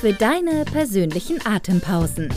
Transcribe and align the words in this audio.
für 0.00 0.12
deine 0.12 0.64
persönlichen 0.64 1.44
Atempausen. 1.44 2.28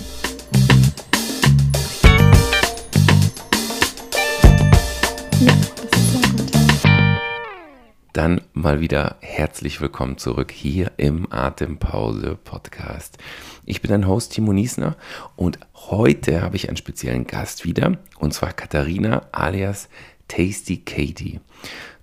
Dann 8.14 8.42
mal 8.54 8.82
wieder 8.82 9.18
herzlich 9.22 9.80
willkommen 9.80 10.18
zurück 10.18 10.52
hier 10.52 10.92
im 10.98 11.32
Atempause 11.32 12.36
Podcast. 12.44 13.20
Ich 13.68 13.82
bin 13.82 13.92
dein 13.92 14.08
Host 14.08 14.34
Timo 14.34 14.54
Niesner 14.54 14.96
und 15.36 15.60
heute 15.76 16.42
habe 16.42 16.56
ich 16.56 16.68
einen 16.68 16.78
speziellen 16.78 17.28
Gast 17.28 17.64
wieder 17.64 18.00
und 18.18 18.34
zwar 18.34 18.54
Katharina 18.54 19.28
alias 19.32 19.88
Tasty 20.28 20.78
Katie. 20.78 21.42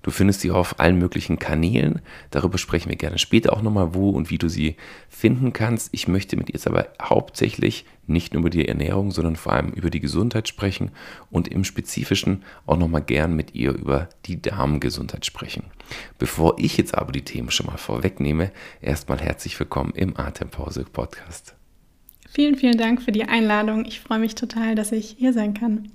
Du 0.09 0.13
findest 0.13 0.41
sie 0.41 0.51
auf 0.51 0.81
allen 0.81 0.99
möglichen 0.99 1.39
Kanälen. 1.39 2.01
Darüber 2.31 2.57
sprechen 2.57 2.89
wir 2.89 2.97
gerne 2.97 3.19
später 3.19 3.53
auch 3.53 3.61
nochmal, 3.61 3.93
wo 3.93 4.09
und 4.09 4.31
wie 4.31 4.39
du 4.39 4.49
sie 4.49 4.77
finden 5.11 5.53
kannst. 5.53 5.91
Ich 5.93 6.09
möchte 6.09 6.39
mit 6.39 6.49
ihr 6.49 6.55
jetzt 6.55 6.67
aber 6.67 6.89
hauptsächlich 6.99 7.85
nicht 8.07 8.33
nur 8.33 8.41
über 8.41 8.49
die 8.49 8.67
Ernährung, 8.67 9.11
sondern 9.11 9.37
vor 9.37 9.53
allem 9.53 9.69
über 9.69 9.91
die 9.91 10.01
Gesundheit 10.01 10.49
sprechen 10.49 10.93
und 11.31 11.47
im 11.49 11.63
Spezifischen 11.63 12.43
auch 12.65 12.79
nochmal 12.79 13.03
gern 13.03 13.37
mit 13.37 13.55
ihr 13.55 13.75
über 13.75 14.09
die 14.25 14.41
Darmgesundheit 14.41 15.27
sprechen. 15.27 15.65
Bevor 16.19 16.59
ich 16.59 16.79
jetzt 16.79 16.95
aber 16.97 17.13
die 17.13 17.27
Themen 17.27 17.51
schon 17.51 17.67
mal 17.67 17.77
vorwegnehme, 17.77 18.51
erstmal 18.81 19.21
herzlich 19.21 19.61
willkommen 19.61 19.93
im 19.95 20.17
Atempause 20.17 20.85
Podcast. 20.85 21.55
Vielen, 22.31 22.57
vielen 22.57 22.79
Dank 22.79 23.03
für 23.03 23.13
die 23.13 23.25
Einladung. 23.25 23.85
Ich 23.85 24.01
freue 24.01 24.21
mich 24.21 24.35
total, 24.35 24.75
dass 24.75 24.91
ich 24.91 25.17
hier 25.19 25.35
sein 25.35 25.53
kann. 25.53 25.91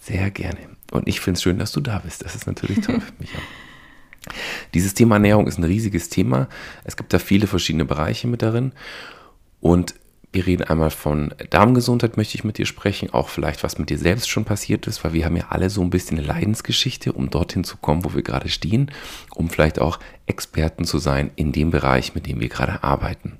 Sehr 0.00 0.30
gerne. 0.30 0.58
Und 0.90 1.06
ich 1.06 1.20
finde 1.20 1.36
es 1.36 1.42
schön, 1.42 1.58
dass 1.58 1.72
du 1.72 1.80
da 1.80 1.98
bist. 1.98 2.24
Das 2.24 2.34
ist 2.34 2.46
natürlich 2.46 2.80
toll 2.80 3.00
für 3.00 3.12
mich 3.18 3.30
auch. 3.36 4.32
Dieses 4.74 4.94
Thema 4.94 5.16
Ernährung 5.16 5.46
ist 5.46 5.58
ein 5.58 5.64
riesiges 5.64 6.08
Thema. 6.08 6.48
Es 6.84 6.96
gibt 6.96 7.12
da 7.12 7.18
viele 7.18 7.46
verschiedene 7.46 7.84
Bereiche 7.84 8.26
mit 8.26 8.42
darin. 8.42 8.72
Und 9.60 9.94
wir 10.32 10.46
reden 10.46 10.62
einmal 10.62 10.90
von 10.90 11.34
Darmgesundheit, 11.50 12.16
möchte 12.16 12.36
ich 12.36 12.44
mit 12.44 12.56
dir 12.56 12.66
sprechen, 12.66 13.10
auch 13.10 13.28
vielleicht, 13.28 13.64
was 13.64 13.78
mit 13.78 13.90
dir 13.90 13.98
selbst 13.98 14.28
schon 14.28 14.44
passiert 14.44 14.86
ist, 14.86 15.02
weil 15.04 15.12
wir 15.12 15.24
haben 15.24 15.36
ja 15.36 15.46
alle 15.50 15.70
so 15.70 15.82
ein 15.82 15.90
bisschen 15.90 16.18
eine 16.18 16.26
Leidensgeschichte, 16.26 17.12
um 17.12 17.30
dorthin 17.30 17.64
zu 17.64 17.76
kommen, 17.76 18.04
wo 18.04 18.14
wir 18.14 18.22
gerade 18.22 18.48
stehen, 18.48 18.92
um 19.34 19.50
vielleicht 19.50 19.80
auch 19.80 19.98
Experten 20.26 20.84
zu 20.84 20.98
sein 20.98 21.30
in 21.34 21.50
dem 21.52 21.70
Bereich, 21.70 22.14
mit 22.14 22.26
dem 22.26 22.40
wir 22.40 22.48
gerade 22.48 22.84
arbeiten. 22.84 23.38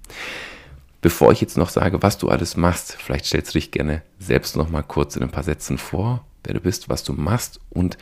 Bevor 1.00 1.33
ich 1.33 1.41
jetzt 1.41 1.56
noch 1.56 1.70
sage, 1.70 2.03
was 2.03 2.19
du 2.19 2.28
alles 2.28 2.56
machst, 2.56 2.97
vielleicht 2.98 3.25
stellst 3.25 3.55
du 3.55 3.58
dich 3.58 3.70
gerne 3.70 4.03
selbst 4.19 4.56
noch 4.56 4.69
mal 4.69 4.83
kurz 4.83 5.16
in 5.16 5.22
ein 5.22 5.31
paar 5.31 5.44
Sätzen 5.44 5.78
vor 5.78 6.27
wer 6.45 6.55
du 6.55 6.61
bist, 6.61 6.89
was 6.89 7.05
du 7.05 7.13
machst 7.13 7.61
und 7.71 7.99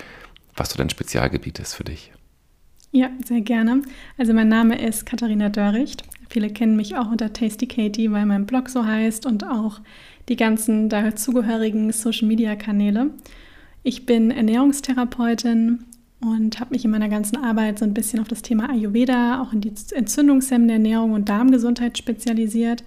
was 0.57 0.71
so 0.71 0.79
dein 0.79 0.91
Spezialgebiet 0.91 1.59
ist 1.59 1.75
für 1.75 1.85
dich. 1.85 2.13
Ja, 2.91 3.11
sehr 3.25 3.43
gerne. 3.43 3.83
Also 4.17 4.33
mein 4.33 4.49
Name 4.49 4.81
ist 4.81 5.05
Katharina 5.05 5.51
Dörricht. 5.51 6.05
Viele 6.31 6.51
kennen 6.51 6.77
mich 6.77 6.97
auch 6.97 7.11
unter 7.11 7.33
Tasty 7.33 7.67
Katie, 7.67 8.11
weil 8.11 8.27
mein 8.27 8.47
Blog 8.47 8.69
so 8.69 8.85
heißt 8.85 9.27
und 9.27 9.45
auch 9.45 9.81
die 10.29 10.37
ganzen 10.37 10.89
dazugehörigen 10.89 11.93
Social-Media-Kanäle. 11.93 13.11
Ich 13.83 14.07
bin 14.07 14.31
Ernährungstherapeutin 14.31 15.85
und 16.21 16.61
habe 16.61 16.73
mich 16.73 16.85
in 16.85 16.91
meiner 16.91 17.09
ganzen 17.09 17.37
Arbeit 17.37 17.79
so 17.79 17.85
ein 17.85 17.95
bisschen 17.95 18.21
auf 18.21 18.29
das 18.29 18.43
Thema 18.43 18.71
Ayurveda, 18.71 19.41
auch 19.41 19.53
in 19.53 19.61
die 19.61 19.73
entzündungshemmende 19.93 20.75
Ernährung 20.75 21.13
und 21.13 21.29
Darmgesundheit 21.29 21.97
spezialisiert. 21.97 22.85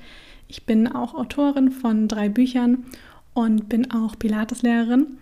Ich 0.47 0.65
bin 0.65 0.87
auch 0.87 1.13
Autorin 1.13 1.71
von 1.71 2.07
drei 2.07 2.27
Büchern 2.27 2.85
und 3.33 3.69
bin 3.69 3.89
auch 3.91 4.19
Pilateslehrerin. 4.19 5.17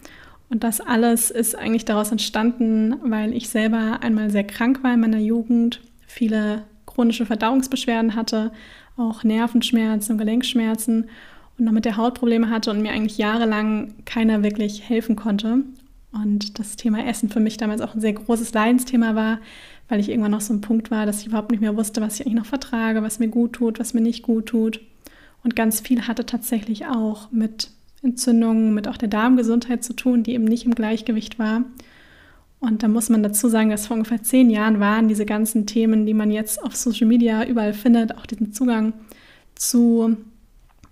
Und 0.49 0.63
das 0.63 0.81
alles 0.81 1.29
ist 1.29 1.55
eigentlich 1.55 1.85
daraus 1.85 2.11
entstanden, 2.11 2.95
weil 3.03 3.33
ich 3.33 3.49
selber 3.49 3.99
einmal 4.01 4.31
sehr 4.31 4.43
krank 4.43 4.83
war 4.83 4.93
in 4.93 4.99
meiner 4.99 5.19
Jugend, 5.19 5.81
viele 6.07 6.63
chronische 6.85 7.25
Verdauungsbeschwerden 7.25 8.15
hatte, 8.15 8.51
auch 8.97 9.23
Nervenschmerzen 9.23 10.13
und 10.13 10.17
Gelenkschmerzen 10.17 11.09
und 11.57 11.65
noch 11.65 11.71
mit 11.71 11.85
der 11.85 11.97
Haut 11.97 12.15
Probleme 12.15 12.49
hatte 12.49 12.71
und 12.71 12.81
mir 12.81 12.91
eigentlich 12.91 13.17
jahrelang 13.17 13.93
keiner 14.05 14.43
wirklich 14.43 14.89
helfen 14.89 15.15
konnte. 15.15 15.59
Und 16.11 16.57
das 16.57 16.75
Thema 16.75 17.05
Essen 17.05 17.29
für 17.29 17.39
mich 17.39 17.57
damals 17.57 17.81
auch 17.81 17.93
ein 17.93 18.01
sehr 18.01 18.13
großes 18.13 18.53
Leidensthema 18.53 19.13
war, 19.13 19.39
weil 19.88 19.99
ich 19.99 20.09
irgendwann 20.09 20.31
noch 20.31 20.41
so 20.41 20.53
ein 20.53 20.61
Punkt 20.61 20.89
war, 20.89 21.05
dass 21.05 21.21
ich 21.21 21.27
überhaupt 21.27 21.51
nicht 21.51 21.61
mehr 21.61 21.77
wusste, 21.77 22.01
was 22.01 22.15
ich 22.15 22.25
eigentlich 22.25 22.39
noch 22.39 22.45
vertrage, 22.47 23.03
was 23.03 23.19
mir 23.19 23.27
gut 23.27 23.53
tut, 23.53 23.79
was 23.79 23.93
mir 23.93 24.01
nicht 24.01 24.23
gut 24.23 24.47
tut. 24.47 24.81
Und 25.43 25.55
ganz 25.55 25.79
viel 25.79 26.07
hatte 26.07 26.25
tatsächlich 26.25 26.88
auch 26.88 27.31
mit 27.31 27.69
Entzündungen, 28.01 28.73
mit 28.73 28.87
auch 28.87 28.97
der 28.97 29.09
Darmgesundheit 29.09 29.83
zu 29.83 29.93
tun, 29.93 30.23
die 30.23 30.33
eben 30.33 30.45
nicht 30.45 30.65
im 30.65 30.75
Gleichgewicht 30.75 31.39
war. 31.39 31.63
Und 32.59 32.83
da 32.83 32.87
muss 32.87 33.09
man 33.09 33.23
dazu 33.23 33.47
sagen, 33.47 33.69
dass 33.69 33.87
vor 33.87 33.95
ungefähr 33.95 34.21
zehn 34.21 34.49
Jahren 34.49 34.79
waren 34.79 35.07
diese 35.07 35.25
ganzen 35.25 35.65
Themen, 35.65 36.05
die 36.05 36.13
man 36.13 36.29
jetzt 36.29 36.61
auf 36.63 36.75
Social 36.75 37.07
Media 37.07 37.45
überall 37.45 37.73
findet, 37.73 38.17
auch 38.17 38.25
diesen 38.25 38.53
Zugang 38.53 38.93
zu, 39.55 40.17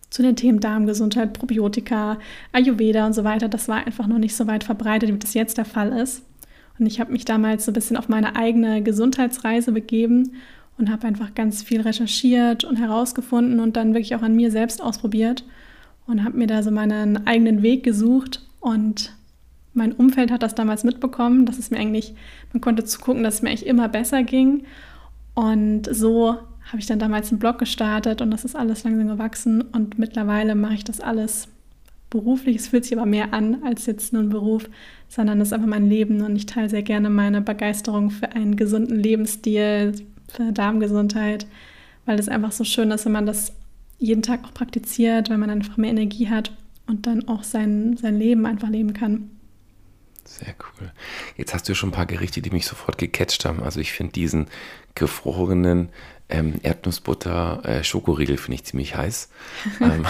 zu 0.09 0.21
den 0.21 0.37
Themen 0.37 0.59
Darmgesundheit, 0.59 1.33
Probiotika, 1.33 2.19
Ayurveda 2.53 3.05
und 3.05 3.13
so 3.13 3.23
weiter, 3.23 3.49
das 3.49 3.67
war 3.67 3.85
einfach 3.85 4.07
noch 4.07 4.17
nicht 4.17 4.35
so 4.35 4.47
weit 4.47 4.63
verbreitet, 4.63 5.13
wie 5.13 5.17
das 5.17 5.33
jetzt 5.33 5.57
der 5.57 5.65
Fall 5.65 5.91
ist. 5.91 6.23
Und 6.79 6.85
ich 6.85 6.99
habe 6.99 7.11
mich 7.11 7.25
damals 7.25 7.65
so 7.65 7.71
ein 7.71 7.73
bisschen 7.73 7.97
auf 7.97 8.07
meine 8.07 8.35
eigene 8.35 8.81
Gesundheitsreise 8.81 9.71
begeben 9.71 10.33
und 10.77 10.91
habe 10.91 11.07
einfach 11.07 11.33
ganz 11.35 11.63
viel 11.63 11.81
recherchiert 11.81 12.63
und 12.63 12.77
herausgefunden 12.77 13.59
und 13.59 13.75
dann 13.75 13.93
wirklich 13.93 14.15
auch 14.15 14.21
an 14.21 14.35
mir 14.35 14.51
selbst 14.51 14.81
ausprobiert 14.81 15.43
und 16.07 16.23
habe 16.23 16.37
mir 16.37 16.47
da 16.47 16.63
so 16.63 16.71
meinen 16.71 17.27
eigenen 17.27 17.61
Weg 17.61 17.83
gesucht 17.83 18.41
und 18.59 19.13
mein 19.73 19.93
Umfeld 19.93 20.31
hat 20.31 20.41
das 20.41 20.55
damals 20.55 20.83
mitbekommen, 20.83 21.45
dass 21.45 21.59
es 21.59 21.69
mir 21.69 21.77
eigentlich, 21.77 22.15
man 22.51 22.61
konnte 22.61 22.83
zugucken, 22.83 23.23
dass 23.23 23.35
es 23.35 23.41
mir 23.43 23.49
eigentlich 23.49 23.67
immer 23.67 23.87
besser 23.87 24.23
ging. 24.23 24.63
Und 25.35 25.87
so 25.91 26.31
habe 26.63 26.79
ich 26.79 26.87
dann 26.87 26.97
damals 26.97 27.29
einen 27.29 27.39
Blog 27.39 27.59
gestartet 27.59 28.21
und 28.21 28.31
das 28.31 28.43
ist 28.43 28.55
alles 28.55 28.83
langsam 28.83 29.07
gewachsen 29.07 29.61
und 29.61 29.99
mittlerweile 29.99 30.55
mache 30.55 30.73
ich 30.73 30.83
das 30.83 30.99
alles 30.99 31.47
beruflich. 32.09 32.55
Es 32.55 32.69
fühlt 32.69 32.85
sich 32.85 32.97
aber 32.97 33.05
mehr 33.05 33.33
an 33.33 33.63
als 33.63 33.85
jetzt 33.85 34.13
nur 34.13 34.23
ein 34.23 34.29
Beruf, 34.29 34.67
sondern 35.07 35.39
es 35.41 35.49
ist 35.49 35.53
einfach 35.53 35.67
mein 35.67 35.89
Leben 35.89 36.21
und 36.21 36.35
ich 36.35 36.47
teile 36.47 36.69
sehr 36.69 36.83
gerne 36.83 37.09
meine 37.09 37.41
Begeisterung 37.41 38.09
für 38.09 38.31
einen 38.31 38.55
gesunden 38.55 38.97
Lebensstil, 38.97 39.93
für 40.27 40.51
Darmgesundheit, 40.51 41.45
weil 42.05 42.19
es 42.19 42.29
einfach 42.29 42.51
so 42.51 42.63
schön 42.63 42.91
ist, 42.91 43.05
wenn 43.05 43.11
man 43.11 43.25
das 43.25 43.53
jeden 43.97 44.21
Tag 44.21 44.43
auch 44.45 44.53
praktiziert, 44.53 45.29
weil 45.29 45.37
man 45.37 45.49
einfach 45.49 45.77
mehr 45.77 45.91
Energie 45.91 46.29
hat 46.29 46.51
und 46.87 47.07
dann 47.07 47.27
auch 47.27 47.43
sein, 47.43 47.97
sein 47.97 48.17
Leben 48.17 48.45
einfach 48.45 48.69
leben 48.69 48.93
kann. 48.93 49.31
Sehr 50.23 50.55
cool. 50.59 50.91
Jetzt 51.37 51.53
hast 51.53 51.69
du 51.69 51.73
schon 51.73 51.89
ein 51.89 51.93
paar 51.93 52.05
Gerichte, 52.05 52.41
die 52.41 52.49
mich 52.49 52.65
sofort 52.65 52.97
gecatcht 52.97 53.45
haben. 53.45 53.63
Also 53.63 53.79
ich 53.79 53.93
finde 53.93 54.11
diesen 54.11 54.47
gefrorenen 54.93 55.89
ähm, 56.29 56.55
Erdnussbutter 56.63 57.61
äh, 57.63 57.83
Schokoriegel 57.83 58.37
finde 58.37 58.55
ich 58.55 58.65
ziemlich 58.65 58.95
heiß. 58.95 59.29
ähm, 59.81 60.05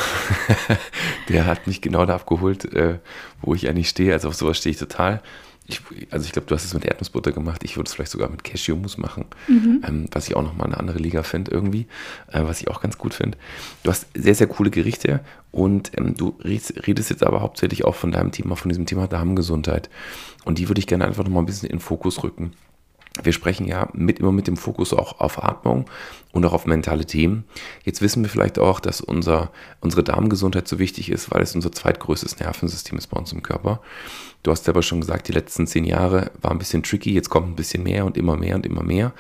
der 1.30 1.46
hat 1.46 1.68
mich 1.68 1.82
genau 1.82 2.06
da 2.06 2.16
abgeholt, 2.16 2.66
äh, 2.74 3.00
wo 3.42 3.54
ich 3.54 3.70
eigentlich 3.70 3.90
stehe. 3.90 4.14
Also 4.14 4.30
auf 4.30 4.36
sowas 4.36 4.58
stehe 4.58 4.72
ich 4.72 4.80
total. 4.80 5.22
Ich, 5.70 5.82
also 6.12 6.26
ich 6.26 6.32
glaube, 6.32 6.48
du 6.48 6.56
hast 6.56 6.64
es 6.64 6.74
mit 6.74 6.86
Erdnussbutter 6.86 7.34
gemacht. 7.34 7.64
Ich 7.66 7.76
würde 7.76 7.88
es 7.88 7.94
vielleicht 7.94 8.12
sogar 8.12 8.30
mit 8.30 8.44
Cashewmus 8.46 8.98
machen, 8.98 9.26
mhm. 9.48 9.84
ähm, 9.86 10.06
was 10.12 10.28
ich 10.28 10.36
auch 10.36 10.42
nochmal 10.42 10.68
eine 10.68 10.78
andere 10.78 10.98
Liga 10.98 11.24
finde 11.24 11.52
irgendwie, 11.52 11.88
äh, 12.32 12.44
was 12.44 12.62
ich 12.62 12.70
auch 12.70 12.80
ganz 12.80 12.98
gut 12.98 13.14
finde. 13.14 13.38
Du 13.84 13.92
hast 13.92 14.08
sehr, 14.14 14.34
sehr 14.34 14.48
coole 14.48 14.70
Gerichte 14.70 15.20
und 15.52 15.92
ähm, 15.98 16.16
du 16.16 16.38
redest, 16.42 16.88
redest, 16.88 17.10
jetzt 17.10 17.24
aber 17.24 17.42
hauptsächlich 17.42 17.84
auch 17.84 17.96
von 17.96 18.12
deinem 18.12 18.32
Thema, 18.32 18.56
von 18.56 18.70
diesem 18.70 18.86
Thema 18.86 19.08
Darmgesundheit. 19.08 19.90
Und 20.46 20.58
die 20.58 20.70
würde 20.70 20.80
ich 20.80 20.88
gerne 20.88 21.06
einfach 21.06 21.26
nochmal 21.26 21.44
ein 21.44 21.48
bisschen 21.48 21.70
in 21.70 21.78
den 21.78 21.82
Fokus 21.82 22.24
rücken. 22.24 22.54
Wir 23.24 23.34
sprechen 23.34 23.68
ja 23.68 23.90
mit, 23.94 24.20
immer 24.20 24.32
mit 24.32 24.48
dem 24.48 24.58
Fokus 24.58 24.94
auch 24.94 25.20
auf 25.20 25.44
Atmung 25.44 25.90
und 26.32 26.46
auch 26.46 26.54
auf 26.54 26.66
mentale 26.66 27.06
Themen. 27.06 27.46
Jetzt 27.84 28.02
wissen 28.02 28.24
wir 28.24 28.30
vielleicht 28.30 28.60
auch, 28.60 28.80
dass 28.80 29.02
unser, 29.02 29.52
unsere 29.82 30.04
Darmgesundheit 30.04 30.68
so 30.68 30.80
wichtig 30.80 31.12
ist, 31.12 31.32
weil 31.32 31.42
es 31.42 31.56
unser 31.56 31.72
zweitgrößtes 31.72 32.40
Nervensystem 32.40 32.98
ist 32.98 33.08
bei 33.08 33.18
uns 33.18 33.32
im 33.32 33.44
Körper. 33.44 33.82
Du 34.48 34.52
hast 34.54 34.64
selber 34.64 34.82
schon 34.82 35.02
gesagt, 35.02 35.28
die 35.28 35.34
letzten 35.34 35.68
zehn 35.68 35.84
Jahre 35.84 36.32
war 36.42 36.52
ein 36.52 36.58
bisschen 36.58 36.82
tricky, 36.82 37.12
jetzt 37.12 37.28
kommt 37.28 37.50
ein 37.50 37.58
bisschen 37.58 37.84
mehr 37.84 38.06
und 38.06 38.16
immer 38.16 38.38
mehr 38.38 38.56
und 38.56 38.66
immer 38.66 38.82
mehr. 38.82 39.12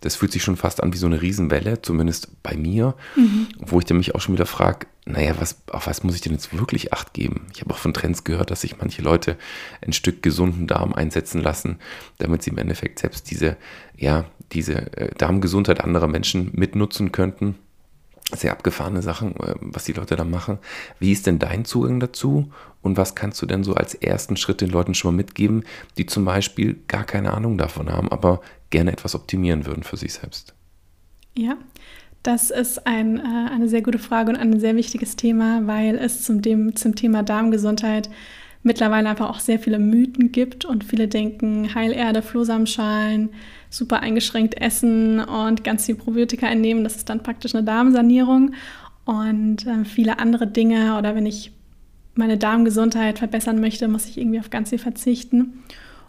Das 0.00 0.14
fühlt 0.14 0.30
sich 0.30 0.44
schon 0.44 0.56
fast 0.56 0.80
an 0.80 0.92
wie 0.92 0.96
so 0.96 1.06
eine 1.06 1.20
Riesenwelle, 1.20 1.82
zumindest 1.82 2.40
bei 2.44 2.56
mir, 2.56 2.94
mhm. 3.16 3.48
wo 3.58 3.80
ich 3.80 3.84
dann 3.84 3.96
mich 3.96 4.14
auch 4.14 4.20
schon 4.20 4.36
wieder 4.36 4.46
frage, 4.46 4.86
naja, 5.04 5.34
was, 5.40 5.60
auf 5.72 5.88
was 5.88 6.04
muss 6.04 6.14
ich 6.14 6.20
denn 6.20 6.34
jetzt 6.34 6.56
wirklich 6.56 6.92
Acht 6.92 7.14
geben? 7.14 7.48
Ich 7.52 7.62
habe 7.62 7.74
auch 7.74 7.78
von 7.78 7.94
Trends 7.94 8.22
gehört, 8.22 8.52
dass 8.52 8.60
sich 8.60 8.78
manche 8.78 9.02
Leute 9.02 9.36
ein 9.84 9.92
Stück 9.92 10.22
gesunden 10.22 10.68
Darm 10.68 10.94
einsetzen 10.94 11.42
lassen, 11.42 11.80
damit 12.18 12.44
sie 12.44 12.50
im 12.50 12.58
Endeffekt 12.58 13.00
selbst 13.00 13.28
diese, 13.28 13.56
ja, 13.96 14.24
diese 14.52 14.96
äh, 14.96 15.12
Darmgesundheit 15.18 15.80
anderer 15.80 16.06
Menschen 16.06 16.52
mitnutzen 16.54 17.10
könnten. 17.10 17.56
Sehr 18.32 18.52
abgefahrene 18.52 19.02
Sachen, 19.02 19.36
äh, 19.36 19.54
was 19.60 19.84
die 19.84 19.92
Leute 19.92 20.16
da 20.16 20.24
machen. 20.24 20.58
Wie 20.98 21.12
ist 21.12 21.26
denn 21.26 21.38
dein 21.38 21.64
Zugang 21.64 22.00
dazu? 22.00 22.50
Und 22.82 22.96
was 22.96 23.14
kannst 23.14 23.40
du 23.42 23.46
denn 23.46 23.64
so 23.64 23.74
als 23.74 23.94
ersten 23.94 24.36
Schritt 24.36 24.60
den 24.60 24.70
Leuten 24.70 24.94
schon 24.94 25.12
mal 25.12 25.16
mitgeben, 25.16 25.64
die 25.96 26.06
zum 26.06 26.24
Beispiel 26.24 26.78
gar 26.88 27.04
keine 27.04 27.32
Ahnung 27.32 27.58
davon 27.58 27.90
haben, 27.90 28.10
aber 28.10 28.40
gerne 28.70 28.92
etwas 28.92 29.14
optimieren 29.14 29.66
würden 29.66 29.82
für 29.82 29.96
sich 29.96 30.14
selbst? 30.14 30.54
Ja, 31.34 31.56
das 32.22 32.50
ist 32.50 32.86
ein, 32.86 33.18
äh, 33.18 33.50
eine 33.52 33.68
sehr 33.68 33.82
gute 33.82 33.98
Frage 33.98 34.30
und 34.30 34.36
ein 34.36 34.58
sehr 34.58 34.74
wichtiges 34.74 35.16
Thema, 35.16 35.66
weil 35.66 35.96
es 35.96 36.22
zum, 36.22 36.42
dem, 36.42 36.74
zum 36.74 36.94
Thema 36.94 37.22
Darmgesundheit 37.22 38.10
mittlerweile 38.66 39.08
einfach 39.08 39.30
auch 39.30 39.40
sehr 39.40 39.58
viele 39.58 39.78
Mythen 39.78 40.32
gibt 40.32 40.64
und 40.64 40.84
viele 40.84 41.08
denken, 41.08 41.74
Heilerde, 41.74 42.20
Flohsamenschalen, 42.20 43.30
super 43.70 44.00
eingeschränkt 44.00 44.60
essen 44.60 45.20
und 45.20 45.64
ganz 45.64 45.86
viel 45.86 45.94
Probiotika 45.94 46.46
einnehmen, 46.46 46.84
das 46.84 46.96
ist 46.96 47.08
dann 47.08 47.22
praktisch 47.22 47.54
eine 47.54 47.64
Darmsanierung 47.64 48.52
und 49.04 49.66
äh, 49.66 49.84
viele 49.84 50.18
andere 50.18 50.46
Dinge 50.46 50.98
oder 50.98 51.14
wenn 51.14 51.26
ich 51.26 51.52
meine 52.14 52.38
Darmgesundheit 52.38 53.18
verbessern 53.18 53.60
möchte, 53.60 53.88
muss 53.88 54.06
ich 54.06 54.18
irgendwie 54.18 54.40
auf 54.40 54.50
ganz 54.50 54.70
viel 54.70 54.78
verzichten. 54.78 55.62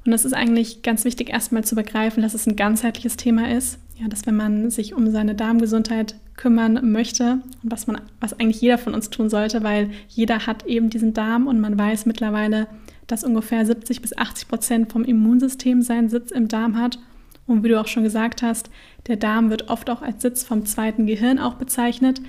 Und 0.07 0.13
es 0.13 0.23
ist 0.23 0.33
eigentlich 0.33 0.83
ganz 0.83 1.03
wichtig, 1.03 1.31
erstmal 1.31 1.65
zu 1.65 1.75
begreifen, 1.75 2.23
dass 2.23 2.33
es 2.33 2.47
ein 2.47 2.55
ganzheitliches 2.55 3.17
Thema 3.17 3.51
ist. 3.51 3.77
Ja, 3.97 4.07
dass 4.07 4.25
wenn 4.25 4.37
man 4.37 4.69
sich 4.69 4.93
um 4.93 5.11
seine 5.11 5.35
Darmgesundheit 5.35 6.15
kümmern 6.37 6.93
möchte 6.93 7.39
und 7.61 7.71
was 7.71 7.87
man, 7.87 7.99
was 8.21 8.31
eigentlich 8.39 8.61
jeder 8.61 8.77
von 8.77 8.93
uns 8.93 9.09
tun 9.09 9.29
sollte, 9.29 9.63
weil 9.63 9.89
jeder 10.07 10.47
hat 10.47 10.65
eben 10.65 10.89
diesen 10.89 11.13
Darm 11.13 11.45
und 11.45 11.59
man 11.59 11.77
weiß 11.77 12.05
mittlerweile, 12.05 12.67
dass 13.07 13.25
ungefähr 13.25 13.65
70 13.65 14.01
bis 14.01 14.17
80 14.17 14.47
Prozent 14.47 14.91
vom 14.93 15.03
Immunsystem 15.03 15.81
seinen 15.81 16.07
Sitz 16.07 16.31
im 16.31 16.47
Darm 16.47 16.77
hat. 16.77 16.99
Und 17.45 17.65
wie 17.65 17.67
du 17.67 17.77
auch 17.77 17.87
schon 17.87 18.03
gesagt 18.03 18.41
hast, 18.41 18.69
der 19.07 19.17
Darm 19.17 19.49
wird 19.49 19.67
oft 19.67 19.89
auch 19.89 20.01
als 20.01 20.21
Sitz 20.21 20.45
vom 20.45 20.65
zweiten 20.65 21.05
Gehirn 21.05 21.37
auch 21.37 21.55
bezeichnet, 21.55 22.21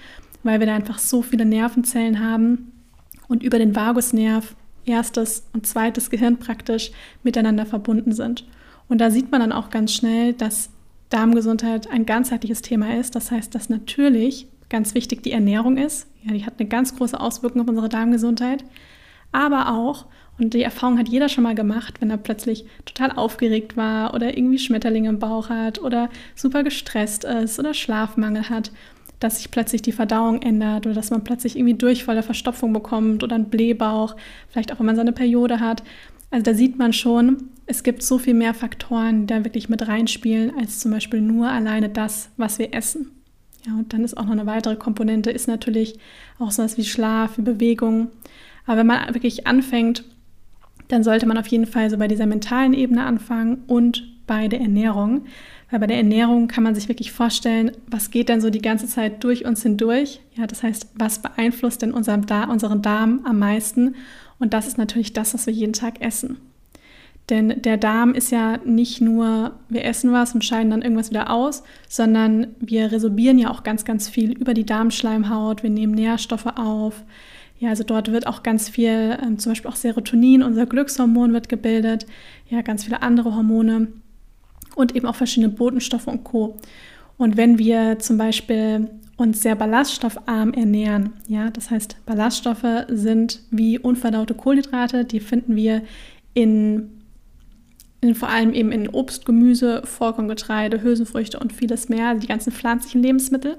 weil 0.43 0.59
wir 0.59 0.67
da 0.67 0.75
einfach 0.75 0.99
so 0.99 1.23
viele 1.23 1.45
Nervenzellen 1.45 2.19
haben 2.19 2.73
und 3.29 3.45
über 3.45 3.61
den 3.61 3.77
Vagusnerv 3.77 4.57
erstes 4.89 5.47
und 5.53 5.67
zweites 5.67 6.11
Gehirn 6.11 6.39
praktisch 6.39 6.91
miteinander 7.23 7.67
verbunden 7.67 8.13
sind. 8.13 8.45
Und 8.89 9.01
da 9.01 9.11
sieht 9.11 9.31
man 9.31 9.41
dann 9.41 9.53
auch 9.53 9.71
ganz 9.71 9.93
schnell, 9.93 10.33
dass 10.33 10.71
Darmgesundheit 11.11 11.91
ein 11.91 12.07
ganzheitliches 12.07 12.63
Thema 12.63 12.97
ist. 12.97 13.15
Das 13.15 13.31
heißt, 13.31 13.55
dass 13.55 13.69
natürlich 13.69 14.47
ganz 14.69 14.95
wichtig 14.95 15.23
die 15.23 15.33
Ernährung 15.33 15.77
ist. 15.77 16.07
Ja, 16.23 16.33
die 16.33 16.45
hat 16.45 16.55
eine 16.59 16.69
ganz 16.69 16.97
große 16.97 17.19
Auswirkung 17.19 17.63
auf 17.63 17.69
unsere 17.69 17.89
Darmgesundheit. 17.89 18.65
Aber 19.33 19.73
auch, 19.75 20.07
und 20.39 20.55
die 20.55 20.63
Erfahrung 20.63 20.99
hat 20.99 21.09
jeder 21.09 21.29
schon 21.29 21.45
mal 21.45 21.55
gemacht, 21.55 22.01
wenn 22.01 22.11
er 22.11 22.17
plötzlich 22.17 22.65
total 22.85 23.13
aufgeregt 23.13 23.77
war 23.77 24.15
oder 24.15 24.37
irgendwie 24.37 24.59
Schmetterlinge 24.59 25.09
im 25.09 25.19
Bauch 25.19 25.49
hat 25.49 25.81
oder 25.81 26.09
super 26.35 26.63
gestresst 26.63 27.25
ist 27.25 27.59
oder 27.59 27.75
Schlafmangel 27.75 28.49
hat, 28.49 28.71
dass 29.21 29.39
sich 29.39 29.51
plötzlich 29.51 29.83
die 29.83 29.93
Verdauung 29.93 30.43
ändert 30.43 30.87
oder 30.87 30.95
dass 30.95 31.11
man 31.11 31.25
plötzlich 31.25 31.57
irgendwie 31.57 31.75
durchvolle 31.75 32.23
Verstopfung 32.23 32.73
bekommt 32.73 33.23
oder 33.25 33.35
einen 33.35 33.51
Blähbauch, 33.51 34.17
vielleicht 34.49 34.73
auch 34.73 34.79
wenn 34.79 34.87
man 34.87 34.97
seine 34.97 35.13
Periode 35.13 35.61
hat. 35.61 35.83
Also 36.31 36.45
da 36.45 36.55
sieht 36.55 36.79
man 36.79 36.93
schon, 36.93 37.49
es 37.67 37.83
gibt 37.83 38.03
so 38.03 38.19
viel 38.19 38.35
mehr 38.35 38.55
Faktoren, 38.55 39.23
die 39.23 39.35
da 39.35 39.45
wirklich 39.45 39.69
mit 39.69 39.87
reinspielen, 39.87 40.53
als 40.59 40.81
zum 40.81 40.91
Beispiel 40.91 41.21
nur 41.21 41.49
alleine 41.49 41.89
das, 41.89 42.31
was 42.37 42.59
wir 42.59 42.75
essen. 42.75 43.11
Ja, 43.67 43.75
und 43.75 43.93
dann 43.93 44.05
ist 44.05 44.17
auch 44.17 44.25
noch 44.25 44.33
eine 44.33 44.47
weitere 44.47 44.77
Komponente, 44.77 45.31
ist 45.31 45.49
natürlich 45.49 45.99
auch 46.39 46.51
sowas 46.51 46.79
wie 46.79 46.85
Schlaf, 46.85 47.39
wie 47.39 47.43
Bewegung. 47.43 48.09
Aber 48.67 48.79
wenn 48.79 48.87
man 48.87 49.15
wirklich 49.15 49.47
anfängt, 49.47 50.05
dann 50.89 51.03
sollte 51.03 51.27
man 51.27 51.39
auf 51.39 51.47
jeden 51.49 51.67
Fall 51.67 51.91
so 51.91 51.99
bei 51.99 52.09
dieser 52.09 52.27
mentalen 52.27 52.73
Ebene 52.73 53.05
anfangen 53.05 53.65
und 53.67 54.05
bei 54.27 54.49
der 54.49 54.61
Ernährung. 54.61 55.27
Weil 55.71 55.81
bei 55.81 55.87
der 55.87 55.99
Ernährung 55.99 56.49
kann 56.49 56.65
man 56.65 56.75
sich 56.75 56.89
wirklich 56.89 57.13
vorstellen, 57.13 57.73
was 57.87 58.11
geht 58.11 58.29
denn 58.29 58.41
so 58.41 58.49
die 58.49 58.63
ganze 58.63 58.87
Zeit 58.87 59.23
durch 59.23 59.45
uns 59.45 59.63
hindurch? 59.63 60.21
Ja, 60.35 60.47
das 60.47 60.63
heißt, 60.63 60.89
was 60.95 61.21
beeinflusst 61.21 61.83
denn 61.83 61.93
unseren, 61.93 62.25
unseren 62.49 62.81
Darm 62.81 63.21
am 63.25 63.39
meisten? 63.39 63.95
Und 64.39 64.55
das 64.55 64.67
ist 64.67 64.79
natürlich 64.79 65.13
das, 65.13 65.35
was 65.35 65.47
wir 65.47 65.53
jeden 65.53 65.75
Tag 65.75 66.01
essen. 66.01 66.39
Denn 67.29 67.61
der 67.61 67.77
Darm 67.77 68.15
ist 68.15 68.31
ja 68.33 68.57
nicht 68.65 69.03
nur, 69.03 69.53
wir 69.69 69.85
essen 69.85 70.13
was 70.13 70.35
und 70.35 70.45
scheiden 70.45 70.71
dann 70.71 70.81
irgendwas 70.81 71.11
wieder 71.11 71.31
aus, 71.31 71.63
sondern 71.87 72.49
wir 72.61 72.91
resorbieren 72.91 73.39
ja 73.39 73.51
auch 73.51 73.63
ganz, 73.63 73.85
ganz 73.85 74.09
viel 74.09 74.33
über 74.33 74.55
die 74.55 74.65
Darmschleimhaut. 74.65 75.63
Wir 75.63 75.69
nehmen 75.69 75.93
Nährstoffe 75.93 76.47
auf. 76.47 77.05
Ja, 77.59 77.71
also 77.71 77.85
dort 77.85 78.11
wird 78.13 78.27
auch 78.27 78.43
ganz 78.43 78.71
viel, 78.71 79.19
ähm, 79.23 79.39
zum 79.39 79.53
Beispiel 79.53 79.71
auch 79.71 79.77
Serotonin, 79.77 80.43
unser 80.43 80.65
Glückshormon 80.65 81.35
wird 81.35 81.51
gebildet. 81.51 82.07
Ja, 82.49 82.63
ganz 82.63 82.85
viele 82.85 83.03
andere 83.03 83.35
Hormone 83.35 83.89
und 84.79 84.95
eben 84.95 85.07
auch 85.07 85.17
verschiedene 85.17 85.53
Botenstoffe 85.53 86.07
und 86.07 86.23
Co. 86.23 86.57
Und 87.17 87.37
wenn 87.37 87.59
wir 87.59 87.99
zum 87.99 88.17
Beispiel 88.17 88.89
uns 89.17 89.43
sehr 89.43 89.57
ballaststoffarm 89.57 90.53
ernähren, 90.53 91.15
ja, 91.27 91.51
das 91.51 91.71
heißt, 91.71 91.97
Ballaststoffe 92.07 92.87
sind 92.89 93.41
wie 93.51 93.81
unverdaute 93.81 94.35
Kohlenhydrate, 94.35 95.05
die 95.05 95.19
finden 95.19 95.57
wir 95.57 95.83
in, 96.33 97.03
in 98.01 98.15
vor 98.15 98.29
allem 98.29 98.55
eben 98.55 98.71
in 98.71 98.89
Obst, 98.89 99.27
Gemüse, 99.27 99.83
Vollkorngetreide, 99.85 100.81
Hülsenfrüchte 100.81 101.41
und 101.41 101.53
vieles 101.53 101.89
mehr, 101.89 102.11
also 102.11 102.21
die 102.21 102.29
ganzen 102.29 102.53
pflanzlichen 102.53 103.03
Lebensmittel, 103.03 103.57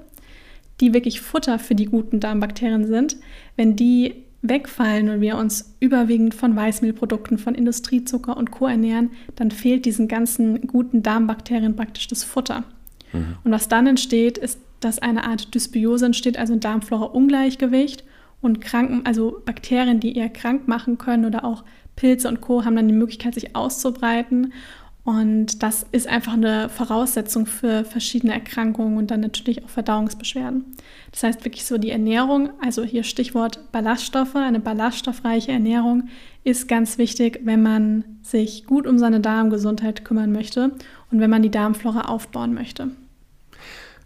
die 0.80 0.94
wirklich 0.94 1.20
Futter 1.20 1.58
für 1.58 1.74
die 1.74 1.84
guten 1.84 2.20
Darmbakterien 2.20 2.86
sind. 2.86 3.16
Wenn 3.56 3.76
die 3.76 4.24
wegfallen 4.42 5.10
und 5.10 5.20
wir 5.20 5.36
uns 5.36 5.76
überwiegend 5.80 6.34
von 6.34 6.56
Weißmehlprodukten, 6.56 7.38
von 7.38 7.54
Industriezucker 7.54 8.36
und 8.36 8.50
Co. 8.50 8.66
ernähren, 8.66 9.10
dann 9.36 9.50
fehlt 9.50 9.84
diesen 9.84 10.08
ganzen 10.08 10.66
guten 10.66 11.02
Darmbakterien 11.02 11.76
praktisch 11.76 12.08
das 12.08 12.24
Futter. 12.24 12.64
Mhm. 13.12 13.36
Und 13.44 13.52
was 13.52 13.68
dann 13.68 13.86
entsteht, 13.86 14.38
ist, 14.38 14.58
dass 14.80 14.98
eine 14.98 15.24
Art 15.24 15.54
Dysbiose 15.54 16.06
entsteht, 16.06 16.38
also 16.38 16.54
ein 16.54 16.60
Darmflora-Ungleichgewicht 16.60 18.04
und 18.40 18.62
Kranken, 18.62 19.04
also 19.04 19.42
Bakterien, 19.44 20.00
die 20.00 20.16
eher 20.16 20.30
krank 20.30 20.66
machen 20.66 20.96
können 20.96 21.26
oder 21.26 21.44
auch 21.44 21.64
Pilze 21.96 22.28
und 22.28 22.40
Co. 22.40 22.64
haben 22.64 22.76
dann 22.76 22.88
die 22.88 22.94
Möglichkeit, 22.94 23.34
sich 23.34 23.54
auszubreiten 23.54 24.54
und 25.02 25.62
das 25.62 25.86
ist 25.92 26.06
einfach 26.06 26.34
eine 26.34 26.68
Voraussetzung 26.68 27.46
für 27.46 27.84
verschiedene 27.84 28.34
Erkrankungen 28.34 28.98
und 28.98 29.10
dann 29.10 29.20
natürlich 29.20 29.64
auch 29.64 29.68
Verdauungsbeschwerden. 29.68 30.64
Das 31.10 31.22
heißt 31.22 31.44
wirklich 31.44 31.64
so 31.64 31.78
die 31.78 31.90
Ernährung, 31.90 32.50
also 32.62 32.84
hier 32.84 33.02
Stichwort 33.02 33.72
Ballaststoffe, 33.72 34.36
eine 34.36 34.60
ballaststoffreiche 34.60 35.52
Ernährung 35.52 36.08
ist 36.44 36.68
ganz 36.68 36.98
wichtig, 36.98 37.40
wenn 37.44 37.62
man 37.62 38.04
sich 38.22 38.66
gut 38.66 38.86
um 38.86 38.98
seine 38.98 39.20
Darmgesundheit 39.20 40.04
kümmern 40.04 40.32
möchte 40.32 40.72
und 41.10 41.20
wenn 41.20 41.30
man 41.30 41.42
die 41.42 41.50
Darmflora 41.50 42.02
aufbauen 42.02 42.52
möchte. 42.52 42.88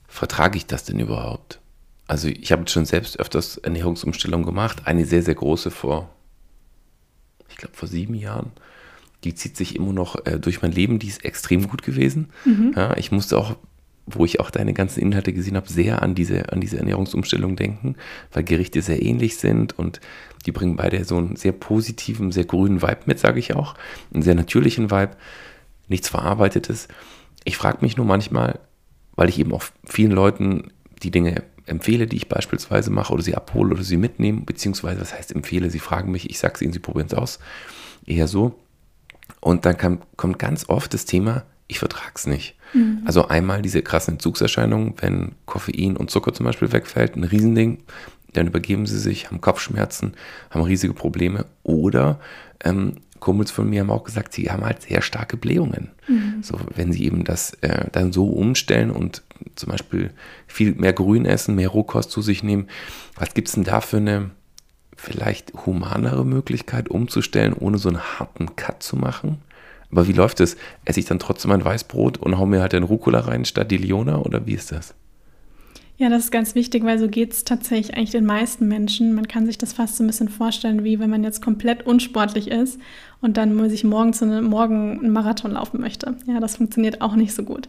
Vertrage 0.06 0.56
ich 0.58 0.66
das 0.66 0.84
denn 0.84 1.00
überhaupt? 1.00 1.58
Also 2.06 2.28
ich 2.28 2.52
habe 2.52 2.68
schon 2.68 2.84
selbst 2.84 3.18
öfters 3.18 3.56
Ernährungsumstellung 3.56 4.44
gemacht, 4.44 4.82
eine 4.84 5.04
sehr, 5.06 5.22
sehr 5.22 5.34
große 5.34 5.72
vor, 5.72 6.08
ich 7.48 7.56
glaube 7.56 7.74
vor 7.74 7.88
sieben 7.88 8.14
Jahren 8.14 8.52
die 9.24 9.34
zieht 9.34 9.56
sich 9.56 9.74
immer 9.76 9.92
noch 9.92 10.26
äh, 10.26 10.38
durch 10.38 10.62
mein 10.62 10.72
Leben, 10.72 10.98
die 10.98 11.08
ist 11.08 11.24
extrem 11.24 11.68
gut 11.68 11.82
gewesen. 11.82 12.28
Mhm. 12.44 12.72
Ja, 12.76 12.96
ich 12.96 13.10
musste 13.10 13.38
auch, 13.38 13.56
wo 14.06 14.24
ich 14.24 14.40
auch 14.40 14.50
deine 14.50 14.74
ganzen 14.74 15.00
Inhalte 15.00 15.32
gesehen 15.32 15.56
habe, 15.56 15.68
sehr 15.68 16.02
an 16.02 16.14
diese, 16.14 16.52
an 16.52 16.60
diese 16.60 16.78
Ernährungsumstellung 16.78 17.56
denken, 17.56 17.96
weil 18.32 18.44
Gerichte 18.44 18.82
sehr 18.82 19.02
ähnlich 19.02 19.38
sind 19.38 19.78
und 19.78 20.00
die 20.44 20.52
bringen 20.52 20.76
beide 20.76 21.04
so 21.04 21.16
einen 21.16 21.36
sehr 21.36 21.52
positiven, 21.52 22.30
sehr 22.30 22.44
grünen 22.44 22.82
Vibe 22.82 23.00
mit, 23.06 23.18
sage 23.18 23.38
ich 23.38 23.54
auch. 23.54 23.74
Einen 24.12 24.22
sehr 24.22 24.34
natürlichen 24.34 24.90
Vibe, 24.90 25.16
nichts 25.88 26.10
Verarbeitetes. 26.10 26.88
Ich 27.44 27.56
frage 27.56 27.78
mich 27.80 27.96
nur 27.96 28.04
manchmal, 28.04 28.60
weil 29.16 29.30
ich 29.30 29.38
eben 29.38 29.52
auch 29.52 29.64
vielen 29.84 30.12
Leuten 30.12 30.70
die 31.02 31.10
Dinge 31.10 31.42
empfehle, 31.66 32.06
die 32.06 32.16
ich 32.16 32.28
beispielsweise 32.28 32.90
mache 32.90 33.12
oder 33.12 33.22
sie 33.22 33.34
abhole 33.34 33.74
oder 33.74 33.82
sie 33.82 33.96
mitnehme, 33.96 34.42
beziehungsweise 34.42 35.00
was 35.00 35.14
heißt 35.14 35.34
empfehle, 35.34 35.70
sie 35.70 35.78
fragen 35.78 36.12
mich, 36.12 36.28
ich 36.28 36.38
sage 36.38 36.54
es 36.56 36.62
ihnen, 36.62 36.72
sie 36.72 36.78
probieren 36.78 37.06
es 37.06 37.14
aus. 37.14 37.38
Eher 38.06 38.28
so. 38.28 38.58
Und 39.44 39.66
dann 39.66 39.76
kam, 39.76 39.98
kommt 40.16 40.38
ganz 40.38 40.70
oft 40.70 40.94
das 40.94 41.04
Thema, 41.04 41.42
ich 41.66 41.78
vertrage 41.78 42.12
es 42.14 42.26
nicht. 42.26 42.56
Mhm. 42.72 43.02
Also 43.04 43.28
einmal 43.28 43.60
diese 43.60 43.82
krassen 43.82 44.14
Entzugserscheinungen, 44.14 44.94
wenn 45.02 45.32
Koffein 45.44 45.98
und 45.98 46.10
Zucker 46.10 46.32
zum 46.32 46.46
Beispiel 46.46 46.72
wegfällt, 46.72 47.14
ein 47.14 47.24
Riesending, 47.24 47.82
dann 48.32 48.46
übergeben 48.46 48.86
sie 48.86 48.98
sich, 48.98 49.26
haben 49.26 49.42
Kopfschmerzen, 49.42 50.14
haben 50.48 50.62
riesige 50.62 50.94
Probleme. 50.94 51.44
Oder 51.62 52.20
ähm, 52.64 52.94
Kumpels 53.20 53.50
von 53.50 53.68
mir 53.68 53.80
haben 53.80 53.90
auch 53.90 54.04
gesagt, 54.04 54.32
sie 54.32 54.50
haben 54.50 54.64
halt 54.64 54.80
sehr 54.80 55.02
starke 55.02 55.36
Blähungen. 55.36 55.90
Mhm. 56.08 56.42
So, 56.42 56.58
wenn 56.74 56.90
sie 56.90 57.04
eben 57.04 57.24
das 57.24 57.52
äh, 57.60 57.90
dann 57.92 58.14
so 58.14 58.30
umstellen 58.30 58.90
und 58.90 59.22
zum 59.56 59.70
Beispiel 59.70 60.10
viel 60.46 60.74
mehr 60.74 60.94
Grün 60.94 61.26
essen, 61.26 61.54
mehr 61.54 61.68
Rohkost 61.68 62.10
zu 62.10 62.22
sich 62.22 62.42
nehmen, 62.42 62.68
was 63.16 63.34
gibt 63.34 63.48
es 63.48 63.54
denn 63.54 63.64
da 63.64 63.82
für 63.82 63.98
eine 63.98 64.30
vielleicht 65.04 65.52
humanere 65.66 66.24
Möglichkeit 66.24 66.88
umzustellen, 66.88 67.52
ohne 67.52 67.78
so 67.78 67.88
einen 67.88 68.00
harten 68.00 68.56
Cut 68.56 68.82
zu 68.82 68.96
machen? 68.96 69.38
Aber 69.90 70.08
wie 70.08 70.12
läuft 70.12 70.40
es? 70.40 70.56
Esse 70.84 71.00
ich 71.00 71.06
dann 71.06 71.20
trotzdem 71.20 71.52
ein 71.52 71.64
Weißbrot 71.64 72.18
und 72.18 72.38
hau 72.38 72.46
mir 72.46 72.60
halt 72.60 72.72
den 72.72 72.82
Rucola 72.82 73.20
rein 73.20 73.44
statt 73.44 73.70
die 73.70 73.76
Liona 73.76 74.18
oder 74.18 74.46
wie 74.46 74.54
ist 74.54 74.72
das? 74.72 74.94
Ja, 75.96 76.08
das 76.08 76.24
ist 76.24 76.30
ganz 76.32 76.56
wichtig, 76.56 76.82
weil 76.82 76.98
so 76.98 77.06
geht 77.06 77.32
es 77.32 77.44
tatsächlich 77.44 77.96
eigentlich 77.96 78.10
den 78.10 78.26
meisten 78.26 78.66
Menschen. 78.66 79.14
Man 79.14 79.28
kann 79.28 79.46
sich 79.46 79.58
das 79.58 79.72
fast 79.72 79.96
so 79.96 80.02
ein 80.02 80.08
bisschen 80.08 80.28
vorstellen, 80.28 80.82
wie 80.82 80.98
wenn 80.98 81.10
man 81.10 81.22
jetzt 81.22 81.40
komplett 81.40 81.86
unsportlich 81.86 82.48
ist 82.48 82.80
und 83.20 83.36
dann 83.36 83.70
sich 83.70 83.84
morgen 83.84 84.12
zu 84.12 84.24
einem, 84.24 84.46
morgen 84.46 84.98
einen 84.98 85.12
Marathon 85.12 85.52
laufen 85.52 85.80
möchte. 85.80 86.16
Ja, 86.26 86.40
das 86.40 86.56
funktioniert 86.56 87.00
auch 87.00 87.14
nicht 87.14 87.32
so 87.32 87.44
gut. 87.44 87.68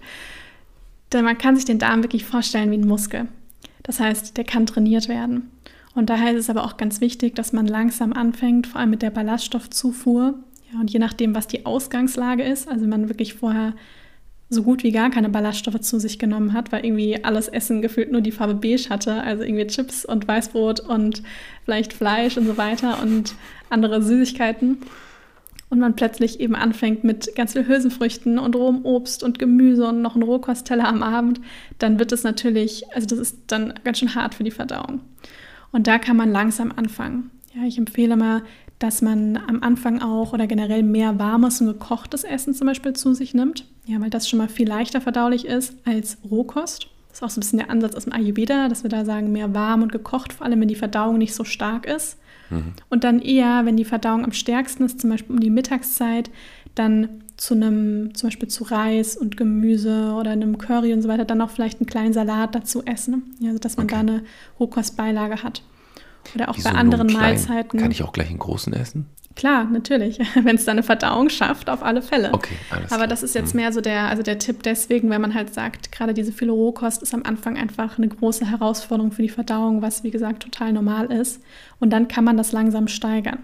Denn 1.14 1.24
man 1.24 1.38
kann 1.38 1.56
sich 1.56 1.66
den 1.66 1.78
Darm 1.78 2.02
wirklich 2.02 2.26
vorstellen 2.26 2.72
wie 2.72 2.78
ein 2.78 2.88
Muskel. 2.88 3.28
Das 3.84 4.00
heißt, 4.00 4.36
der 4.38 4.44
kann 4.44 4.66
trainiert 4.66 5.08
werden. 5.08 5.52
Und 5.96 6.10
daher 6.10 6.34
ist 6.34 6.42
es 6.42 6.50
aber 6.50 6.66
auch 6.66 6.78
ganz 6.78 7.02
wichtig, 7.02 7.36
dass 7.36 7.54
man 7.54 7.66
langsam 7.66 8.14
anfängt, 8.14 8.68
vor 8.68 8.82
allem 8.82 8.90
mit 8.90 9.02
der 9.02 9.12
Ballaststoffzufuhr. 9.12 10.36
Ja, 10.72 10.80
und 10.80 10.92
je 10.92 11.00
nachdem, 11.00 11.34
was 11.34 11.48
die 11.48 11.66
Ausgangslage 11.66 12.44
ist, 12.44 12.68
also 12.68 12.86
man 12.86 13.08
wirklich 13.08 13.36
vorher 13.36 13.74
so 14.50 14.62
gut 14.62 14.84
wie 14.84 14.92
gar 14.92 15.10
keine 15.10 15.30
Ballaststoffe 15.30 15.80
zu 15.80 16.00
sich 16.00 16.20
genommen 16.20 16.54
hat, 16.54 16.72
weil 16.72 16.86
irgendwie 16.86 17.24
alles 17.24 17.48
Essen 17.48 17.82
gefühlt 17.82 18.12
nur 18.12 18.22
die 18.22 18.32
Farbe 18.32 18.54
beige 18.54 18.90
hatte, 18.90 19.24
also 19.24 19.44
irgendwie 19.44 19.66
Chips 19.68 20.06
und 20.06 20.28
Weißbrot 20.28 20.82
und 20.82 21.24
vielleicht 21.64 21.94
Fleisch 21.94 22.38
und 22.38 22.46
so 22.46 22.58
weiter 22.58 23.02
und 23.02 23.34
andere 23.70 24.04
Süßigkeiten. 24.04 24.78
Und 25.70 25.80
man 25.80 25.96
plötzlich 25.96 26.40
eben 26.40 26.56
anfängt 26.56 27.04
mit 27.04 27.36
ganz 27.36 27.54
viel 27.54 27.68
Hülsenfrüchten 27.68 28.38
und 28.38 28.56
rohem 28.56 28.86
Obst 28.86 29.24
und 29.24 29.40
Gemüse 29.40 29.88
und 29.88 30.02
noch 30.02 30.16
ein 30.16 30.22
Rohkosteller 30.22 30.88
am 30.88 31.02
Abend, 31.02 31.42
dann 31.80 31.98
wird 31.98 32.12
es 32.12 32.24
natürlich, 32.24 32.84
also 32.94 33.08
das 33.08 33.18
ist 33.18 33.38
dann 33.48 33.74
ganz 33.84 34.00
schön 34.00 34.14
hart 34.14 34.36
für 34.36 34.44
die 34.44 34.52
Verdauung. 34.52 35.02
Und 35.76 35.88
da 35.88 36.00
kann 36.00 36.16
man 36.16 36.32
langsam 36.32 36.72
anfangen. 36.74 37.32
Ja, 37.54 37.64
ich 37.68 37.78
empfehle 37.78 38.16
mal, 38.16 38.44
dass 38.80 39.02
man 39.02 39.36
am 39.36 39.62
Anfang 39.62 40.02
auch 40.02 40.32
oder 40.32 40.48
generell 40.48 40.84
mehr 40.84 41.20
warmes 41.20 41.60
und 41.60 41.68
gekochtes 41.68 42.24
Essen 42.24 42.54
zum 42.54 42.68
Beispiel 42.68 42.94
zu 42.94 43.14
sich 43.14 43.34
nimmt. 43.34 43.66
Ja, 43.86 44.00
weil 44.00 44.10
das 44.10 44.30
schon 44.30 44.40
mal 44.40 44.48
viel 44.48 44.70
leichter 44.70 45.02
verdaulich 45.02 45.44
ist 45.44 45.76
als 45.84 46.18
Rohkost. 46.32 46.88
Das 47.10 47.18
ist 47.18 47.24
auch 47.24 47.30
so 47.30 47.40
ein 47.40 47.42
bisschen 47.42 47.60
der 47.60 47.70
Ansatz 47.70 47.94
aus 47.94 48.06
dem 48.06 48.14
Ayurveda, 48.14 48.70
dass 48.70 48.84
wir 48.84 48.90
da 48.90 49.04
sagen, 49.04 49.34
mehr 49.34 49.54
warm 49.54 49.84
und 49.84 49.92
gekocht, 49.92 50.32
vor 50.32 50.46
allem 50.46 50.62
wenn 50.62 50.70
die 50.70 50.76
Verdauung 50.76 51.18
nicht 51.18 51.36
so 51.36 51.44
stark 51.44 51.86
ist. 51.88 52.20
Mhm. 52.50 52.72
Und 52.90 53.04
dann 53.04 53.20
eher, 53.20 53.66
wenn 53.66 53.76
die 53.76 53.84
Verdauung 53.84 54.24
am 54.24 54.32
stärksten 54.32 54.86
ist, 54.86 55.02
zum 55.02 55.10
Beispiel 55.10 55.36
um 55.36 55.42
die 55.42 55.50
Mittagszeit, 55.50 56.32
dann 56.76 57.25
zu 57.38 57.54
einem, 57.54 58.16
zum 58.16 58.28
Beispiel 58.28 58.48
zu 58.48 58.64
Reis 58.64 59.18
und 59.18 59.38
Gemüse 59.38 60.14
oder 60.14 60.32
einem 60.32 60.58
Curry 60.58 60.94
und 60.94 61.02
so 61.02 61.10
weiter, 61.10 61.26
dann 61.26 61.42
auch 61.42 61.50
vielleicht 61.50 61.80
einen 61.80 61.88
kleinen 61.88 62.14
Salat 62.14 62.56
dazu 62.56 62.84
essen. 62.86 63.36
Ja, 63.40 63.50
also 63.50 63.60
dass 63.60 63.78
man 63.78 63.86
okay. 63.86 63.96
da 63.96 64.00
eine 64.00 64.24
Rohkostbeilage 64.60 65.44
hat. 65.44 65.62
Oder 66.34 66.50
auch 66.50 66.58
Wieso 66.58 66.70
bei 66.70 66.76
anderen 66.76 67.12
Mahlzeiten. 67.12 67.80
Kann 67.80 67.92
ich 67.92 68.04
auch 68.04 68.14
gleich 68.14 68.30
einen 68.30 68.40
großen 68.40 68.74
essen? 68.74 69.06
Klar, 69.36 69.66
natürlich. 69.66 70.20
Wenn 70.36 70.56
es 70.56 70.66
da 70.66 70.72
eine 70.72 70.84
Verdauung 70.84 71.30
schafft, 71.30 71.70
auf 71.70 71.84
alle 71.84 72.02
Fälle. 72.02 72.34
Okay, 72.34 72.56
alles 72.70 72.92
Aber 72.92 73.00
klar. 73.00 73.08
das 73.08 73.22
ist 73.22 73.36
jetzt 73.36 73.54
mhm. 73.54 73.62
mehr 73.62 73.74
so 73.74 73.82
der, 73.82 74.04
also 74.08 74.24
der 74.24 74.40
Tipp 74.40 74.64
deswegen, 74.64 75.10
wenn 75.10 75.22
man 75.22 75.34
halt 75.34 75.54
sagt, 75.54 75.92
gerade 75.92 76.14
diese 76.14 76.32
viele 76.32 76.54
Rohkost 76.54 77.04
ist 77.04 77.14
am 77.14 77.24
Anfang 77.24 77.58
einfach 77.58 77.98
eine 77.98 78.08
große 78.08 78.50
Herausforderung 78.50 79.12
für 79.12 79.22
die 79.22 79.30
Verdauung, 79.30 79.82
was 79.82 80.04
wie 80.04 80.12
gesagt 80.12 80.44
total 80.44 80.72
normal 80.72 81.12
ist. 81.12 81.42
Und 81.80 81.92
dann 81.92 82.08
kann 82.08 82.24
man 82.24 82.38
das 82.38 82.54
langsam 82.54 82.88
steigern. 82.88 83.40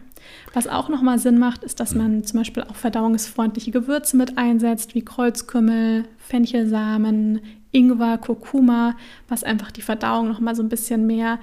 Was 0.53 0.67
auch 0.67 0.87
nochmal 0.87 1.19
Sinn 1.19 1.39
macht, 1.39 1.63
ist, 1.63 1.79
dass 1.81 1.93
mhm. 1.93 2.01
man 2.01 2.23
zum 2.23 2.39
Beispiel 2.39 2.63
auch 2.63 2.75
verdauungsfreundliche 2.75 3.71
Gewürze 3.71 4.15
mit 4.15 4.37
einsetzt, 4.37 4.95
wie 4.95 5.03
Kreuzkümmel, 5.03 6.05
Fenchelsamen, 6.17 7.41
Ingwer, 7.71 8.17
Kurkuma, 8.17 8.95
was 9.27 9.43
einfach 9.43 9.71
die 9.71 9.81
Verdauung 9.81 10.29
nochmal 10.29 10.55
so 10.55 10.63
ein 10.63 10.69
bisschen 10.69 11.05
mehr 11.05 11.39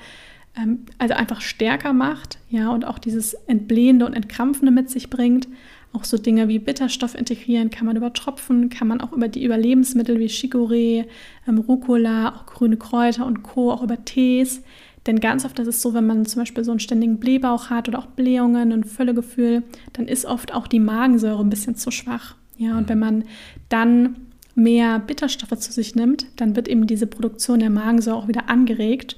ähm, 0.59 0.81
also 0.99 1.15
einfach 1.15 1.41
stärker 1.41 1.93
macht, 1.93 2.39
ja, 2.51 2.71
und 2.71 2.85
auch 2.85 2.99
dieses 2.99 3.35
Entblähende 3.35 4.07
und 4.07 4.15
Entkrampfende 4.15 4.73
mit 4.73 4.91
sich 4.91 5.11
bringt. 5.11 5.49
Auch 5.93 6.05
so 6.05 6.19
Dinge 6.19 6.49
wie 6.49 6.59
Bitterstoff 6.59 7.15
integrieren 7.15 7.71
kann 7.71 7.87
man 7.87 7.97
über 7.97 8.13
Tropfen, 8.13 8.69
kann 8.69 8.89
man 8.89 9.01
auch 9.01 9.13
über 9.13 9.29
die 9.29 9.45
Überlebensmittel 9.45 10.19
wie 10.19 10.27
Chicorée, 10.27 11.07
ähm, 11.47 11.59
Rucola, 11.59 12.35
auch 12.35 12.47
grüne 12.47 12.77
Kräuter 12.77 13.25
und 13.25 13.43
Co., 13.43 13.73
auch 13.73 13.83
über 13.83 14.05
Tees. 14.05 14.63
Denn 15.07 15.21
ganz 15.21 15.47
oft 15.47 15.59
ist 15.59 15.69
es 15.69 15.81
so, 15.81 15.95
wenn 15.95 16.07
man 16.07 16.27
zum 16.27 16.43
Beispiel 16.43 16.65
so 16.65 16.71
einen 16.71 16.81
ständigen 16.81 17.19
Blähbauch 17.19 17.71
hat 17.71 17.89
oder 17.89 17.99
auch 17.99 18.07
Blähungen 18.07 18.73
und 18.73 18.85
Völlegefühl, 18.85 19.63
dann 19.95 20.07
ist 20.07 20.27
oft 20.27 20.53
auch 20.53 20.67
die 20.67 20.81
Magensäure 20.81 21.43
ein 21.43 21.49
bisschen 21.49 21.77
zu 21.77 21.91
schwach. 21.91 22.35
Ja, 22.59 22.77
und 22.77 22.89
wenn 22.91 22.99
man 22.99 23.25
dann 23.71 24.17
mehr 24.55 24.99
Bitterstoffe 24.99 25.59
zu 25.59 25.73
sich 25.73 25.95
nimmt, 25.95 26.27
dann 26.37 26.57
wird 26.57 26.69
eben 26.69 26.87
diese 26.87 27.07
Produktion 27.07 27.61
der 27.61 27.71
Magensäure 27.71 28.17
auch 28.17 28.29
wieder 28.29 28.51
angeregt. 28.51 29.17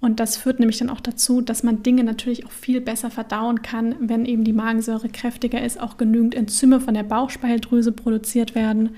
Und 0.00 0.20
das 0.20 0.36
führt 0.36 0.60
nämlich 0.60 0.78
dann 0.78 0.90
auch 0.90 1.00
dazu, 1.00 1.40
dass 1.40 1.64
man 1.64 1.82
Dinge 1.82 2.04
natürlich 2.04 2.46
auch 2.46 2.52
viel 2.52 2.80
besser 2.80 3.10
verdauen 3.10 3.62
kann, 3.62 3.96
wenn 4.00 4.26
eben 4.26 4.44
die 4.44 4.52
Magensäure 4.52 5.08
kräftiger 5.08 5.60
ist, 5.60 5.80
auch 5.80 5.96
genügend 5.96 6.36
Enzyme 6.36 6.80
von 6.80 6.94
der 6.94 7.02
Bauchspeicheldrüse 7.02 7.90
produziert 7.90 8.54
werden. 8.54 8.90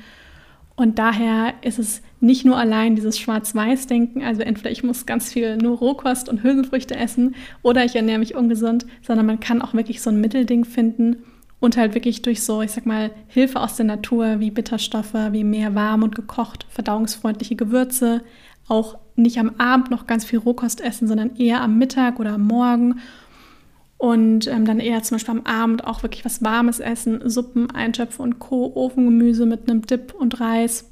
Und 0.77 0.99
daher 0.99 1.55
ist 1.63 1.79
es 1.79 2.03
nicht 2.21 2.45
nur 2.45 2.57
allein 2.57 2.97
dieses 2.97 3.19
Schwarz-Weiß-Denken, 3.19 4.23
also 4.23 4.43
entweder 4.43 4.71
ich 4.71 4.83
muss 4.83 5.07
ganz 5.07 5.33
viel 5.33 5.57
nur 5.57 5.79
Rohkost 5.79 6.29
und 6.29 6.43
Hülsenfrüchte 6.43 6.97
essen 6.97 7.35
oder 7.63 7.85
ich 7.85 7.97
ernähre 7.97 8.19
mich 8.19 8.35
ungesund, 8.35 8.87
sondern 9.03 9.27
man 9.27 9.41
kann 9.41 9.63
auch 9.63 9.75
wirklich 9.75 10.01
so 10.01 10.11
ein 10.11 10.21
Mittelding 10.21 10.65
finden 10.65 11.17
und 11.61 11.77
halt 11.77 11.95
wirklich 11.95 12.23
durch 12.23 12.43
so, 12.43 12.63
ich 12.63 12.73
sag 12.73 12.87
mal, 12.87 13.11
Hilfe 13.29 13.61
aus 13.61 13.77
der 13.77 13.85
Natur 13.87 14.41
wie 14.41 14.51
Bitterstoffe, 14.51 15.15
wie 15.33 15.45
mehr 15.45 15.75
warm 15.75 16.03
und 16.03 16.15
gekocht, 16.15 16.67
verdauungsfreundliche 16.71 17.57
Gewürze, 17.57 18.23
auch 18.71 18.99
nicht 19.17 19.39
am 19.39 19.57
Abend 19.59 19.91
noch 19.91 20.07
ganz 20.07 20.25
viel 20.25 20.39
Rohkost 20.39 20.81
essen, 20.81 21.09
sondern 21.09 21.37
eher 21.37 21.61
am 21.61 21.79
Mittag 21.79 22.19
oder 22.21 22.35
am 22.35 22.47
Morgen. 22.47 23.01
Und 23.99 24.47
ähm, 24.47 24.65
dann 24.65 24.81
eher 24.81 25.03
zum 25.03 25.17
Beispiel 25.17 25.35
am 25.35 25.45
Abend 25.45 25.85
auch 25.85 26.03
wirklich 26.03 26.25
was 26.25 26.43
Warmes 26.43 26.81
essen, 26.81 27.29
Suppen, 27.29 27.71
Eintöpfe 27.71 28.23
und 28.23 28.39
Co., 28.39 28.73
Ofengemüse 28.75 29.45
mit 29.45 29.69
einem 29.69 29.83
Dip 29.83 30.15
und 30.15 30.41
Reis. 30.41 30.89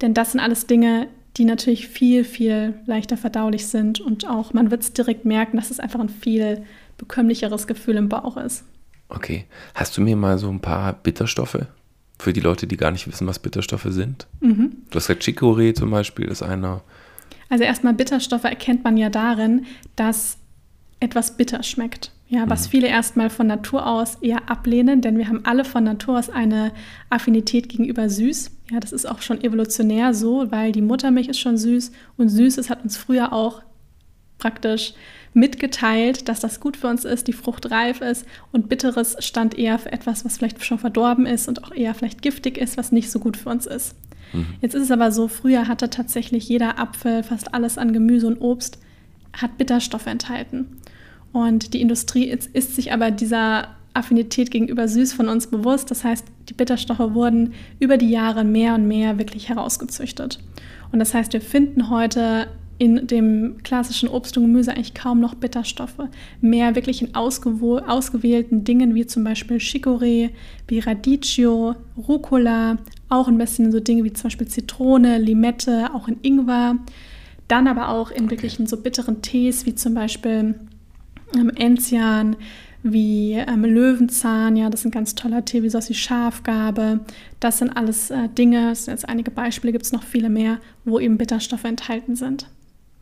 Denn 0.00 0.14
das 0.14 0.32
sind 0.32 0.40
alles 0.40 0.66
Dinge, 0.66 1.08
die 1.36 1.44
natürlich 1.44 1.88
viel, 1.88 2.24
viel 2.24 2.74
leichter 2.86 3.16
verdaulich 3.16 3.66
sind. 3.66 4.00
Und 4.00 4.28
auch 4.28 4.52
man 4.52 4.70
wird 4.70 4.82
es 4.82 4.92
direkt 4.92 5.24
merken, 5.24 5.56
dass 5.56 5.70
es 5.70 5.80
einfach 5.80 6.00
ein 6.00 6.08
viel 6.08 6.62
bekömmlicheres 6.96 7.66
Gefühl 7.66 7.96
im 7.96 8.08
Bauch 8.08 8.36
ist. 8.36 8.64
Okay. 9.08 9.46
Hast 9.74 9.96
du 9.96 10.00
mir 10.00 10.14
mal 10.14 10.38
so 10.38 10.48
ein 10.48 10.60
paar 10.60 10.92
Bitterstoffe 10.92 11.66
für 12.20 12.32
die 12.32 12.40
Leute, 12.40 12.66
die 12.66 12.76
gar 12.76 12.90
nicht 12.90 13.06
wissen, 13.06 13.26
was 13.26 13.38
Bitterstoffe 13.38 13.86
sind? 13.88 14.26
Mhm. 14.40 14.76
Du 14.90 14.96
hast 14.96 15.06
gesagt, 15.06 15.22
Chicorée 15.22 15.74
zum 15.74 15.90
Beispiel 15.90 16.26
ist 16.26 16.42
einer. 16.42 16.82
Also 17.48 17.64
erstmal 17.64 17.94
Bitterstoffe 17.94 18.44
erkennt 18.44 18.84
man 18.84 18.96
ja 18.96 19.10
darin, 19.10 19.66
dass 19.96 20.38
etwas 21.00 21.36
bitter 21.36 21.62
schmeckt. 21.62 22.12
Ja, 22.28 22.48
was 22.48 22.66
mhm. 22.66 22.70
viele 22.70 22.88
erstmal 22.88 23.28
von 23.28 23.48
Natur 23.48 23.86
aus 23.86 24.16
eher 24.20 24.48
ablehnen, 24.48 25.00
denn 25.00 25.18
wir 25.18 25.26
haben 25.26 25.44
alle 25.44 25.64
von 25.64 25.82
Natur 25.82 26.18
aus 26.18 26.30
eine 26.30 26.70
Affinität 27.08 27.68
gegenüber 27.68 28.08
süß. 28.08 28.52
Ja, 28.70 28.78
das 28.78 28.92
ist 28.92 29.06
auch 29.06 29.20
schon 29.20 29.42
evolutionär 29.42 30.14
so, 30.14 30.52
weil 30.52 30.70
die 30.70 30.82
Muttermilch 30.82 31.28
ist 31.28 31.40
schon 31.40 31.58
süß 31.58 31.90
und 32.16 32.28
Süßes 32.28 32.70
hat 32.70 32.84
uns 32.84 32.96
früher 32.96 33.32
auch 33.32 33.62
praktisch 34.38 34.94
mitgeteilt, 35.32 36.28
dass 36.28 36.40
das 36.40 36.60
gut 36.60 36.76
für 36.76 36.88
uns 36.88 37.04
ist, 37.04 37.28
die 37.28 37.32
Frucht 37.32 37.70
reif 37.70 38.00
ist 38.00 38.26
und 38.52 38.68
bitteres 38.68 39.16
stand 39.20 39.56
eher 39.56 39.78
für 39.78 39.92
etwas, 39.92 40.24
was 40.24 40.38
vielleicht 40.38 40.64
schon 40.64 40.78
verdorben 40.78 41.26
ist 41.26 41.48
und 41.48 41.64
auch 41.64 41.72
eher 41.72 41.94
vielleicht 41.94 42.22
giftig 42.22 42.58
ist, 42.58 42.76
was 42.76 42.92
nicht 42.92 43.10
so 43.10 43.20
gut 43.20 43.36
für 43.36 43.48
uns 43.48 43.66
ist. 43.66 43.94
Mhm. 44.32 44.46
Jetzt 44.60 44.74
ist 44.74 44.84
es 44.84 44.90
aber 44.90 45.12
so, 45.12 45.28
früher 45.28 45.68
hatte 45.68 45.90
tatsächlich 45.90 46.48
jeder 46.48 46.78
Apfel, 46.78 47.22
fast 47.22 47.54
alles 47.54 47.78
an 47.78 47.92
Gemüse 47.92 48.26
und 48.26 48.40
Obst, 48.40 48.78
hat 49.32 49.58
Bitterstoffe 49.58 50.06
enthalten. 50.06 50.66
Und 51.32 51.74
die 51.74 51.80
Industrie 51.80 52.24
ist, 52.24 52.48
ist 52.48 52.74
sich 52.74 52.92
aber 52.92 53.12
dieser 53.12 53.68
Affinität 53.94 54.50
gegenüber 54.50 54.88
süß 54.88 55.12
von 55.12 55.28
uns 55.28 55.46
bewusst. 55.46 55.90
Das 55.90 56.04
heißt, 56.04 56.24
die 56.48 56.54
Bitterstoffe 56.54 57.14
wurden 57.14 57.54
über 57.78 57.96
die 57.96 58.10
Jahre 58.10 58.44
mehr 58.44 58.74
und 58.74 58.88
mehr 58.88 59.18
wirklich 59.18 59.48
herausgezüchtet. 59.48 60.40
Und 60.92 60.98
das 60.98 61.14
heißt, 61.14 61.32
wir 61.32 61.40
finden 61.40 61.88
heute 61.90 62.48
in 62.80 63.06
dem 63.06 63.58
klassischen 63.62 64.08
Obst 64.08 64.38
und 64.38 64.44
Gemüse 64.44 64.72
eigentlich 64.72 64.94
kaum 64.94 65.20
noch 65.20 65.34
Bitterstoffe. 65.34 66.08
Mehr 66.40 66.74
wirklich 66.74 67.02
in 67.02 67.14
ausgewählten 67.14 68.64
Dingen 68.64 68.94
wie 68.94 69.06
zum 69.06 69.22
Beispiel 69.22 69.58
Chicorée, 69.58 70.30
wie 70.66 70.78
Radicchio, 70.78 71.76
Rucola, 72.08 72.78
auch 73.10 73.28
ein 73.28 73.36
bisschen 73.36 73.70
so 73.70 73.80
Dinge 73.80 74.04
wie 74.04 74.14
zum 74.14 74.24
Beispiel 74.24 74.48
Zitrone, 74.48 75.18
Limette, 75.18 75.90
auch 75.92 76.08
in 76.08 76.16
Ingwer. 76.22 76.78
Dann 77.48 77.68
aber 77.68 77.90
auch 77.90 78.10
in 78.10 78.30
wirklichen 78.30 78.66
so 78.66 78.78
bitteren 78.78 79.20
Tees 79.20 79.66
wie 79.66 79.74
zum 79.74 79.92
Beispiel 79.92 80.54
ähm, 81.36 81.50
Enzian, 81.56 82.36
wie 82.82 83.32
ähm, 83.32 83.66
Löwenzahn, 83.66 84.56
ja, 84.56 84.70
das 84.70 84.80
ist 84.80 84.86
ein 84.86 84.90
ganz 84.90 85.14
toller 85.14 85.44
Tee, 85.44 85.62
wie 85.62 85.68
sowas 85.68 85.90
wie 85.90 85.94
Schafgabe. 85.94 87.00
Das 87.40 87.58
sind 87.58 87.76
alles 87.76 88.10
äh, 88.10 88.30
Dinge, 88.30 88.70
das 88.70 88.86
sind 88.86 88.94
jetzt 88.94 89.06
einige 89.06 89.30
Beispiele, 89.30 89.72
gibt 89.72 89.84
es 89.84 89.92
noch 89.92 90.02
viele 90.02 90.30
mehr, 90.30 90.60
wo 90.86 90.98
eben 90.98 91.18
Bitterstoffe 91.18 91.64
enthalten 91.64 92.16
sind. 92.16 92.46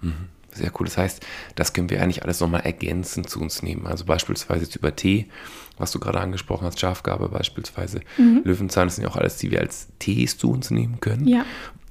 Mhm. 0.01 0.29
Sehr 0.53 0.73
cool. 0.79 0.87
Das 0.87 0.99
heißt, 0.99 1.25
das 1.55 1.73
können 1.73 1.91
wir 1.91 2.03
eigentlich 2.03 2.23
alles 2.25 2.41
nochmal 2.41 2.63
ergänzend 2.63 3.29
zu 3.29 3.41
uns 3.41 3.63
nehmen. 3.63 3.87
Also 3.87 4.05
beispielsweise 4.05 4.65
jetzt 4.65 4.77
über 4.77 4.97
Tee, 4.97 5.29
was 5.77 5.93
du 5.93 6.01
gerade 6.01 6.21
angesprochen 6.21 6.67
hast, 6.67 6.81
Schafgabe 6.81 7.29
beispielsweise. 7.29 8.01
Mhm. 8.17 8.43
Löwenzahn, 8.45 8.89
das 8.89 8.97
sind 8.97 9.05
ja 9.05 9.11
auch 9.11 9.17
alles, 9.17 9.37
die 9.37 9.51
wir 9.51 9.61
als 9.61 9.89
Tees 9.99 10.39
zu 10.39 10.51
uns 10.51 10.71
nehmen 10.71 11.01
können. 11.01 11.29
Ja. 11.29 11.45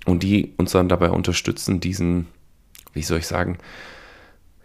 Und 0.05 0.23
die 0.23 0.53
uns 0.57 0.71
dann 0.71 0.89
dabei 0.89 1.11
unterstützen, 1.11 1.79
diesen, 1.79 2.27
wie 2.93 3.03
soll 3.03 3.19
ich 3.19 3.27
sagen, 3.27 3.57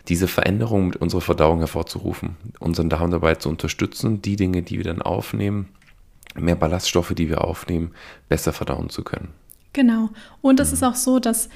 diese 0.09 0.27
Veränderung 0.27 0.89
mit 0.89 0.97
unserer 0.97 1.21
Verdauung 1.21 1.59
hervorzurufen, 1.59 2.37
unseren 2.59 2.89
Darm 2.89 3.11
dabei 3.11 3.37
zu 3.37 3.49
unterstützen, 3.49 4.23
die 4.23 4.37
Dinge, 4.37 4.63
die 4.63 4.79
wir 4.79 4.85
dann 4.85 5.03
aufnehmen, 5.03 5.69
mehr 6.35 6.57
Ballaststoffe, 6.57 7.15
die 7.15 7.29
wir 7.29 7.45
aufnehmen, 7.45 7.93
besser 8.29 8.53
verdauen 8.53 8.89
zu 8.89 9.05
können. 9.05 9.29
Genau. 9.73 10.11
Und 10.41 10.61
es 10.61 10.69
mhm. 10.69 10.75
ist 10.75 10.83
auch 10.83 10.97
so, 10.97 11.19
dass 11.19 11.49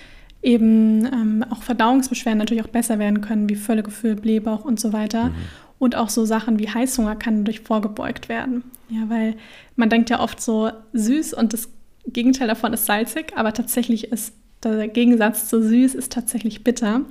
eben 0.46 1.04
ähm, 1.06 1.44
auch 1.50 1.62
Verdauungsbeschwerden 1.62 2.38
natürlich 2.38 2.64
auch 2.64 2.68
besser 2.68 3.00
werden 3.00 3.20
können, 3.20 3.50
wie 3.50 3.56
Völlegefühl, 3.56 4.14
Blähbauch 4.14 4.64
und 4.64 4.78
so 4.78 4.92
weiter. 4.92 5.24
Mhm. 5.24 5.34
Und 5.78 5.96
auch 5.96 6.08
so 6.08 6.24
Sachen 6.24 6.58
wie 6.58 6.68
Heißhunger 6.68 7.16
kann 7.16 7.38
dadurch 7.38 7.60
vorgebeugt 7.60 8.28
werden. 8.28 8.62
Ja, 8.88 9.02
weil 9.08 9.34
man 9.74 9.90
denkt 9.90 10.08
ja 10.08 10.20
oft 10.20 10.40
so 10.40 10.70
süß 10.92 11.34
und 11.34 11.52
das 11.52 11.68
Gegenteil 12.06 12.46
davon 12.46 12.72
ist 12.72 12.86
salzig, 12.86 13.32
aber 13.34 13.52
tatsächlich 13.52 14.12
ist 14.12 14.32
der 14.62 14.88
Gegensatz 14.88 15.48
zu 15.48 15.62
süß 15.62 15.94
ist 15.94 16.12
tatsächlich 16.12 16.64
bitter. 16.64 17.02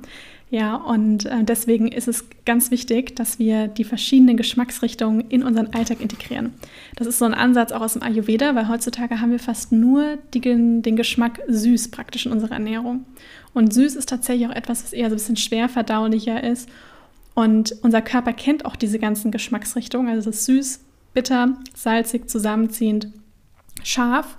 Ja, 0.56 0.76
und 0.76 1.26
äh, 1.26 1.44
deswegen 1.44 1.88
ist 1.88 2.08
es 2.08 2.24
ganz 2.46 2.70
wichtig, 2.70 3.14
dass 3.14 3.38
wir 3.38 3.68
die 3.68 3.84
verschiedenen 3.84 4.38
Geschmacksrichtungen 4.38 5.28
in 5.28 5.42
unseren 5.42 5.74
Alltag 5.74 6.00
integrieren. 6.00 6.54
Das 6.94 7.06
ist 7.06 7.18
so 7.18 7.26
ein 7.26 7.34
Ansatz 7.34 7.72
auch 7.72 7.82
aus 7.82 7.92
dem 7.92 8.02
Ayurveda, 8.02 8.54
weil 8.54 8.66
heutzutage 8.66 9.20
haben 9.20 9.32
wir 9.32 9.38
fast 9.38 9.70
nur 9.70 10.16
die, 10.32 10.40
den 10.40 10.96
Geschmack 10.96 11.42
süß 11.46 11.90
praktisch 11.90 12.24
in 12.24 12.32
unserer 12.32 12.52
Ernährung. 12.52 13.04
Und 13.52 13.74
süß 13.74 13.96
ist 13.96 14.08
tatsächlich 14.08 14.48
auch 14.48 14.54
etwas, 14.54 14.82
was 14.82 14.94
eher 14.94 15.10
so 15.10 15.14
ein 15.14 15.18
bisschen 15.18 15.36
schwer 15.36 15.68
verdaulicher 15.68 16.42
ist. 16.42 16.70
Und 17.34 17.76
unser 17.82 18.00
Körper 18.00 18.32
kennt 18.32 18.64
auch 18.64 18.76
diese 18.76 18.98
ganzen 18.98 19.32
Geschmacksrichtungen. 19.32 20.08
Also 20.08 20.30
das 20.30 20.46
süß, 20.46 20.80
bitter, 21.12 21.58
salzig, 21.74 22.30
zusammenziehend, 22.30 23.08
scharf 23.84 24.38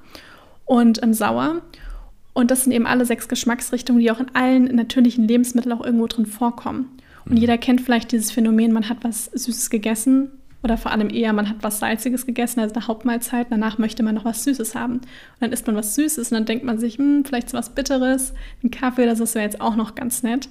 und 0.65 1.03
ähm, 1.03 1.13
sauer. 1.13 1.61
Und 2.37 2.51
das 2.51 2.65
sind 2.65 2.71
eben 2.71 2.85
alle 2.85 3.03
sechs 3.03 3.27
Geschmacksrichtungen, 3.27 3.99
die 3.99 4.11
auch 4.11 4.19
in 4.19 4.35
allen 4.35 4.65
natürlichen 4.65 5.27
Lebensmitteln 5.27 5.73
auch 5.73 5.83
irgendwo 5.83 6.05
drin 6.05 6.27
vorkommen. 6.27 6.87
Und 7.25 7.31
mhm. 7.31 7.37
jeder 7.37 7.57
kennt 7.57 7.81
vielleicht 7.81 8.11
dieses 8.11 8.29
Phänomen, 8.29 8.71
man 8.71 8.89
hat 8.89 8.99
was 9.01 9.25
Süßes 9.25 9.71
gegessen 9.71 10.29
oder 10.61 10.77
vor 10.77 10.91
allem 10.91 11.09
eher, 11.09 11.33
man 11.33 11.49
hat 11.49 11.55
was 11.61 11.79
Salziges 11.79 12.27
gegessen, 12.27 12.59
also 12.59 12.75
eine 12.75 12.85
Hauptmahlzeit, 12.85 13.47
danach 13.49 13.79
möchte 13.79 14.03
man 14.03 14.13
noch 14.13 14.23
was 14.23 14.43
Süßes 14.43 14.75
haben. 14.75 14.97
Und 14.97 15.07
dann 15.39 15.51
isst 15.51 15.65
man 15.65 15.75
was 15.75 15.95
Süßes 15.95 16.31
und 16.31 16.35
dann 16.35 16.45
denkt 16.45 16.63
man 16.63 16.77
sich, 16.77 16.99
hm, 16.99 17.25
vielleicht 17.25 17.49
so 17.49 17.57
was 17.57 17.73
Bitteres, 17.73 18.35
ein 18.63 18.69
Kaffee 18.69 19.05
oder 19.05 19.15
so, 19.15 19.23
das 19.23 19.33
wäre 19.33 19.45
jetzt 19.45 19.59
auch 19.59 19.75
noch 19.75 19.95
ganz 19.95 20.21
nett. 20.21 20.47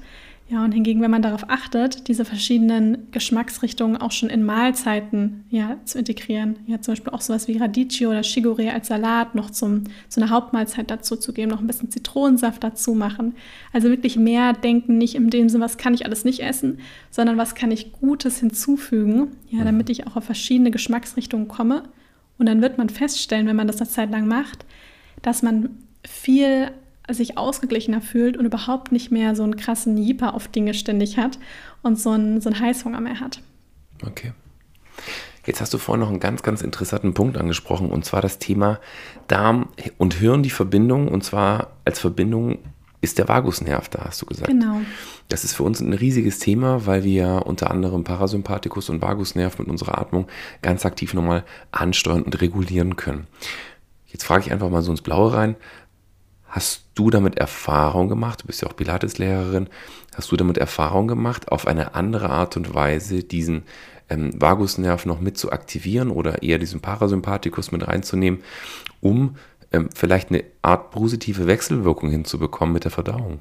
Ja, 0.48 0.64
und 0.64 0.70
hingegen, 0.70 1.02
wenn 1.02 1.10
man 1.10 1.22
darauf 1.22 1.50
achtet, 1.50 2.06
diese 2.06 2.24
verschiedenen 2.24 3.10
Geschmacksrichtungen 3.10 3.96
auch 3.96 4.12
schon 4.12 4.30
in 4.30 4.44
Mahlzeiten 4.44 5.44
ja, 5.50 5.76
zu 5.84 5.98
integrieren, 5.98 6.60
ja, 6.66 6.80
zum 6.80 6.92
Beispiel 6.92 7.12
auch 7.12 7.20
sowas 7.20 7.48
wie 7.48 7.58
Radicchio 7.58 8.10
oder 8.10 8.22
Shigure 8.22 8.72
als 8.72 8.86
Salat 8.86 9.34
noch 9.34 9.50
zum, 9.50 9.84
zu 10.08 10.20
einer 10.20 10.30
Hauptmahlzeit 10.30 10.88
dazu 10.88 11.16
zu 11.16 11.32
geben, 11.32 11.50
noch 11.50 11.58
ein 11.58 11.66
bisschen 11.66 11.90
Zitronensaft 11.90 12.62
dazu 12.62 12.94
machen. 12.94 13.34
Also 13.72 13.88
wirklich 13.88 14.16
mehr 14.16 14.52
denken, 14.52 14.98
nicht 14.98 15.16
in 15.16 15.30
dem 15.30 15.48
Sinne, 15.48 15.64
was 15.64 15.78
kann 15.78 15.94
ich 15.94 16.06
alles 16.06 16.24
nicht 16.24 16.40
essen, 16.40 16.78
sondern 17.10 17.38
was 17.38 17.56
kann 17.56 17.72
ich 17.72 17.92
Gutes 17.92 18.38
hinzufügen, 18.38 19.32
ja, 19.50 19.64
damit 19.64 19.90
ich 19.90 20.06
auch 20.06 20.14
auf 20.14 20.24
verschiedene 20.24 20.70
Geschmacksrichtungen 20.70 21.48
komme. 21.48 21.82
Und 22.38 22.46
dann 22.46 22.62
wird 22.62 22.78
man 22.78 22.88
feststellen, 22.88 23.48
wenn 23.48 23.56
man 23.56 23.66
das 23.66 23.80
eine 23.80 23.90
Zeit 23.90 24.12
lang 24.12 24.28
macht, 24.28 24.64
dass 25.22 25.42
man 25.42 25.70
viel 26.04 26.70
sich 27.08 27.38
ausgeglichener 27.38 28.00
fühlt 28.00 28.36
und 28.36 28.46
überhaupt 28.46 28.92
nicht 28.92 29.10
mehr 29.10 29.34
so 29.34 29.42
einen 29.42 29.56
krassen 29.56 29.96
Jieper 29.96 30.34
auf 30.34 30.48
Dinge 30.48 30.74
ständig 30.74 31.18
hat 31.18 31.38
und 31.82 31.98
so 31.98 32.10
einen, 32.10 32.40
so 32.40 32.50
einen 32.50 32.60
Heißhunger 32.60 33.00
mehr 33.00 33.20
hat. 33.20 33.40
Okay. 34.04 34.32
Jetzt 35.46 35.60
hast 35.60 35.72
du 35.72 35.78
vorhin 35.78 36.00
noch 36.00 36.10
einen 36.10 36.20
ganz, 36.20 36.42
ganz 36.42 36.60
interessanten 36.60 37.14
Punkt 37.14 37.38
angesprochen, 37.38 37.90
und 37.90 38.04
zwar 38.04 38.20
das 38.20 38.38
Thema 38.38 38.80
Darm 39.28 39.68
und 39.96 40.14
Hirn, 40.14 40.42
die 40.42 40.50
Verbindung, 40.50 41.06
und 41.08 41.22
zwar 41.22 41.76
als 41.84 42.00
Verbindung 42.00 42.58
ist 43.00 43.18
der 43.18 43.28
Vagusnerv 43.28 43.88
da, 43.88 44.06
hast 44.06 44.22
du 44.22 44.26
gesagt. 44.26 44.48
Genau. 44.48 44.80
Das 45.28 45.44
ist 45.44 45.54
für 45.54 45.62
uns 45.62 45.80
ein 45.80 45.92
riesiges 45.92 46.40
Thema, 46.40 46.86
weil 46.86 47.04
wir 47.04 47.42
unter 47.46 47.70
anderem 47.70 48.02
Parasympathikus 48.02 48.90
und 48.90 49.00
Vagusnerv 49.02 49.58
mit 49.60 49.68
unserer 49.68 49.98
Atmung 49.98 50.26
ganz 50.62 50.84
aktiv 50.84 51.14
nochmal 51.14 51.44
ansteuern 51.70 52.22
und 52.22 52.40
regulieren 52.40 52.96
können. 52.96 53.28
Jetzt 54.06 54.24
frage 54.24 54.44
ich 54.46 54.52
einfach 54.52 54.70
mal 54.70 54.82
so 54.82 54.90
ins 54.90 55.02
Blaue 55.02 55.32
rein. 55.32 55.56
Hast 56.48 56.84
du 56.94 57.10
damit 57.10 57.38
Erfahrung 57.38 58.08
gemacht? 58.08 58.42
Du 58.42 58.46
bist 58.46 58.62
ja 58.62 58.68
auch 58.68 58.76
Pilates-Lehrerin. 58.76 59.68
Hast 60.14 60.32
du 60.32 60.36
damit 60.36 60.58
Erfahrung 60.58 61.08
gemacht, 61.08 61.50
auf 61.52 61.66
eine 61.66 61.94
andere 61.94 62.30
Art 62.30 62.56
und 62.56 62.74
Weise 62.74 63.22
diesen 63.22 63.64
ähm, 64.08 64.30
Vagusnerv 64.40 65.06
noch 65.06 65.20
mit 65.20 65.36
zu 65.36 65.52
aktivieren 65.52 66.10
oder 66.10 66.42
eher 66.42 66.58
diesen 66.58 66.80
Parasympathikus 66.80 67.72
mit 67.72 67.86
reinzunehmen, 67.86 68.42
um 69.00 69.36
ähm, 69.72 69.88
vielleicht 69.94 70.30
eine 70.30 70.44
Art 70.62 70.90
positive 70.90 71.46
Wechselwirkung 71.46 72.10
hinzubekommen 72.10 72.72
mit 72.72 72.84
der 72.84 72.90
Verdauung? 72.90 73.40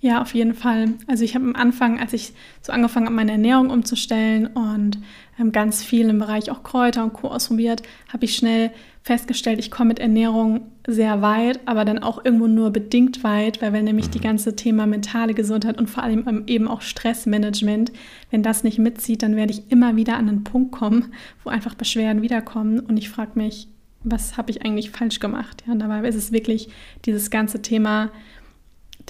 Ja, 0.00 0.22
auf 0.22 0.32
jeden 0.32 0.54
Fall. 0.54 0.94
Also 1.08 1.24
ich 1.24 1.34
habe 1.34 1.44
am 1.44 1.56
Anfang, 1.56 1.98
als 1.98 2.12
ich 2.12 2.32
so 2.62 2.72
angefangen 2.72 3.06
habe, 3.06 3.16
meine 3.16 3.32
Ernährung 3.32 3.70
umzustellen 3.70 4.46
und 4.46 4.98
ähm, 5.40 5.50
ganz 5.50 5.82
viel 5.82 6.08
im 6.08 6.20
Bereich 6.20 6.52
auch 6.52 6.62
Kräuter 6.62 7.02
und 7.02 7.14
Co. 7.14 7.28
ausprobiert, 7.28 7.82
habe 8.12 8.24
ich 8.24 8.36
schnell 8.36 8.70
festgestellt, 9.02 9.58
ich 9.58 9.72
komme 9.72 9.88
mit 9.88 9.98
Ernährung 9.98 10.70
sehr 10.88 11.20
weit, 11.20 11.60
aber 11.66 11.84
dann 11.84 11.98
auch 11.98 12.24
irgendwo 12.24 12.46
nur 12.46 12.70
bedingt 12.70 13.22
weit, 13.22 13.60
weil 13.60 13.74
wenn 13.74 13.84
nämlich 13.84 14.08
die 14.08 14.18
mhm. 14.18 14.22
ganze 14.22 14.56
Thema 14.56 14.86
mentale 14.86 15.34
Gesundheit 15.34 15.78
und 15.78 15.88
vor 15.88 16.02
allem 16.02 16.24
ähm, 16.26 16.44
eben 16.46 16.66
auch 16.66 16.80
Stressmanagement, 16.80 17.92
wenn 18.30 18.42
das 18.42 18.64
nicht 18.64 18.78
mitzieht, 18.78 19.22
dann 19.22 19.36
werde 19.36 19.52
ich 19.52 19.70
immer 19.70 19.96
wieder 19.96 20.16
an 20.16 20.28
einen 20.28 20.44
Punkt 20.44 20.72
kommen, 20.72 21.12
wo 21.44 21.50
einfach 21.50 21.74
Beschwerden 21.74 22.22
wiederkommen 22.22 22.80
und 22.80 22.96
ich 22.96 23.10
frage 23.10 23.32
mich, 23.34 23.68
was 24.02 24.38
habe 24.38 24.50
ich 24.50 24.64
eigentlich 24.64 24.90
falsch 24.90 25.20
gemacht? 25.20 25.62
Ja, 25.66 25.74
und 25.74 25.80
dabei 25.80 26.08
ist 26.08 26.14
es 26.14 26.32
wirklich 26.32 26.70
dieses 27.04 27.30
ganze 27.30 27.60
Thema 27.60 28.10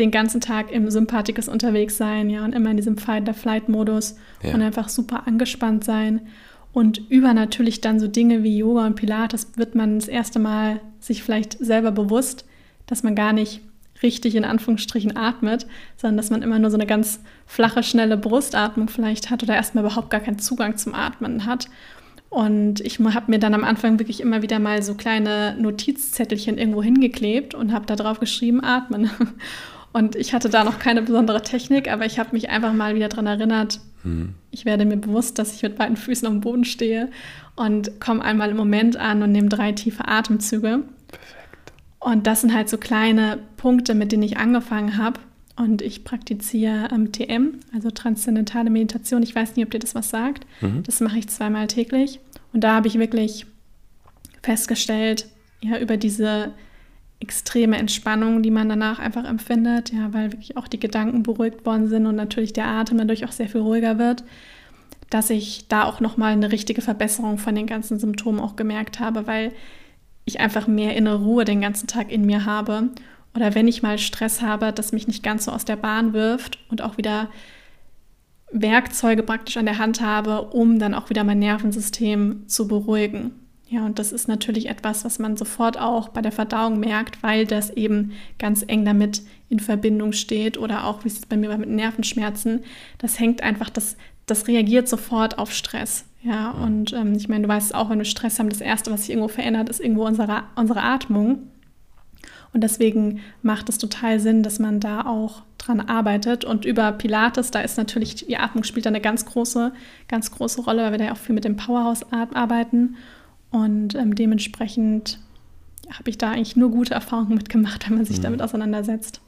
den 0.01 0.11
ganzen 0.11 0.41
Tag 0.41 0.73
im 0.73 0.91
Sympathikus 0.91 1.49
unterwegs 1.49 1.97
sein, 1.97 2.29
ja, 2.29 2.45
und 2.45 2.55
immer 2.55 2.71
in 2.71 2.77
diesem 2.77 2.97
Fight-or-Flight-Modus 2.97 4.17
ja. 4.43 4.55
und 4.55 4.63
einfach 4.63 4.89
super 4.89 5.27
angespannt 5.27 5.85
sein. 5.85 6.23
Und 6.73 7.11
über 7.11 7.35
natürlich 7.35 7.81
dann 7.81 7.99
so 7.99 8.09
Dinge 8.09 8.43
wie 8.43 8.59
Yoga 8.59 8.87
und 8.87 8.95
Pilates 8.95 9.49
wird 9.57 9.75
man 9.75 9.99
das 9.99 10.09
erste 10.09 10.39
Mal 10.39 10.81
sich 11.01 11.23
vielleicht 11.23 11.59
selber 11.59 11.91
bewusst, 11.91 12.45
dass 12.87 13.03
man 13.03 13.15
gar 13.15 13.33
nicht 13.33 13.61
richtig 14.03 14.37
in 14.37 14.45
Anführungsstrichen 14.45 15.17
atmet, 15.17 15.67
sondern 15.97 16.17
dass 16.19 16.31
man 16.31 16.43
immer 16.43 16.59
nur 16.59 16.71
so 16.71 16.77
eine 16.77 16.87
ganz 16.87 17.21
flache, 17.47 17.83
schnelle 17.83 18.17
Brustatmung 18.17 18.89
vielleicht 18.89 19.31
hat 19.31 19.43
oder 19.43 19.55
erstmal 19.55 19.85
überhaupt 19.85 20.11
gar 20.11 20.21
keinen 20.21 20.39
Zugang 20.39 20.77
zum 20.77 20.95
Atmen 20.95 21.47
hat. 21.47 21.69
Und 22.31 22.81
ich 22.81 22.99
habe 23.01 23.31
mir 23.31 23.39
dann 23.39 23.55
am 23.55 23.65
Anfang 23.65 23.99
wirklich 23.99 24.21
immer 24.21 24.43
wieder 24.43 24.59
mal 24.59 24.83
so 24.83 24.95
kleine 24.95 25.57
Notizzettelchen 25.59 26.59
irgendwo 26.59 26.83
hingeklebt 26.83 27.55
und 27.55 27.73
habe 27.73 27.87
da 27.87 27.97
drauf 27.97 28.21
geschrieben, 28.21 28.63
atmen. 28.63 29.11
Und 29.91 30.17
ich 30.17 30.35
hatte 30.35 30.51
da 30.51 30.65
noch 30.65 30.79
keine 30.79 31.01
besondere 31.01 31.41
Technik, 31.41 31.91
aber 31.91 32.05
ich 32.05 32.19
habe 32.19 32.31
mich 32.33 32.51
einfach 32.51 32.75
mal 32.75 32.95
wieder 32.95 33.09
daran 33.09 33.27
erinnert, 33.27 33.81
mhm. 34.05 34.35
ich 34.51 34.65
werde 34.65 34.85
mir 34.85 34.97
bewusst, 34.97 35.39
dass 35.39 35.55
ich 35.55 35.63
mit 35.63 35.77
beiden 35.77 35.97
Füßen 35.97 36.29
dem 36.29 36.41
Boden 36.41 36.65
stehe 36.65 37.11
und 37.57 38.01
komme 38.01 38.23
einmal 38.23 38.51
im 38.51 38.57
Moment 38.57 38.97
an 38.97 39.23
und 39.23 39.33
nehme 39.33 39.49
drei 39.49 39.73
tiefe 39.73 40.07
Atemzüge. 40.07 40.85
Perfekt. 41.09 41.73
Und 42.01 42.27
das 42.27 42.43
sind 42.43 42.55
halt 42.55 42.69
so 42.69 42.79
kleine 42.79 43.39
Punkte, 43.57 43.95
mit 43.95 44.13
denen 44.13 44.23
ich 44.23 44.39
angefangen 44.39 44.97
habe. 44.97 45.21
Und 45.57 45.83
ich 45.83 46.05
praktiziere 46.05 46.89
ähm, 46.93 47.11
TM, 47.11 47.59
also 47.75 47.91
transzendentale 47.91 48.71
Meditation. 48.71 49.25
Ich 49.25 49.35
weiß 49.35 49.57
nicht, 49.57 49.65
ob 49.65 49.73
dir 49.73 49.81
das 49.81 49.97
was 49.97 50.11
sagt. 50.11 50.47
Mhm. 50.61 50.85
Das 50.85 51.01
mache 51.01 51.19
ich 51.19 51.29
zweimal 51.29 51.67
täglich. 51.67 52.21
Und 52.53 52.63
da 52.63 52.77
habe 52.77 52.87
ich 52.87 52.99
wirklich 52.99 53.45
festgestellt, 54.43 55.27
ja, 55.61 55.79
über 55.79 55.97
diese 55.97 56.53
extreme 57.21 57.77
Entspannung, 57.77 58.43
die 58.43 58.51
man 58.51 58.69
danach 58.69 58.99
einfach 58.99 59.25
empfindet, 59.25 59.93
ja, 59.93 60.13
weil 60.13 60.33
wirklich 60.33 60.57
auch 60.57 60.69
die 60.69 60.79
Gedanken 60.79 61.23
beruhigt 61.23 61.67
worden 61.67 61.89
sind 61.89 62.07
und 62.07 62.17
natürlich 62.17 62.53
der 62.53 62.67
Atem 62.67 62.99
dadurch 62.99 63.25
auch 63.25 63.33
sehr 63.33 63.49
viel 63.49 63.61
ruhiger 63.61 63.99
wird, 63.99 64.23
dass 65.11 65.31
ich 65.31 65.67
da 65.69 65.85
auch 65.85 66.01
nochmal 66.01 66.33
eine 66.33 66.53
richtige 66.53 66.81
Verbesserung 66.81 67.39
von 67.39 67.55
den 67.55 67.67
ganzen 67.67 67.99
Symptomen 67.99 68.41
auch 68.41 68.57
gemerkt 68.57 69.01
habe, 69.01 69.27
weil 69.27 69.53
ich 70.25 70.41
einfach 70.41 70.67
mehr 70.67 70.97
innere 70.97 71.25
Ruhe 71.25 71.45
den 71.45 71.61
ganzen 71.61 71.87
Tag 71.87 72.13
in 72.13 72.25
mir 72.25 72.45
habe. 72.45 72.91
Oder 73.35 73.55
wenn 73.55 73.69
ich 73.69 73.83
mal 73.83 73.99
Stress 73.99 74.43
habe, 74.43 74.73
dass 74.73 74.93
mich 74.93 75.09
nicht 75.09 75.23
ganz 75.23 75.47
so 75.47 75.53
aus 75.53 75.65
der 75.65 75.77
Bahn 75.77 76.13
wirft 76.13 76.59
und 76.71 76.83
auch 76.83 76.99
wieder 76.99 77.29
Werkzeuge 78.53 79.23
praktisch 79.23 79.57
an 79.57 79.67
der 79.67 79.79
Hand 79.79 80.01
habe, 80.01 80.43
um 80.43 80.79
dann 80.79 80.95
auch 80.95 81.11
wieder 81.11 81.25
mein 81.25 81.39
Nervensystem 81.39 82.45
zu 82.47 82.69
beruhigen. 82.69 83.33
Ja, 83.71 83.85
und 83.85 83.99
das 83.99 84.13
ist 84.13 84.29
natürlich 84.29 84.69
etwas, 84.71 85.05
was 85.05 85.19
man 85.19 85.37
sofort 85.37 85.79
auch 85.79 86.09
bei 86.09 86.23
der 86.23 86.33
Verdauung 86.33 86.81
merkt, 86.81 87.23
weil 87.23 87.47
das 87.47 87.69
eben 87.71 88.13
ganz 88.39 88.65
eng 88.67 88.87
damit 88.87 89.23
in 89.51 89.61
Verbindung 89.61 90.13
steht 90.13 90.57
oder 90.57 90.85
auch, 90.85 91.05
wie 91.05 91.09
es 91.09 91.27
bei 91.27 91.37
mir 91.37 91.51
war 91.51 91.59
mit 91.59 91.69
Nervenschmerzen, 91.69 92.65
das 92.97 93.19
hängt 93.19 93.43
einfach, 93.43 93.69
das, 93.69 93.97
das 94.25 94.49
reagiert 94.49 94.89
sofort 94.89 95.39
auf 95.39 95.53
Stress. 95.53 96.07
Ja, 96.23 96.51
und 96.51 96.93
ähm, 96.95 97.15
ich 97.15 97.29
meine, 97.29 97.43
du 97.43 97.49
weißt 97.49 97.75
auch, 97.75 97.91
wenn 97.91 97.99
wir 97.99 98.05
Stress 98.05 98.39
haben, 98.39 98.49
das 98.49 98.61
Erste, 98.61 98.91
was 98.91 99.03
sich 99.03 99.11
irgendwo 99.11 99.29
verändert, 99.29 99.69
ist 99.69 99.81
irgendwo 99.81 100.07
unsere, 100.07 100.45
unsere 100.57 100.83
Atmung. 100.83 101.49
Und 102.53 102.63
deswegen 102.63 103.21
macht 103.43 103.69
es 103.69 103.79
total 103.79 104.19
Sinn, 104.19 104.43
dass 104.43 104.59
man 104.59 104.81
da 104.81 105.07
auch 105.07 105.43
dran 105.59 105.81
arbeitet. 105.81 106.45
Und 106.45 106.65
über 106.65 106.91
Pilates, 106.93 107.51
da 107.51 107.61
ist 107.61 107.77
natürlich, 107.77 108.15
die 108.15 108.37
Atmung 108.39 108.65
spielt 108.65 108.87
da 108.87 108.91
eine 108.91 109.03
ganz 109.03 109.27
große, 109.27 109.73
ganz 110.09 110.31
große 110.31 110.63
Rolle, 110.63 110.83
weil 110.83 110.93
wir 110.93 110.99
da 110.99 111.05
ja 111.05 111.13
auch 111.13 111.19
viel 111.19 111.35
mit 111.35 111.45
dem 111.45 111.57
Powerhouse 111.57 112.07
arbeiten. 112.11 112.97
Und 113.51 113.95
ähm, 113.95 114.15
dementsprechend 114.15 115.19
habe 115.91 116.11
ich 116.11 116.19
da 116.19 116.33
eigentlich 116.33 116.57
nur 116.57 116.71
gute 116.71 116.95
Erfahrungen 116.95 117.35
mitgemacht, 117.35 117.89
wenn 117.89 117.97
man 117.97 118.05
sich 118.05 118.19
mhm. 118.19 118.23
damit 118.23 118.43
auseinandersetzt. 118.43 119.21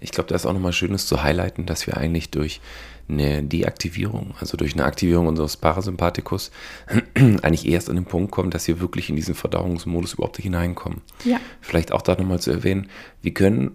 Ich 0.00 0.10
glaube, 0.10 0.28
da 0.28 0.34
ist 0.34 0.46
auch 0.46 0.52
nochmal 0.52 0.72
Schönes 0.72 1.06
zu 1.06 1.22
highlighten, 1.22 1.66
dass 1.66 1.86
wir 1.86 1.96
eigentlich 1.96 2.30
durch 2.30 2.60
eine 3.08 3.42
Deaktivierung, 3.42 4.34
also 4.40 4.56
durch 4.56 4.74
eine 4.74 4.84
Aktivierung 4.84 5.26
unseres 5.26 5.56
Parasympathikus, 5.56 6.50
eigentlich 7.14 7.68
erst 7.68 7.90
an 7.90 7.96
den 7.96 8.04
Punkt 8.04 8.30
kommen, 8.30 8.50
dass 8.50 8.68
wir 8.68 8.80
wirklich 8.80 9.10
in 9.10 9.16
diesen 9.16 9.34
Verdauungsmodus 9.34 10.14
überhaupt 10.14 10.38
hineinkommen. 10.38 11.00
Ja. 11.24 11.40
Vielleicht 11.60 11.92
auch 11.92 12.02
da 12.02 12.16
nochmal 12.16 12.40
zu 12.40 12.50
erwähnen, 12.50 12.88
wir 13.22 13.34
können 13.34 13.72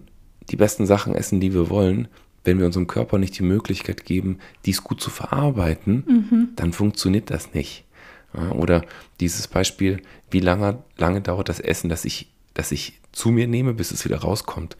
die 0.50 0.56
besten 0.56 0.86
Sachen 0.86 1.14
essen, 1.14 1.40
die 1.40 1.52
wir 1.52 1.70
wollen. 1.70 2.08
Wenn 2.44 2.58
wir 2.60 2.66
unserem 2.66 2.86
Körper 2.86 3.18
nicht 3.18 3.36
die 3.38 3.42
Möglichkeit 3.42 4.04
geben, 4.04 4.38
dies 4.64 4.84
gut 4.84 5.00
zu 5.00 5.10
verarbeiten, 5.10 6.04
mhm. 6.06 6.48
dann 6.54 6.72
funktioniert 6.72 7.30
das 7.30 7.54
nicht. 7.54 7.85
Oder 8.52 8.84
dieses 9.20 9.48
Beispiel, 9.48 10.02
wie 10.30 10.40
lange, 10.40 10.82
lange 10.96 11.20
dauert 11.20 11.48
das 11.48 11.60
Essen, 11.60 11.88
das 11.88 12.04
ich 12.04 12.28
das 12.56 12.72
ich 12.72 13.00
zu 13.12 13.30
mir 13.30 13.46
nehme, 13.46 13.74
bis 13.74 13.90
es 13.90 14.04
wieder 14.04 14.18
rauskommt. 14.18 14.76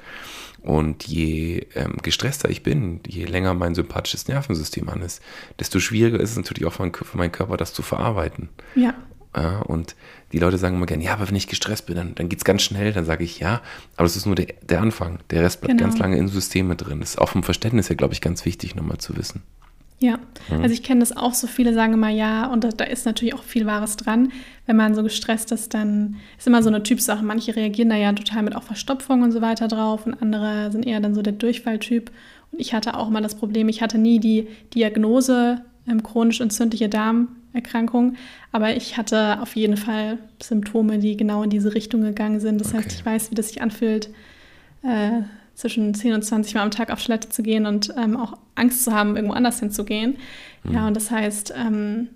Und 0.62 1.06
je 1.06 1.66
ähm, 1.74 1.96
gestresster 2.02 2.50
ich 2.50 2.62
bin, 2.62 3.00
je 3.06 3.24
länger 3.24 3.54
mein 3.54 3.74
sympathisches 3.74 4.26
Nervensystem 4.26 4.88
an 4.88 5.02
ist, 5.02 5.22
desto 5.60 5.78
schwieriger 5.78 6.18
ist 6.18 6.30
es 6.30 6.36
natürlich 6.36 6.66
auch 6.66 6.72
für 6.72 6.90
meinen 7.14 7.32
Körper, 7.32 7.56
das 7.56 7.72
zu 7.72 7.82
verarbeiten. 7.82 8.48
Ja. 8.74 8.94
ja. 9.36 9.60
Und 9.60 9.94
die 10.32 10.38
Leute 10.38 10.58
sagen 10.58 10.76
immer 10.76 10.86
gerne, 10.86 11.04
ja, 11.04 11.12
aber 11.12 11.28
wenn 11.28 11.36
ich 11.36 11.46
gestresst 11.46 11.86
bin, 11.86 11.94
dann, 11.94 12.14
dann 12.16 12.28
geht 12.28 12.40
es 12.40 12.44
ganz 12.44 12.62
schnell. 12.62 12.92
Dann 12.92 13.04
sage 13.04 13.22
ich, 13.22 13.38
ja, 13.38 13.62
aber 13.96 14.06
es 14.06 14.16
ist 14.16 14.26
nur 14.26 14.34
der, 14.34 14.46
der 14.62 14.80
Anfang. 14.80 15.20
Der 15.30 15.42
Rest 15.42 15.60
bleibt 15.60 15.78
genau. 15.78 15.88
ganz 15.88 16.00
lange 16.00 16.16
in 16.16 16.26
Systeme 16.26 16.74
drin. 16.74 16.98
Das 17.00 17.10
ist 17.10 17.18
auch 17.18 17.28
vom 17.28 17.44
Verständnis 17.44 17.88
her, 17.88 17.96
glaube 17.96 18.14
ich, 18.14 18.20
ganz 18.20 18.44
wichtig, 18.44 18.74
nochmal 18.74 18.98
zu 18.98 19.16
wissen. 19.16 19.42
Ja, 19.98 20.18
mhm. 20.50 20.60
also 20.60 20.74
ich 20.74 20.82
kenne 20.82 21.00
das 21.00 21.16
auch 21.16 21.32
so, 21.32 21.46
viele 21.46 21.72
sagen 21.72 21.94
immer 21.94 22.10
ja 22.10 22.46
und 22.46 22.64
da, 22.64 22.68
da, 22.68 22.84
ist 22.84 23.06
natürlich 23.06 23.34
auch 23.34 23.42
viel 23.42 23.64
Wahres 23.64 23.96
dran. 23.96 24.30
Wenn 24.66 24.76
man 24.76 24.94
so 24.94 25.02
gestresst 25.02 25.52
ist, 25.52 25.72
dann 25.72 26.16
ist 26.36 26.46
immer 26.46 26.62
so 26.62 26.68
eine 26.68 26.82
Typsache. 26.82 27.24
Manche 27.24 27.56
reagieren 27.56 27.88
da 27.88 27.96
ja 27.96 28.12
total 28.12 28.42
mit 28.42 28.54
auch 28.54 28.62
Verstopfung 28.62 29.22
und 29.22 29.32
so 29.32 29.40
weiter 29.40 29.68
drauf 29.68 30.04
und 30.06 30.20
andere 30.20 30.70
sind 30.70 30.86
eher 30.86 31.00
dann 31.00 31.14
so 31.14 31.22
der 31.22 31.32
Durchfalltyp. 31.32 32.10
Und 32.52 32.60
ich 32.60 32.74
hatte 32.74 32.96
auch 32.96 33.08
mal 33.08 33.22
das 33.22 33.36
Problem, 33.36 33.70
ich 33.70 33.80
hatte 33.80 33.96
nie 33.96 34.20
die 34.20 34.48
Diagnose 34.74 35.62
ähm, 35.88 36.02
chronisch 36.02 36.42
entzündliche 36.42 36.90
Darmerkrankung, 36.90 38.16
aber 38.52 38.76
ich 38.76 38.98
hatte 38.98 39.40
auf 39.40 39.56
jeden 39.56 39.78
Fall 39.78 40.18
Symptome, 40.42 40.98
die 40.98 41.16
genau 41.16 41.42
in 41.42 41.50
diese 41.50 41.72
Richtung 41.72 42.02
gegangen 42.02 42.40
sind. 42.40 42.60
Das 42.60 42.74
okay. 42.74 42.84
heißt, 42.84 42.92
ich 42.92 43.06
weiß, 43.06 43.30
wie 43.30 43.34
das 43.34 43.48
sich 43.48 43.62
anfühlt. 43.62 44.10
Äh, 44.82 45.22
zwischen 45.56 45.94
10 45.94 46.12
und 46.12 46.22
20 46.22 46.54
Mal 46.54 46.62
am 46.62 46.70
Tag 46.70 46.92
auf 46.92 47.02
Toilette 47.02 47.30
zu 47.30 47.42
gehen 47.42 47.66
und 47.66 47.92
ähm, 47.96 48.16
auch 48.16 48.34
Angst 48.54 48.84
zu 48.84 48.92
haben, 48.92 49.16
irgendwo 49.16 49.34
anders 49.34 49.58
hinzugehen. 49.58 50.18
Mhm. 50.62 50.74
Ja, 50.74 50.86
und 50.86 50.94
das 50.94 51.10
heißt, 51.10 51.54
ähm, 51.56 52.08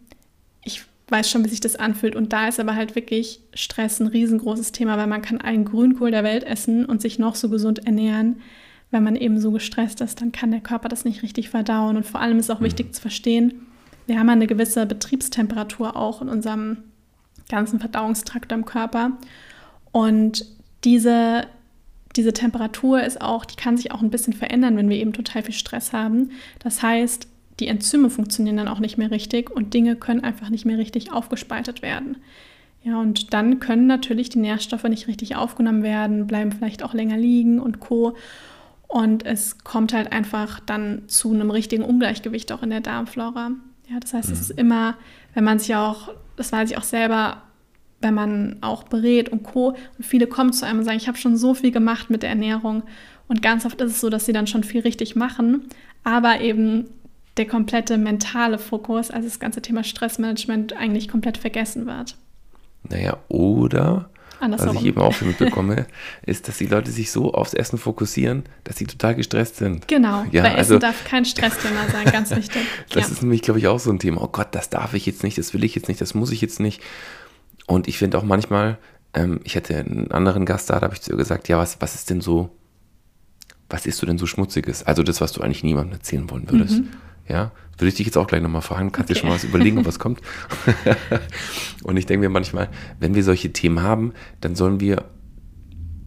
ich 0.62 0.82
weiß 1.08 1.28
schon, 1.28 1.44
wie 1.44 1.48
sich 1.48 1.60
das 1.60 1.74
anfühlt. 1.74 2.14
Und 2.14 2.32
da 2.34 2.48
ist 2.48 2.60
aber 2.60 2.76
halt 2.76 2.94
wirklich 2.94 3.40
Stress 3.54 3.98
ein 3.98 4.06
riesengroßes 4.06 4.72
Thema, 4.72 4.98
weil 4.98 5.06
man 5.06 5.22
kann 5.22 5.40
allen 5.40 5.64
Grünkohl 5.64 6.10
der 6.10 6.22
Welt 6.22 6.44
essen 6.44 6.84
und 6.84 7.00
sich 7.00 7.18
noch 7.18 7.34
so 7.34 7.48
gesund 7.48 7.86
ernähren. 7.86 8.42
Wenn 8.90 9.02
man 9.02 9.16
eben 9.16 9.40
so 9.40 9.52
gestresst 9.52 10.02
ist, 10.02 10.20
dann 10.20 10.32
kann 10.32 10.50
der 10.50 10.60
Körper 10.60 10.88
das 10.88 11.06
nicht 11.06 11.22
richtig 11.22 11.48
verdauen. 11.48 11.96
Und 11.96 12.04
vor 12.04 12.20
allem 12.20 12.38
ist 12.38 12.50
auch 12.50 12.60
mhm. 12.60 12.66
wichtig 12.66 12.94
zu 12.94 13.00
verstehen, 13.00 13.66
wir 14.06 14.18
haben 14.18 14.28
eine 14.28 14.48
gewisse 14.48 14.86
Betriebstemperatur 14.86 15.96
auch 15.96 16.20
in 16.20 16.28
unserem 16.28 16.78
ganzen 17.48 17.80
Verdauungstrakt 17.80 18.52
im 18.52 18.64
Körper. 18.64 19.12
Und 19.92 20.44
diese 20.84 21.44
diese 22.16 22.32
Temperatur 22.32 23.02
ist 23.02 23.20
auch, 23.20 23.44
die 23.44 23.56
kann 23.56 23.76
sich 23.76 23.92
auch 23.92 24.02
ein 24.02 24.10
bisschen 24.10 24.32
verändern, 24.32 24.76
wenn 24.76 24.88
wir 24.88 24.96
eben 24.96 25.12
total 25.12 25.42
viel 25.42 25.54
Stress 25.54 25.92
haben. 25.92 26.30
Das 26.58 26.82
heißt, 26.82 27.28
die 27.60 27.68
Enzyme 27.68 28.10
funktionieren 28.10 28.56
dann 28.56 28.68
auch 28.68 28.80
nicht 28.80 28.98
mehr 28.98 29.10
richtig 29.10 29.50
und 29.50 29.74
Dinge 29.74 29.96
können 29.96 30.24
einfach 30.24 30.48
nicht 30.48 30.64
mehr 30.64 30.78
richtig 30.78 31.12
aufgespaltet 31.12 31.82
werden. 31.82 32.16
Ja, 32.82 32.98
und 32.98 33.34
dann 33.34 33.60
können 33.60 33.86
natürlich 33.86 34.30
die 34.30 34.38
Nährstoffe 34.38 34.84
nicht 34.84 35.06
richtig 35.06 35.36
aufgenommen 35.36 35.82
werden, 35.82 36.26
bleiben 36.26 36.50
vielleicht 36.50 36.82
auch 36.82 36.94
länger 36.94 37.18
liegen 37.18 37.60
und 37.60 37.78
co. 37.78 38.16
Und 38.88 39.24
es 39.26 39.58
kommt 39.58 39.92
halt 39.92 40.10
einfach 40.10 40.60
dann 40.60 41.02
zu 41.06 41.32
einem 41.32 41.50
richtigen 41.50 41.84
Ungleichgewicht 41.84 42.50
auch 42.52 42.62
in 42.62 42.70
der 42.70 42.80
Darmflora. 42.80 43.52
Ja, 43.88 44.00
das 44.00 44.14
heißt, 44.14 44.30
es 44.30 44.40
ist 44.40 44.52
mhm. 44.54 44.60
immer, 44.60 44.96
wenn 45.34 45.44
man 45.44 45.58
sich 45.58 45.74
auch, 45.76 46.08
das 46.36 46.52
weiß 46.52 46.70
ich 46.70 46.78
auch 46.78 46.82
selber, 46.82 47.42
wenn 48.00 48.14
man 48.14 48.56
auch 48.60 48.84
berät 48.84 49.28
und 49.28 49.42
Co. 49.42 49.76
Und 49.98 50.04
viele 50.04 50.26
kommen 50.26 50.52
zu 50.52 50.66
einem 50.66 50.80
und 50.80 50.84
sagen, 50.84 50.96
ich 50.96 51.08
habe 51.08 51.18
schon 51.18 51.36
so 51.36 51.54
viel 51.54 51.70
gemacht 51.70 52.10
mit 52.10 52.22
der 52.22 52.30
Ernährung. 52.30 52.82
Und 53.28 53.42
ganz 53.42 53.64
oft 53.64 53.80
ist 53.80 53.92
es 53.92 54.00
so, 54.00 54.10
dass 54.10 54.26
sie 54.26 54.32
dann 54.32 54.46
schon 54.46 54.64
viel 54.64 54.80
richtig 54.80 55.14
machen, 55.14 55.68
aber 56.02 56.40
eben 56.40 56.86
der 57.36 57.46
komplette 57.46 57.96
mentale 57.96 58.58
Fokus, 58.58 59.10
also 59.10 59.28
das 59.28 59.38
ganze 59.38 59.62
Thema 59.62 59.84
Stressmanagement, 59.84 60.76
eigentlich 60.76 61.08
komplett 61.08 61.38
vergessen 61.38 61.86
wird. 61.86 62.16
Naja, 62.88 63.18
oder 63.28 64.10
Andersherum. 64.40 64.74
was 64.74 64.82
ich 64.82 64.88
eben 64.88 65.00
auch 65.00 65.14
viel 65.14 65.28
mitbekomme, 65.28 65.86
ist, 66.26 66.48
dass 66.48 66.58
die 66.58 66.66
Leute 66.66 66.90
sich 66.90 67.10
so 67.10 67.32
aufs 67.32 67.54
Essen 67.54 67.78
fokussieren, 67.78 68.44
dass 68.64 68.76
sie 68.76 68.86
total 68.86 69.14
gestresst 69.14 69.56
sind. 69.56 69.86
Genau, 69.86 70.24
ja, 70.32 70.42
bei 70.42 70.54
also, 70.54 70.74
Essen 70.74 70.80
darf 70.80 71.04
kein 71.04 71.24
Stressthema 71.24 71.88
sein, 71.92 72.06
ganz 72.10 72.30
wichtig. 72.36 72.62
das 72.88 73.06
ja. 73.06 73.12
ist 73.12 73.22
nämlich, 73.22 73.42
glaube 73.42 73.60
ich, 73.60 73.68
auch 73.68 73.78
so 73.78 73.90
ein 73.90 73.98
Thema. 73.98 74.22
Oh 74.22 74.28
Gott, 74.28 74.48
das 74.52 74.70
darf 74.70 74.94
ich 74.94 75.06
jetzt 75.06 75.22
nicht, 75.22 75.38
das 75.38 75.54
will 75.54 75.62
ich 75.62 75.74
jetzt 75.74 75.88
nicht, 75.88 76.00
das 76.00 76.14
muss 76.14 76.32
ich 76.32 76.40
jetzt 76.40 76.58
nicht. 76.58 76.82
Und 77.70 77.86
ich 77.86 77.98
finde 77.98 78.18
auch 78.18 78.24
manchmal, 78.24 78.78
ähm, 79.14 79.38
ich 79.44 79.54
hatte 79.54 79.76
einen 79.76 80.10
anderen 80.10 80.44
Gast 80.44 80.70
da, 80.70 80.80
da 80.80 80.86
habe 80.86 80.94
ich 80.94 81.02
zu 81.02 81.12
ihr 81.12 81.16
gesagt, 81.16 81.46
ja, 81.46 81.56
was, 81.56 81.80
was 81.80 81.94
ist 81.94 82.10
denn 82.10 82.20
so, 82.20 82.50
was 83.68 83.86
isst 83.86 84.02
du 84.02 84.06
denn 84.06 84.18
so 84.18 84.26
Schmutziges? 84.26 84.82
Also 84.82 85.04
das, 85.04 85.20
was 85.20 85.30
du 85.30 85.40
eigentlich 85.40 85.62
niemandem 85.62 85.92
erzählen 85.92 86.28
wollen 86.30 86.50
würdest. 86.50 86.80
Mhm. 86.80 86.88
Ja, 87.28 87.52
würde 87.78 87.90
ich 87.90 87.94
dich 87.94 88.06
jetzt 88.06 88.18
auch 88.18 88.26
gleich 88.26 88.42
nochmal 88.42 88.62
fragen, 88.62 88.90
kannst 88.90 89.08
okay. 89.08 89.14
dir 89.14 89.20
schon 89.20 89.28
mal 89.28 89.36
was 89.36 89.44
überlegen, 89.44 89.86
was 89.86 90.00
kommt. 90.00 90.20
und 91.84 91.96
ich 91.96 92.06
denke 92.06 92.26
mir 92.26 92.28
manchmal, 92.28 92.70
wenn 92.98 93.14
wir 93.14 93.22
solche 93.22 93.52
Themen 93.52 93.82
haben, 93.82 94.14
dann 94.40 94.56
sollen 94.56 94.80
wir 94.80 95.04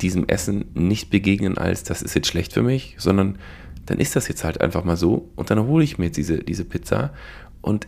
diesem 0.02 0.28
Essen 0.28 0.65
nicht 0.73 1.12
begegnen 1.12 1.58
als, 1.58 1.84
das 1.84 2.02
ist 2.02 2.13
jetzt 2.13 2.28
schlecht 2.28 2.52
für 2.52 2.62
mich, 2.62 2.97
sondern 2.97 3.38
dann 3.86 3.99
ist 3.99 4.17
das 4.17 4.28
jetzt 4.28 4.43
halt 4.43 4.60
einfach 4.60 4.84
mal 4.84 4.97
so 4.97 5.30
und 5.38 5.49
dann 5.49 5.65
hole 5.65 5.86
ich 5.86 5.97
mir 5.97 6.08
jetzt 6.08 6.17
diese, 6.17 6.39
diese 6.39 6.65
Pizza 6.65 7.13
und 7.62 7.88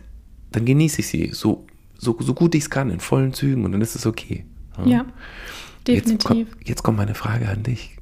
dann 0.50 0.64
genieße 0.64 1.00
ich 1.00 1.08
sie 1.08 1.30
so 1.34 1.66
so, 1.98 2.16
so 2.20 2.34
gut 2.34 2.54
ich 2.54 2.64
es 2.64 2.70
kann, 2.70 2.90
in 2.90 3.00
vollen 3.00 3.32
Zügen 3.32 3.64
und 3.64 3.72
dann 3.72 3.80
ist 3.80 3.94
es 3.94 4.06
okay. 4.06 4.44
Ja, 4.78 4.86
ja 4.86 5.06
definitiv. 5.86 6.16
Jetzt, 6.16 6.24
komm, 6.24 6.46
jetzt, 6.64 6.82
kommt 6.82 6.98
meine 6.98 7.14
Frage 7.14 7.48
an 7.48 7.62
dich. 7.62 7.96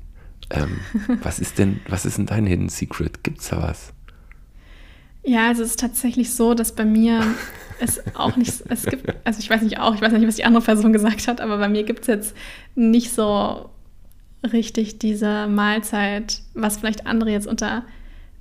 Ähm, 0.50 0.80
was 1.22 1.38
ist 1.38 1.58
denn, 1.58 1.80
was 1.88 2.04
ist 2.04 2.18
denn 2.18 2.26
dein 2.26 2.46
Hidden 2.46 2.68
Secret? 2.68 3.22
Gibt 3.22 3.40
es 3.40 3.48
da 3.48 3.62
was? 3.62 3.92
Ja, 5.26 5.48
also 5.48 5.62
es 5.62 5.70
ist 5.70 5.80
tatsächlich 5.80 6.34
so, 6.34 6.54
dass 6.54 6.74
bei 6.74 6.84
mir 6.84 7.22
es 7.80 8.00
auch 8.14 8.36
nicht, 8.36 8.52
es 8.68 8.84
gibt, 8.84 9.14
also 9.24 9.38
ich 9.38 9.48
weiß 9.48 9.62
nicht 9.62 9.78
auch, 9.78 9.94
ich 9.94 10.00
weiß 10.00 10.12
nicht, 10.12 10.26
was 10.26 10.36
die 10.36 10.44
andere 10.44 10.62
Person 10.62 10.92
gesagt 10.94 11.28
hat, 11.28 11.40
aber 11.40 11.58
bei 11.58 11.68
mir 11.68 11.84
gibt 11.84 12.02
es 12.02 12.06
jetzt 12.08 12.36
nicht 12.74 13.12
so 13.12 13.70
richtig 14.52 14.98
diese 14.98 15.46
Mahlzeit, 15.46 16.42
was 16.52 16.76
vielleicht 16.76 17.06
andere 17.06 17.30
jetzt 17.30 17.46
unter 17.46 17.84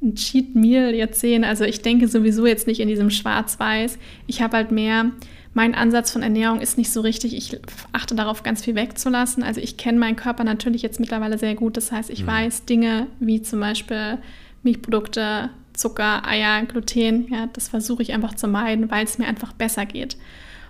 ein 0.01 0.15
Cheat 0.15 0.53
Meal 0.53 0.93
jetzt 0.93 1.21
sehen. 1.21 1.45
Also 1.45 1.63
ich 1.63 1.81
denke 1.81 2.09
sowieso 2.09 2.45
jetzt 2.45 2.67
nicht 2.67 2.81
in 2.81 2.89
diesem 2.89 3.09
Schwarz-Weiß. 3.09 3.97
Ich 4.27 4.41
habe 4.41 4.57
halt 4.57 4.71
mehr 4.71 5.11
mein 5.53 5.75
Ansatz 5.75 6.11
von 6.11 6.23
Ernährung 6.23 6.61
ist 6.61 6.77
nicht 6.77 6.91
so 6.91 7.01
richtig. 7.01 7.35
Ich 7.35 7.59
achte 7.91 8.15
darauf, 8.15 8.41
ganz 8.41 8.63
viel 8.63 8.75
wegzulassen. 8.75 9.43
Also 9.43 9.61
ich 9.61 9.77
kenne 9.77 9.99
meinen 9.99 10.15
Körper 10.15 10.43
natürlich 10.43 10.81
jetzt 10.81 10.99
mittlerweile 10.99 11.37
sehr 11.37 11.53
gut. 11.53 11.77
Das 11.77 11.91
heißt, 11.91 12.09
ich 12.09 12.23
mhm. 12.23 12.27
weiß 12.27 12.65
Dinge 12.65 13.07
wie 13.19 13.41
zum 13.41 13.59
Beispiel 13.59 14.17
Milchprodukte, 14.63 15.51
Zucker, 15.73 16.27
Eier, 16.27 16.63
Gluten. 16.65 17.27
Ja, 17.31 17.47
das 17.53 17.69
versuche 17.69 18.01
ich 18.01 18.13
einfach 18.13 18.33
zu 18.33 18.47
meiden, 18.47 18.89
weil 18.89 19.05
es 19.05 19.19
mir 19.19 19.27
einfach 19.27 19.53
besser 19.53 19.85
geht. 19.85 20.17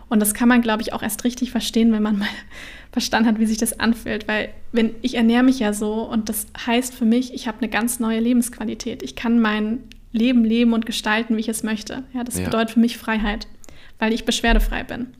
Und 0.09 0.19
das 0.19 0.33
kann 0.33 0.49
man, 0.49 0.61
glaube 0.61 0.81
ich, 0.81 0.91
auch 0.91 1.01
erst 1.01 1.23
richtig 1.23 1.51
verstehen, 1.51 1.93
wenn 1.93 2.03
man 2.03 2.17
mal 2.19 2.27
verstanden 2.91 3.29
hat, 3.29 3.39
wie 3.39 3.45
sich 3.45 3.57
das 3.57 3.79
anfühlt. 3.79 4.27
Weil 4.27 4.49
wenn 4.73 4.91
ich 5.01 5.15
ernähre 5.15 5.43
mich 5.43 5.59
ja 5.59 5.71
so 5.71 6.03
und 6.03 6.27
das 6.27 6.47
heißt 6.65 6.93
für 6.93 7.05
mich, 7.05 7.33
ich 7.33 7.47
habe 7.47 7.59
eine 7.59 7.69
ganz 7.69 8.01
neue 8.01 8.19
Lebensqualität. 8.19 9.01
Ich 9.01 9.15
kann 9.15 9.39
mein 9.39 9.79
Leben 10.11 10.43
leben 10.43 10.73
und 10.73 10.85
gestalten, 10.85 11.37
wie 11.37 11.41
ich 11.41 11.49
es 11.49 11.63
möchte. 11.63 12.03
Ja, 12.13 12.25
das 12.25 12.37
ja. 12.37 12.45
bedeutet 12.45 12.71
für 12.71 12.79
mich 12.81 12.97
Freiheit 12.97 13.47
weil 14.03 14.11
ich 14.11 14.25
beschwerdefrei 14.25 14.83
bin. 14.83 15.13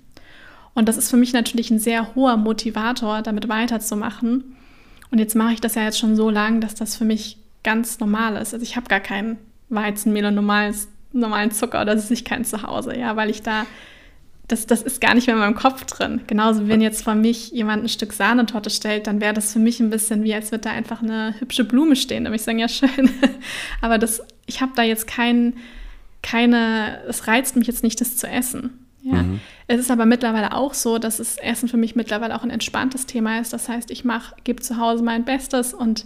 Und 0.74 0.90
das 0.90 0.98
ist 0.98 1.10
für 1.10 1.16
mich 1.16 1.32
natürlich 1.32 1.72
ein 1.72 1.80
sehr 1.80 2.16
hoher 2.16 2.36
Motivator, 2.36 3.22
damit 3.22 3.48
weiterzumachen. 3.48 4.58
Und 5.10 5.20
jetzt 5.20 5.36
mache 5.36 5.54
ich 5.54 5.62
das 5.62 5.76
ja 5.76 5.84
jetzt 5.84 6.00
schon 6.00 6.18
so 6.18 6.30
lange, 6.30 6.60
dass 6.60 6.76
das 6.76 6.98
für 6.98 7.06
mich 7.06 7.38
ganz 7.64 8.02
normal 8.02 8.36
ist. 8.36 8.54
Also 8.54 8.62
ich 8.62 8.76
habe 8.76 8.90
gar 8.90 9.00
kein 9.00 9.38
Weizenmehl 9.70 10.26
und 10.26 10.36
normales, 10.36 10.90
normalen 11.14 11.52
Zucker 11.52 11.82
oder 11.82 11.98
Süßigkeiten 11.98 12.44
zu 12.44 12.62
Hause, 12.62 12.98
ja, 12.98 13.16
weil 13.16 13.30
ich 13.30 13.42
da, 13.42 13.66
das, 14.50 14.68
das 14.68 14.82
ist 14.82 15.00
gar 15.00 15.14
nicht 15.14 15.28
mehr 15.28 15.38
in 15.38 15.42
meinem 15.42 15.56
Kopf 15.56 15.86
drin. 15.86 16.20
Genauso, 16.28 16.68
wenn 16.68 16.82
jetzt 16.82 17.06
vor 17.06 17.16
mich 17.16 17.52
jemand 17.52 17.84
ein 17.84 17.90
Stück 17.90 18.12
Sahnetorte 18.12 18.70
stellt, 18.70 19.08
dann 19.08 19.22
wäre 19.22 19.34
das 19.34 19.54
für 19.54 19.60
mich 19.60 19.80
ein 19.80 19.92
bisschen 19.92 20.26
wie, 20.26 20.34
als 20.34 20.52
würde 20.52 20.64
da 20.64 20.72
einfach 20.72 21.02
eine 21.02 21.36
hübsche 21.40 21.64
Blume 21.64 21.96
stehen. 21.96 22.26
Da 22.26 22.32
würde 22.32 22.38
ich 22.38 22.44
sagen, 22.44 22.60
ja, 22.60 22.68
schön. 22.68 23.10
Aber 23.82 23.98
das, 23.98 24.22
ich 24.46 24.60
habe 24.60 24.74
da 24.76 24.84
jetzt 24.84 25.08
keinen 25.08 25.54
keine, 26.24 27.02
es 27.08 27.28
reizt 27.28 27.56
mich 27.56 27.68
jetzt 27.68 27.84
nicht, 27.84 28.02
das 28.02 28.18
zu 28.18 28.28
essen. 28.28 28.88
Ja. 29.04 29.22
Mhm. 29.22 29.42
Es 29.68 29.80
ist 29.80 29.92
aber 29.92 30.06
mittlerweile 30.06 30.54
auch 30.54 30.74
so, 30.74 30.98
dass 30.98 31.18
das 31.18 31.38
Essen 31.38 31.68
für 31.70 31.78
mich 31.78 31.96
mittlerweile 31.96 32.36
auch 32.36 32.44
ein 32.44 32.50
entspanntes 32.50 33.06
Thema 33.06 33.40
ist. 33.40 33.54
Das 33.54 33.70
heißt, 33.70 33.92
ich 33.92 34.04
mache, 34.04 34.34
gebe 34.44 34.64
zu 34.64 34.78
Hause 34.78 35.04
mein 35.04 35.26
Bestes 35.26 35.74
und 35.74 36.06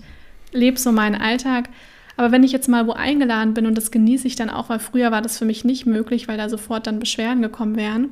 lebe 0.52 0.80
so 0.80 0.92
meinen 0.92 1.16
Alltag. 1.16 1.70
Aber 2.18 2.32
wenn 2.32 2.44
ich 2.44 2.52
jetzt 2.52 2.68
mal 2.68 2.88
wo 2.88 2.94
eingeladen 2.94 3.54
bin 3.54 3.68
und 3.68 3.78
das 3.78 3.92
genieße 3.92 4.26
ich 4.26 4.36
dann 4.36 4.50
auch, 4.50 4.70
weil 4.70 4.80
früher 4.80 5.12
war 5.12 5.22
das 5.22 5.38
für 5.38 5.46
mich 5.46 5.64
nicht 5.64 5.86
möglich, 5.86 6.28
weil 6.28 6.38
da 6.38 6.50
sofort 6.50 6.88
dann 6.88 7.00
Beschwerden 7.00 7.44
gekommen 7.44 7.76
wären. 7.76 8.10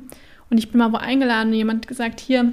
Und 0.48 0.58
ich 0.58 0.70
bin 0.70 0.78
mal 0.78 0.92
wo 0.92 0.96
eingeladen 0.96 1.48
und 1.48 1.54
jemand 1.54 1.88
gesagt, 1.88 2.20
hier, 2.20 2.52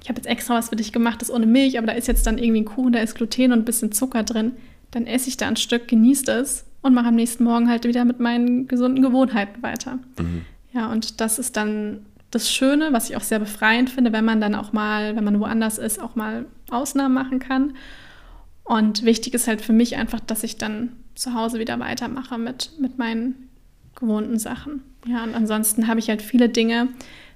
ich 0.00 0.08
habe 0.08 0.18
jetzt 0.18 0.28
extra 0.28 0.54
was 0.54 0.68
für 0.68 0.76
dich 0.76 0.92
gemacht, 0.92 1.20
das 1.20 1.30
ist 1.30 1.34
ohne 1.34 1.46
Milch, 1.46 1.78
aber 1.78 1.88
da 1.88 1.94
ist 1.94 2.06
jetzt 2.06 2.26
dann 2.28 2.38
irgendwie 2.38 2.60
ein 2.60 2.66
Kuchen, 2.66 2.92
da 2.92 3.00
ist 3.00 3.16
Gluten 3.16 3.52
und 3.52 3.60
ein 3.60 3.64
bisschen 3.64 3.90
Zucker 3.90 4.22
drin. 4.22 4.52
Dann 4.92 5.08
esse 5.08 5.28
ich 5.28 5.36
da 5.36 5.48
ein 5.48 5.56
Stück, 5.56 5.88
genieße 5.88 6.30
es 6.30 6.64
und 6.84 6.92
mache 6.92 7.08
am 7.08 7.14
nächsten 7.14 7.44
Morgen 7.44 7.70
halt 7.70 7.84
wieder 7.86 8.04
mit 8.04 8.20
meinen 8.20 8.68
gesunden 8.68 9.02
Gewohnheiten 9.02 9.62
weiter. 9.62 9.98
Mhm. 10.18 10.42
Ja, 10.72 10.92
und 10.92 11.20
das 11.22 11.38
ist 11.38 11.56
dann 11.56 12.04
das 12.30 12.52
Schöne, 12.52 12.92
was 12.92 13.08
ich 13.08 13.16
auch 13.16 13.22
sehr 13.22 13.38
befreiend 13.38 13.88
finde, 13.88 14.12
wenn 14.12 14.24
man 14.24 14.38
dann 14.40 14.54
auch 14.54 14.74
mal, 14.74 15.16
wenn 15.16 15.24
man 15.24 15.40
woanders 15.40 15.78
ist, 15.78 15.98
auch 15.98 16.14
mal 16.14 16.44
Ausnahmen 16.70 17.14
machen 17.14 17.38
kann. 17.38 17.72
Und 18.64 19.04
wichtig 19.04 19.32
ist 19.32 19.48
halt 19.48 19.62
für 19.62 19.72
mich 19.72 19.96
einfach, 19.96 20.20
dass 20.20 20.44
ich 20.44 20.58
dann 20.58 20.92
zu 21.14 21.32
Hause 21.32 21.58
wieder 21.58 21.80
weitermache 21.80 22.36
mit, 22.36 22.72
mit 22.78 22.98
meinen 22.98 23.48
gewohnten 23.94 24.38
Sachen. 24.38 24.82
Ja, 25.06 25.24
und 25.24 25.34
ansonsten 25.34 25.86
habe 25.86 26.00
ich 26.00 26.10
halt 26.10 26.20
viele 26.20 26.50
Dinge, 26.50 26.88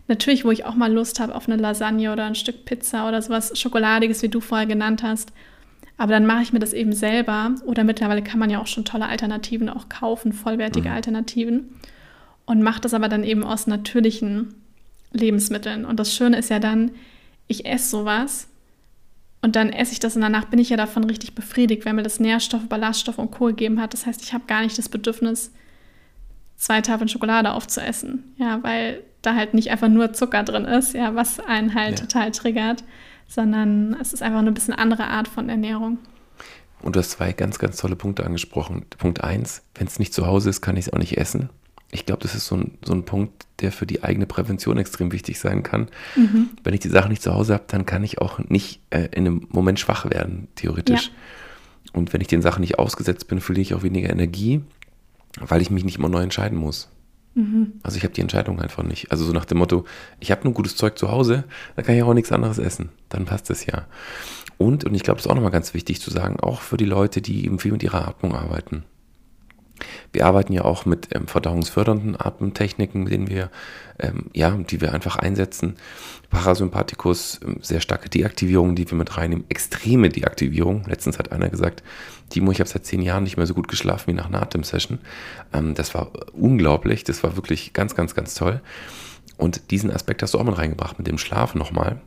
natürlich, 0.09 0.45
wo 0.45 0.51
ich 0.51 0.67
auch 0.67 0.75
mal 0.75 0.93
Lust 0.93 1.21
habe 1.21 1.35
auf 1.35 1.49
eine 1.49 1.57
Lasagne 1.57 2.13
oder 2.13 2.25
ein 2.25 2.35
Stück 2.35 2.67
Pizza 2.67 3.09
oder 3.09 3.23
sowas 3.23 3.59
Schokoladiges, 3.59 4.23
wie 4.23 4.29
du 4.29 4.41
vorher 4.41 4.67
genannt 4.67 5.03
hast. 5.03 5.33
Aber 5.99 6.13
dann 6.13 6.27
mache 6.27 6.43
ich 6.43 6.53
mir 6.53 6.61
das 6.61 6.73
eben 6.73 6.93
selber. 6.93 7.55
Oder 7.67 7.85
mittlerweile 7.85 8.23
kann 8.23 8.39
man 8.39 8.51
ja 8.51 8.61
auch 8.61 8.67
schon 8.67 8.85
tolle 8.85 9.07
Alternativen 9.07 9.69
auch 9.69 9.89
kaufen, 9.89 10.33
vollwertige 10.33 10.89
mhm. 10.89 10.95
Alternativen. 10.95 11.69
Und 12.47 12.63
mache 12.63 12.81
das 12.81 12.95
aber 12.95 13.09
dann 13.09 13.25
eben 13.25 13.45
aus 13.45 13.67
natürlichen 13.67 14.55
Lebensmitteln. 15.13 15.85
Und 15.85 16.01
das 16.01 16.15
Schöne 16.15 16.39
ist 16.39 16.49
ja 16.49 16.61
dann, 16.61 16.93
ich 17.47 17.67
esse 17.67 17.91
sowas 17.91 18.49
und 19.41 19.57
dann 19.57 19.71
esse 19.71 19.93
ich 19.93 20.01
das 20.01 20.17
und 20.17 20.23
danach 20.23 20.47
bin 20.47 20.59
ich 20.59 20.71
ja 20.71 20.77
davon 20.77 21.05
richtig 21.05 21.35
befriedigt, 21.35 21.87
weil 21.87 21.93
mir 21.93 22.03
das 22.03 22.21
Nährstoffe, 22.21 22.69
Ballaststoffe 22.69 23.19
und 23.19 23.31
Co. 23.31 23.47
gegeben 23.47 23.81
hat. 23.81 23.93
Das 23.93 24.07
heißt, 24.07 24.23
ich 24.23 24.33
habe 24.33 24.45
gar 24.47 24.63
nicht 24.63 24.77
das 24.79 24.89
Bedürfnis, 24.89 25.53
zwei 26.57 26.81
Tafeln 26.81 27.09
Schokolade 27.09 27.53
aufzuessen. 27.53 28.35
Ja, 28.37 28.63
weil 28.63 29.03
da 29.23 29.35
halt 29.35 29.55
nicht 29.55 29.71
einfach 29.71 29.89
nur 29.89 30.13
Zucker 30.13 30.43
drin 30.43 30.65
ist, 30.65 30.95
ja, 30.95 31.15
was 31.15 31.41
einen 31.41 31.75
halt 31.75 32.01
ja. 32.01 32.07
total 32.07 32.31
triggert, 32.33 32.85
sondern 33.29 33.97
es 34.01 34.13
ist 34.13 34.23
einfach 34.23 34.41
eine 34.41 34.53
bisschen 34.53 34.75
andere 34.75 35.05
Art 35.05 35.29
von 35.29 35.49
Ernährung. 35.49 35.99
Und 36.81 36.97
du 36.97 37.01
hast 37.01 37.13
zwei 37.13 37.33
ganz, 37.33 37.59
ganz 37.59 37.77
tolle 37.77 37.97
Punkte 37.97 38.25
angesprochen. 38.25 38.85
Punkt 38.99 39.23
eins, 39.23 39.63
wenn 39.75 39.87
es 39.87 39.99
nicht 39.99 40.13
zu 40.13 40.27
Hause 40.27 40.51
ist, 40.51 40.61
kann 40.61 40.77
ich 40.77 40.87
es 40.87 40.93
auch 40.93 40.99
nicht 40.99 41.17
essen 41.17 41.51
ich 41.91 42.05
glaube, 42.05 42.23
das 42.23 42.35
ist 42.35 42.47
so 42.47 42.57
ein, 42.57 42.73
so 42.85 42.93
ein 42.93 43.05
Punkt, 43.05 43.47
der 43.61 43.73
für 43.73 43.87
die 43.87 44.03
eigene 44.03 44.27
Prävention 44.27 44.77
extrem 44.77 45.11
wichtig 45.11 45.39
sein 45.39 45.63
kann. 45.63 45.89
Mhm. 46.17 46.51
Wenn 46.63 46.75
ich 46.75 46.81
die 46.81 46.91
Sache 46.91 47.09
nicht 47.09 47.23
zu 47.23 47.35
Hause 47.35 47.55
habe, 47.55 47.65
dann 47.69 47.87
kann 47.87 48.05
ich 48.05 48.21
auch 48.21 48.39
nicht 48.41 48.81
äh, 48.91 49.09
in 49.13 49.27
einem 49.27 49.47
Moment 49.51 49.81
schwach 49.81 50.09
werden, 50.11 50.49
theoretisch. 50.55 51.07
Ja. 51.07 51.13
Und 51.95 52.13
wenn 52.13 52.21
ich 52.21 52.29
den 52.29 52.43
Sachen 52.43 52.61
nicht 52.61 52.79
ausgesetzt 52.79 53.27
bin, 53.29 53.41
verliere 53.41 53.63
ich 53.63 53.75
auch 53.75 53.83
weniger 53.83 54.11
Energie, 54.11 54.61
weil 55.41 55.63
ich 55.63 55.71
mich 55.71 55.85
nicht 55.85 55.99
immer 55.99 56.11
neu 56.11 56.23
entscheiden 56.23 56.59
muss. 56.59 56.91
Mhm. 57.39 57.75
Also 57.85 57.97
ich 57.99 58.03
habe 58.03 58.13
die 58.13 58.21
Entscheidung 58.21 58.61
einfach 58.61 58.83
nicht. 58.83 59.13
Also 59.13 59.25
so 59.25 59.33
nach 59.33 59.45
dem 59.45 59.59
Motto, 59.59 59.85
ich 60.19 60.33
habe 60.33 60.43
nur 60.43 60.55
gutes 60.55 60.75
Zeug 60.75 60.99
zu 60.99 61.13
Hause, 61.13 61.45
dann 61.77 61.85
kann 61.85 61.95
ich 61.95 62.03
auch 62.03 62.13
nichts 62.13 62.33
anderes 62.33 62.59
essen. 62.59 62.89
Dann 63.11 63.27
passt 63.27 63.49
es 63.51 63.65
ja. 63.65 63.87
Und, 64.57 64.85
und 64.85 64.93
ich 64.95 65.05
glaube, 65.05 65.19
das 65.19 65.27
ist 65.27 65.31
auch 65.31 65.37
nochmal 65.37 65.53
ganz 65.53 65.73
wichtig 65.73 66.01
zu 66.01 66.11
sagen, 66.11 66.41
auch 66.41 66.63
für 66.63 66.77
die 66.77 66.85
Leute, 66.85 67.23
die 67.23 67.45
eben 67.45 67.61
viel 67.61 67.71
mit 67.71 67.85
ihrer 67.85 68.09
Atmung 68.09 68.35
arbeiten. 68.35 68.83
Wir 70.13 70.27
arbeiten 70.27 70.53
ja 70.53 70.65
auch 70.65 70.87
mit 70.87 71.09
ähm, 71.15 71.27
verdauungsfördernden 71.27 72.21
Atemtechniken, 72.21 73.07
denen 73.07 73.29
wir, 73.29 73.51
ähm, 73.99 74.31
ja, 74.35 74.51
die 74.51 74.81
wir 74.81 74.93
einfach 74.93 75.17
einsetzen. 75.17 75.77
Parasympathikus, 76.31 77.41
ähm, 77.45 77.59
sehr 77.63 77.81
starke 77.81 78.09
Deaktivierung, 78.09 78.75
die 78.75 78.91
wir 78.91 78.99
mit 78.99 79.17
reinnehmen, 79.17 79.45
extreme 79.49 80.09
Deaktivierung. 80.09 80.85
Letztens 80.87 81.19
hat 81.19 81.33
einer 81.33 81.49
gesagt, 81.49 81.83
Timo, 82.29 82.53
ich 82.53 82.61
habe 82.61 82.69
seit 82.69 82.85
zehn 82.85 83.03
Jahren 83.03 83.25
nicht 83.25 83.37
mehr 83.37 83.47
so 83.47 83.55
gut 83.55 83.69
geschlafen 83.69 84.09
wie 84.09 84.15
nach 84.15 84.27
einer 84.27 84.43
Atemsession. 84.43 84.99
Ähm, 85.53 85.75
das 85.75 85.95
war 85.95 86.11
unglaublich, 86.33 87.05
das 87.05 87.23
war 87.23 87.37
wirklich 87.37 87.73
ganz, 87.73 87.95
ganz, 87.95 88.15
ganz 88.15 88.35
toll. 88.35 88.61
Und 89.37 89.71
diesen 89.71 89.91
Aspekt 89.91 90.23
hast 90.23 90.35
du 90.35 90.39
auch 90.39 90.45
mit 90.45 90.59
reingebracht, 90.59 90.99
mit 90.99 91.07
dem 91.07 91.19
Schlaf 91.19 91.55
nochmal. 91.55 92.01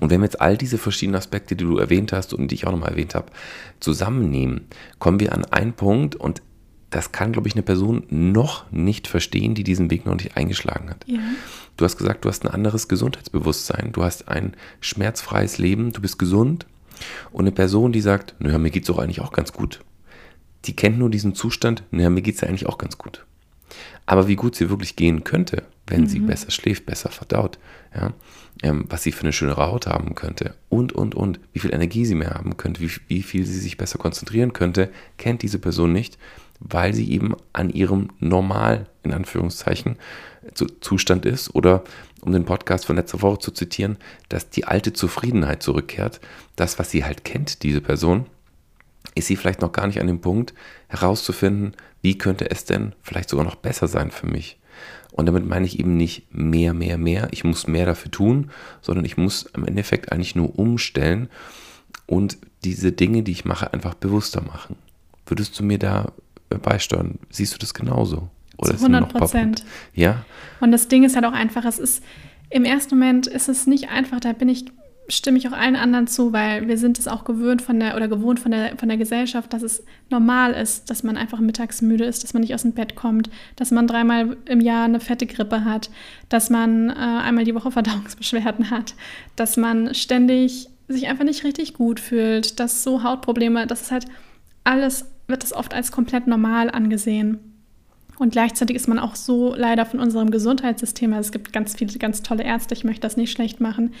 Und 0.00 0.10
wenn 0.10 0.20
wir 0.20 0.26
jetzt 0.26 0.40
all 0.40 0.56
diese 0.56 0.78
verschiedenen 0.78 1.16
Aspekte, 1.16 1.56
die 1.56 1.64
du 1.64 1.78
erwähnt 1.78 2.12
hast 2.12 2.32
und 2.32 2.48
die 2.48 2.54
ich 2.54 2.66
auch 2.66 2.72
nochmal 2.72 2.90
erwähnt 2.90 3.14
habe, 3.14 3.32
zusammennehmen, 3.80 4.66
kommen 4.98 5.20
wir 5.20 5.32
an 5.32 5.44
einen 5.44 5.72
Punkt 5.72 6.14
und 6.14 6.42
das 6.90 7.12
kann, 7.12 7.32
glaube 7.32 7.48
ich, 7.48 7.54
eine 7.54 7.62
Person 7.62 8.04
noch 8.08 8.70
nicht 8.70 9.08
verstehen, 9.08 9.54
die 9.54 9.64
diesen 9.64 9.90
Weg 9.90 10.06
noch 10.06 10.14
nicht 10.14 10.36
eingeschlagen 10.36 10.88
hat. 10.88 11.04
Ja. 11.06 11.18
Du 11.76 11.84
hast 11.84 11.96
gesagt, 11.98 12.24
du 12.24 12.28
hast 12.28 12.44
ein 12.44 12.50
anderes 12.50 12.88
Gesundheitsbewusstsein. 12.88 13.92
Du 13.92 14.02
hast 14.02 14.28
ein 14.28 14.54
schmerzfreies 14.80 15.58
Leben, 15.58 15.92
du 15.92 16.00
bist 16.00 16.18
gesund. 16.18 16.66
Und 17.30 17.44
eine 17.44 17.52
Person, 17.52 17.92
die 17.92 18.00
sagt, 18.00 18.34
naja, 18.38 18.58
mir 18.58 18.70
geht 18.70 18.82
es 18.82 18.88
doch 18.88 18.98
eigentlich 18.98 19.20
auch 19.20 19.32
ganz 19.32 19.52
gut, 19.52 19.80
die 20.64 20.74
kennt 20.74 20.98
nur 20.98 21.10
diesen 21.10 21.34
Zustand, 21.34 21.84
naja, 21.92 22.10
mir 22.10 22.22
geht 22.22 22.34
es 22.34 22.40
ja 22.40 22.48
eigentlich 22.48 22.66
auch 22.66 22.78
ganz 22.78 22.98
gut. 22.98 23.24
Aber 24.06 24.26
wie 24.26 24.36
gut 24.36 24.56
sie 24.56 24.70
wirklich 24.70 24.96
gehen 24.96 25.22
könnte, 25.22 25.62
wenn 25.86 26.02
mhm. 26.02 26.06
sie 26.06 26.18
besser 26.20 26.50
schläft, 26.50 26.86
besser 26.86 27.10
verdaut, 27.10 27.58
ja, 27.94 28.12
ähm, 28.62 28.86
was 28.88 29.02
sie 29.02 29.12
für 29.12 29.22
eine 29.22 29.32
schönere 29.32 29.66
Haut 29.66 29.86
haben 29.86 30.14
könnte 30.14 30.54
und, 30.68 30.92
und, 30.92 31.14
und, 31.14 31.38
wie 31.52 31.60
viel 31.60 31.72
Energie 31.72 32.04
sie 32.04 32.14
mehr 32.14 32.30
haben 32.30 32.56
könnte, 32.56 32.80
wie, 32.80 32.90
wie 33.06 33.22
viel 33.22 33.46
sie 33.46 33.60
sich 33.60 33.76
besser 33.76 33.98
konzentrieren 33.98 34.52
könnte, 34.52 34.90
kennt 35.18 35.42
diese 35.42 35.58
Person 35.58 35.92
nicht 35.92 36.18
weil 36.60 36.94
sie 36.94 37.10
eben 37.10 37.34
an 37.52 37.70
ihrem 37.70 38.08
Normal, 38.18 38.86
in 39.02 39.12
Anführungszeichen, 39.12 39.96
Zustand 40.80 41.26
ist. 41.26 41.54
Oder 41.54 41.84
um 42.20 42.32
den 42.32 42.44
Podcast 42.44 42.86
von 42.86 42.96
letzter 42.96 43.22
Woche 43.22 43.38
zu 43.38 43.50
zitieren, 43.50 43.96
dass 44.28 44.50
die 44.50 44.64
alte 44.64 44.92
Zufriedenheit 44.92 45.62
zurückkehrt. 45.62 46.20
Das, 46.56 46.78
was 46.78 46.90
sie 46.90 47.04
halt 47.04 47.24
kennt, 47.24 47.62
diese 47.62 47.80
Person, 47.80 48.26
ist 49.14 49.26
sie 49.26 49.36
vielleicht 49.36 49.60
noch 49.60 49.72
gar 49.72 49.86
nicht 49.86 50.00
an 50.00 50.06
dem 50.06 50.20
Punkt 50.20 50.54
herauszufinden, 50.88 51.74
wie 52.02 52.18
könnte 52.18 52.50
es 52.50 52.64
denn 52.64 52.94
vielleicht 53.02 53.28
sogar 53.28 53.44
noch 53.44 53.56
besser 53.56 53.88
sein 53.88 54.10
für 54.10 54.26
mich. 54.26 54.58
Und 55.12 55.26
damit 55.26 55.46
meine 55.46 55.66
ich 55.66 55.80
eben 55.80 55.96
nicht 55.96 56.32
mehr, 56.32 56.74
mehr, 56.74 56.98
mehr. 56.98 57.28
Ich 57.32 57.42
muss 57.42 57.66
mehr 57.66 57.86
dafür 57.86 58.10
tun, 58.10 58.50
sondern 58.80 59.04
ich 59.04 59.16
muss 59.16 59.42
im 59.54 59.64
Endeffekt 59.64 60.12
eigentlich 60.12 60.36
nur 60.36 60.58
umstellen 60.58 61.28
und 62.06 62.38
diese 62.64 62.92
Dinge, 62.92 63.22
die 63.22 63.32
ich 63.32 63.44
mache, 63.44 63.72
einfach 63.72 63.94
bewusster 63.94 64.42
machen. 64.42 64.76
Würdest 65.26 65.58
du 65.58 65.64
mir 65.64 65.78
da 65.78 66.12
beisteuern. 66.56 67.18
Siehst 67.30 67.54
du 67.54 67.58
das 67.58 67.74
genauso? 67.74 68.28
Oder 68.58 68.76
Zu 68.76 68.86
100 68.86 69.12
Prozent. 69.12 69.64
Ja. 69.94 70.24
Und 70.60 70.72
das 70.72 70.88
Ding 70.88 71.04
ist 71.04 71.14
halt 71.14 71.24
auch 71.24 71.32
einfach, 71.32 71.64
es 71.64 71.78
ist, 71.78 72.02
im 72.50 72.64
ersten 72.64 72.98
Moment 72.98 73.26
ist 73.26 73.48
es 73.48 73.66
nicht 73.66 73.90
einfach, 73.90 74.20
da 74.20 74.32
bin 74.32 74.48
ich, 74.48 74.64
stimme 75.08 75.38
ich 75.38 75.48
auch 75.48 75.52
allen 75.52 75.76
anderen 75.76 76.06
zu, 76.06 76.32
weil 76.32 76.66
wir 76.66 76.76
sind 76.76 76.98
es 76.98 77.06
auch 77.06 77.24
gewöhnt 77.24 77.62
von 77.62 77.78
der, 77.78 77.94
oder 77.94 78.08
gewohnt 78.08 78.40
von 78.40 78.50
der, 78.50 78.76
von 78.76 78.88
der 78.88 78.98
Gesellschaft, 78.98 79.52
dass 79.52 79.62
es 79.62 79.84
normal 80.10 80.52
ist, 80.54 80.90
dass 80.90 81.04
man 81.04 81.16
einfach 81.16 81.38
mittags 81.38 81.82
müde 81.82 82.04
ist, 82.04 82.24
dass 82.24 82.34
man 82.34 82.40
nicht 82.40 82.54
aus 82.54 82.62
dem 82.62 82.72
Bett 82.72 82.96
kommt, 82.96 83.30
dass 83.54 83.70
man 83.70 83.86
dreimal 83.86 84.36
im 84.46 84.60
Jahr 84.60 84.84
eine 84.84 85.00
fette 85.00 85.26
Grippe 85.26 85.64
hat, 85.64 85.90
dass 86.28 86.50
man 86.50 86.90
äh, 86.90 86.94
einmal 86.94 87.44
die 87.44 87.54
Woche 87.54 87.70
Verdauungsbeschwerden 87.70 88.70
hat, 88.70 88.94
dass 89.36 89.56
man 89.56 89.94
ständig 89.94 90.68
sich 90.88 91.06
einfach 91.06 91.24
nicht 91.24 91.44
richtig 91.44 91.74
gut 91.74 92.00
fühlt, 92.00 92.58
dass 92.58 92.82
so 92.82 93.02
Hautprobleme, 93.02 93.66
das 93.66 93.82
ist 93.82 93.92
halt 93.92 94.06
alles 94.64 95.04
wird 95.28 95.42
das 95.42 95.52
oft 95.52 95.74
als 95.74 95.92
komplett 95.92 96.26
normal 96.26 96.70
angesehen. 96.70 97.38
Und 98.18 98.32
gleichzeitig 98.32 98.74
ist 98.74 98.88
man 98.88 98.98
auch 98.98 99.14
so 99.14 99.54
leider 99.54 99.86
von 99.86 100.00
unserem 100.00 100.30
Gesundheitssystem, 100.30 101.12
also 101.12 101.28
es 101.28 101.32
gibt 101.32 101.52
ganz 101.52 101.76
viele 101.76 101.96
ganz 101.98 102.22
tolle 102.22 102.42
Ärzte, 102.42 102.74
ich 102.74 102.82
möchte 102.82 103.02
das 103.02 103.16
nicht 103.16 103.30
schlecht 103.30 103.60
machen, 103.60 103.92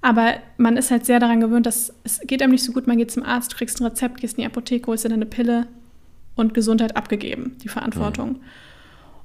aber 0.00 0.36
man 0.56 0.78
ist 0.78 0.90
halt 0.90 1.04
sehr 1.04 1.20
daran 1.20 1.40
gewöhnt, 1.40 1.66
dass 1.66 1.92
es 2.04 2.20
geht 2.20 2.42
einem 2.42 2.52
nicht 2.52 2.64
so 2.64 2.72
gut, 2.72 2.86
man 2.86 2.96
geht 2.96 3.10
zum 3.10 3.22
Arzt, 3.22 3.52
du 3.52 3.56
kriegst 3.56 3.80
ein 3.80 3.84
Rezept, 3.84 4.20
gehst 4.20 4.38
in 4.38 4.42
die 4.42 4.46
Apotheke, 4.46 4.86
holst 4.86 5.04
dir 5.04 5.12
eine 5.12 5.26
Pille 5.26 5.66
und 6.36 6.54
Gesundheit 6.54 6.96
abgegeben, 6.96 7.56
die 7.62 7.68
Verantwortung. 7.68 8.30
Mhm. 8.30 8.40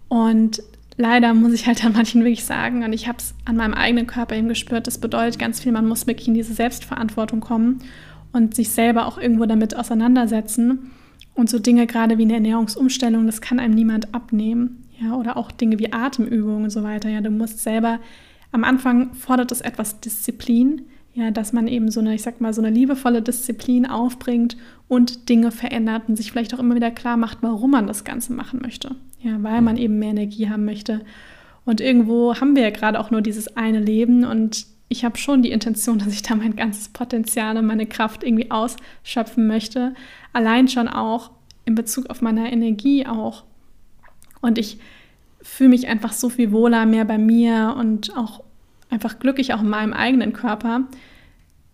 Und 0.09 0.63
leider 0.97 1.33
muss 1.33 1.53
ich 1.53 1.65
halt 1.65 1.83
an 1.85 1.93
manchen 1.93 2.21
wirklich 2.21 2.43
sagen, 2.43 2.83
und 2.83 2.91
ich 2.91 3.07
habe 3.07 3.19
es 3.19 3.33
an 3.45 3.55
meinem 3.55 3.73
eigenen 3.73 4.05
Körper 4.05 4.35
eben 4.35 4.49
gespürt, 4.49 4.87
das 4.87 4.97
bedeutet 4.97 5.39
ganz 5.39 5.61
viel, 5.61 5.71
man 5.71 5.87
muss 5.87 6.07
wirklich 6.07 6.27
in 6.27 6.33
diese 6.33 6.53
Selbstverantwortung 6.53 7.39
kommen 7.39 7.79
und 8.33 8.53
sich 8.53 8.71
selber 8.71 9.05
auch 9.05 9.17
irgendwo 9.17 9.45
damit 9.45 9.77
auseinandersetzen. 9.77 10.91
Und 11.35 11.49
so 11.49 11.59
Dinge 11.59 11.85
gerade 11.85 12.17
wie 12.17 12.23
eine 12.23 12.33
Ernährungsumstellung, 12.33 13.25
das 13.25 13.41
kann 13.41 13.59
einem 13.59 13.75
niemand 13.75 14.13
abnehmen. 14.15 14.81
Ja, 14.99 15.15
oder 15.15 15.35
auch 15.35 15.51
Dinge 15.51 15.77
wie 15.77 15.91
Atemübungen 15.91 16.63
und 16.63 16.69
so 16.69 16.81
weiter. 16.81 17.09
Ja, 17.09 17.19
du 17.19 17.29
musst 17.29 17.59
selber, 17.59 17.99
am 18.53 18.63
Anfang 18.63 19.13
fordert 19.13 19.51
es 19.51 19.59
etwas 19.59 19.99
Disziplin, 19.99 20.83
ja, 21.13 21.31
dass 21.31 21.53
man 21.53 21.67
eben 21.67 21.91
so 21.91 21.99
eine, 21.99 22.15
ich 22.15 22.21
sag 22.21 22.39
mal, 22.39 22.53
so 22.53 22.61
eine 22.61 22.69
liebevolle 22.69 23.21
Disziplin 23.21 23.85
aufbringt 23.85 24.55
und 24.87 25.29
Dinge 25.29 25.51
verändert 25.51 26.03
und 26.07 26.15
sich 26.15 26.31
vielleicht 26.31 26.53
auch 26.53 26.59
immer 26.59 26.75
wieder 26.75 26.91
klar 26.91 27.17
macht, 27.17 27.39
warum 27.41 27.71
man 27.71 27.87
das 27.87 28.05
Ganze 28.05 28.33
machen 28.33 28.61
möchte. 28.61 28.95
Ja, 29.21 29.41
weil 29.41 29.61
man 29.61 29.77
eben 29.77 29.99
mehr 29.99 30.11
Energie 30.11 30.49
haben 30.49 30.65
möchte. 30.65 31.01
Und 31.65 31.81
irgendwo 31.81 32.35
haben 32.35 32.55
wir 32.55 32.63
ja 32.63 32.69
gerade 32.69 32.99
auch 32.99 33.11
nur 33.11 33.21
dieses 33.21 33.57
eine 33.57 33.79
Leben 33.79 34.23
und 34.23 34.67
ich 34.87 35.03
habe 35.03 35.17
schon 35.17 35.41
die 35.41 35.51
Intention, 35.51 35.99
dass 35.99 36.13
ich 36.13 36.21
da 36.21 36.35
mein 36.35 36.55
ganzes 36.55 36.89
Potenzial 36.89 37.57
und 37.57 37.65
meine 37.65 37.85
Kraft 37.85 38.23
irgendwie 38.23 38.51
ausschöpfen 38.51 39.47
möchte. 39.47 39.93
Allein 40.33 40.67
schon 40.67 40.87
auch 40.87 41.31
in 41.65 41.75
Bezug 41.75 42.09
auf 42.09 42.21
meine 42.21 42.51
Energie 42.51 43.05
auch. 43.05 43.43
Und 44.41 44.57
ich 44.57 44.77
fühle 45.41 45.71
mich 45.71 45.87
einfach 45.87 46.13
so 46.13 46.29
viel 46.29 46.51
wohler, 46.51 46.85
mehr 46.85 47.05
bei 47.05 47.17
mir 47.17 47.75
und 47.77 48.15
auch 48.15 48.43
einfach 48.89 49.19
glücklich 49.19 49.53
auch 49.53 49.61
in 49.61 49.69
meinem 49.69 49.93
eigenen 49.93 50.33
Körper, 50.33 50.81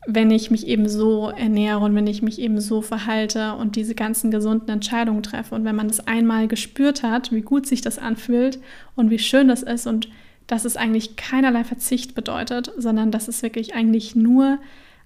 wenn 0.08 0.32
ich 0.32 0.50
mich 0.50 0.68
eben 0.68 0.90
so 0.90 1.30
ernähre 1.30 1.80
und 1.80 1.94
wenn 1.94 2.08
ich 2.08 2.22
mich 2.22 2.40
eben 2.40 2.60
so 2.60 2.82
verhalte 2.82 3.54
und 3.54 3.76
diese 3.76 3.94
ganzen 3.94 4.32
gesunden 4.32 4.70
Entscheidungen 4.70 5.22
treffe. 5.22 5.54
Und 5.54 5.64
wenn 5.64 5.76
man 5.76 5.88
das 5.88 6.06
einmal 6.08 6.48
gespürt 6.48 7.04
hat, 7.04 7.32
wie 7.32 7.42
gut 7.42 7.68
sich 7.68 7.82
das 7.82 8.00
anfühlt 8.00 8.60
und 8.96 9.10
wie 9.10 9.20
schön 9.20 9.48
das 9.48 9.62
ist 9.62 9.86
und 9.86 10.10
dass 10.52 10.66
es 10.66 10.76
eigentlich 10.76 11.16
keinerlei 11.16 11.64
Verzicht 11.64 12.14
bedeutet, 12.14 12.74
sondern 12.78 13.10
dass 13.10 13.30
es 13.30 13.42
wirklich 13.42 13.74
eigentlich 13.74 14.18
nur 14.18 14.60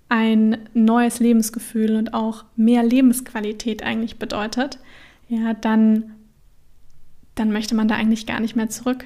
ein 0.10 0.58
neues 0.73 1.19
Lebensgefühl 1.19 1.97
und 1.97 2.15
auch 2.15 2.45
mehr 2.55 2.81
Lebensqualität 2.81 3.84
eigentlich 3.84 4.17
bedeutet, 4.17 4.79
ja, 5.29 5.53
dann, 5.53 6.15
dann 7.36 7.51
möchte 7.51 7.75
man 7.75 7.88
da 7.88 7.93
eigentlich 7.93 8.25
gar 8.25 8.39
nicht 8.39 8.55
mehr 8.55 8.69
zurück. 8.69 9.05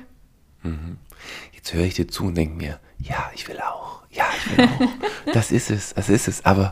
Mhm. 0.63 0.95
Jetzt 1.51 1.73
höre 1.73 1.83
ich 1.83 1.95
dir 1.95 2.07
zu 2.07 2.23
und 2.27 2.35
denke 2.35 2.55
mir, 2.55 2.79
ja, 2.99 3.29
ich 3.35 3.49
will 3.49 3.59
auch, 3.59 4.03
ja, 4.09 4.23
ich 4.37 4.57
will 4.57 4.65
auch. 4.65 4.81
das 5.33 5.51
ist 5.51 5.69
es, 5.69 5.93
das 5.93 6.07
ist 6.07 6.29
es. 6.29 6.45
Aber 6.45 6.71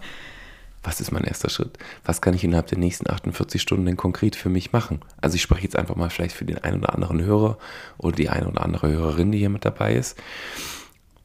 was 0.87 1.01
ist 1.01 1.11
mein 1.11 1.25
erster 1.25 1.49
Schritt? 1.49 1.77
Was 2.05 2.21
kann 2.21 2.33
ich 2.33 2.45
innerhalb 2.45 2.67
der 2.67 2.77
nächsten 2.77 3.09
48 3.09 3.61
Stunden 3.61 3.85
denn 3.85 3.97
konkret 3.97 4.37
für 4.37 4.47
mich 4.47 4.71
machen? 4.71 5.01
Also 5.19 5.35
ich 5.35 5.41
spreche 5.41 5.63
jetzt 5.63 5.75
einfach 5.75 5.97
mal 5.97 6.09
vielleicht 6.09 6.33
für 6.33 6.45
den 6.45 6.59
einen 6.59 6.77
oder 6.77 6.93
anderen 6.93 7.21
Hörer 7.21 7.57
oder 7.97 8.15
die 8.15 8.29
eine 8.29 8.47
oder 8.47 8.61
andere 8.61 8.87
Hörerin, 8.87 9.33
die 9.33 9.39
hier 9.39 9.49
mit 9.49 9.65
dabei 9.65 9.95
ist 9.95 10.17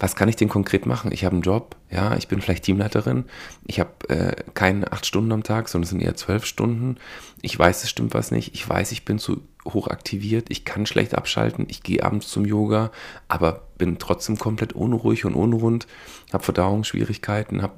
was 0.03 0.17
kann 0.17 0.29
ich 0.29 0.35
denn 0.35 0.49
konkret 0.49 0.85
machen? 0.85 1.13
Ich 1.13 1.25
habe 1.25 1.37
einen 1.37 1.43
Job, 1.43 1.77
ja, 1.89 2.17
ich 2.17 2.27
bin 2.27 2.41
vielleicht 2.41 2.65
Teamleiterin, 2.65 3.27
ich 3.65 3.79
habe 3.79 4.09
äh, 4.09 4.35
keine 4.53 4.91
acht 4.91 5.07
Stunden 5.07 5.31
am 5.31 5.45
Tag, 5.45 5.69
sondern 5.69 5.85
es 5.85 5.91
sind 5.91 6.03
eher 6.03 6.17
zwölf 6.17 6.45
Stunden. 6.45 6.97
Ich 7.41 7.57
weiß, 7.57 7.85
es 7.85 7.91
stimmt 7.91 8.13
was 8.13 8.33
nicht. 8.33 8.53
Ich 8.53 8.69
weiß, 8.69 8.91
ich 8.91 9.05
bin 9.05 9.21
zu 9.21 9.43
hoch 9.65 9.87
aktiviert, 9.87 10.47
ich 10.49 10.65
kann 10.65 10.87
schlecht 10.87 11.15
abschalten, 11.15 11.67
ich 11.69 11.85
gehe 11.85 12.03
abends 12.03 12.27
zum 12.27 12.45
Yoga, 12.45 12.91
aber 13.29 13.69
bin 13.79 13.99
trotzdem 13.99 14.37
komplett 14.39 14.73
unruhig 14.73 15.25
und 15.25 15.37
unrund, 15.37 15.87
habe 16.33 16.43
Verdauungsschwierigkeiten, 16.43 17.63
habe 17.63 17.75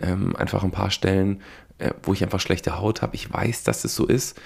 ähm, 0.00 0.34
einfach 0.34 0.64
ein 0.64 0.72
paar 0.72 0.90
Stellen, 0.90 1.42
äh, 1.78 1.92
wo 2.02 2.12
ich 2.12 2.24
einfach 2.24 2.40
schlechte 2.40 2.80
Haut 2.80 3.02
habe. 3.02 3.14
Ich 3.14 3.32
weiß, 3.32 3.62
dass 3.62 3.84
es 3.84 3.94
so 3.94 4.04
ist 4.04 4.36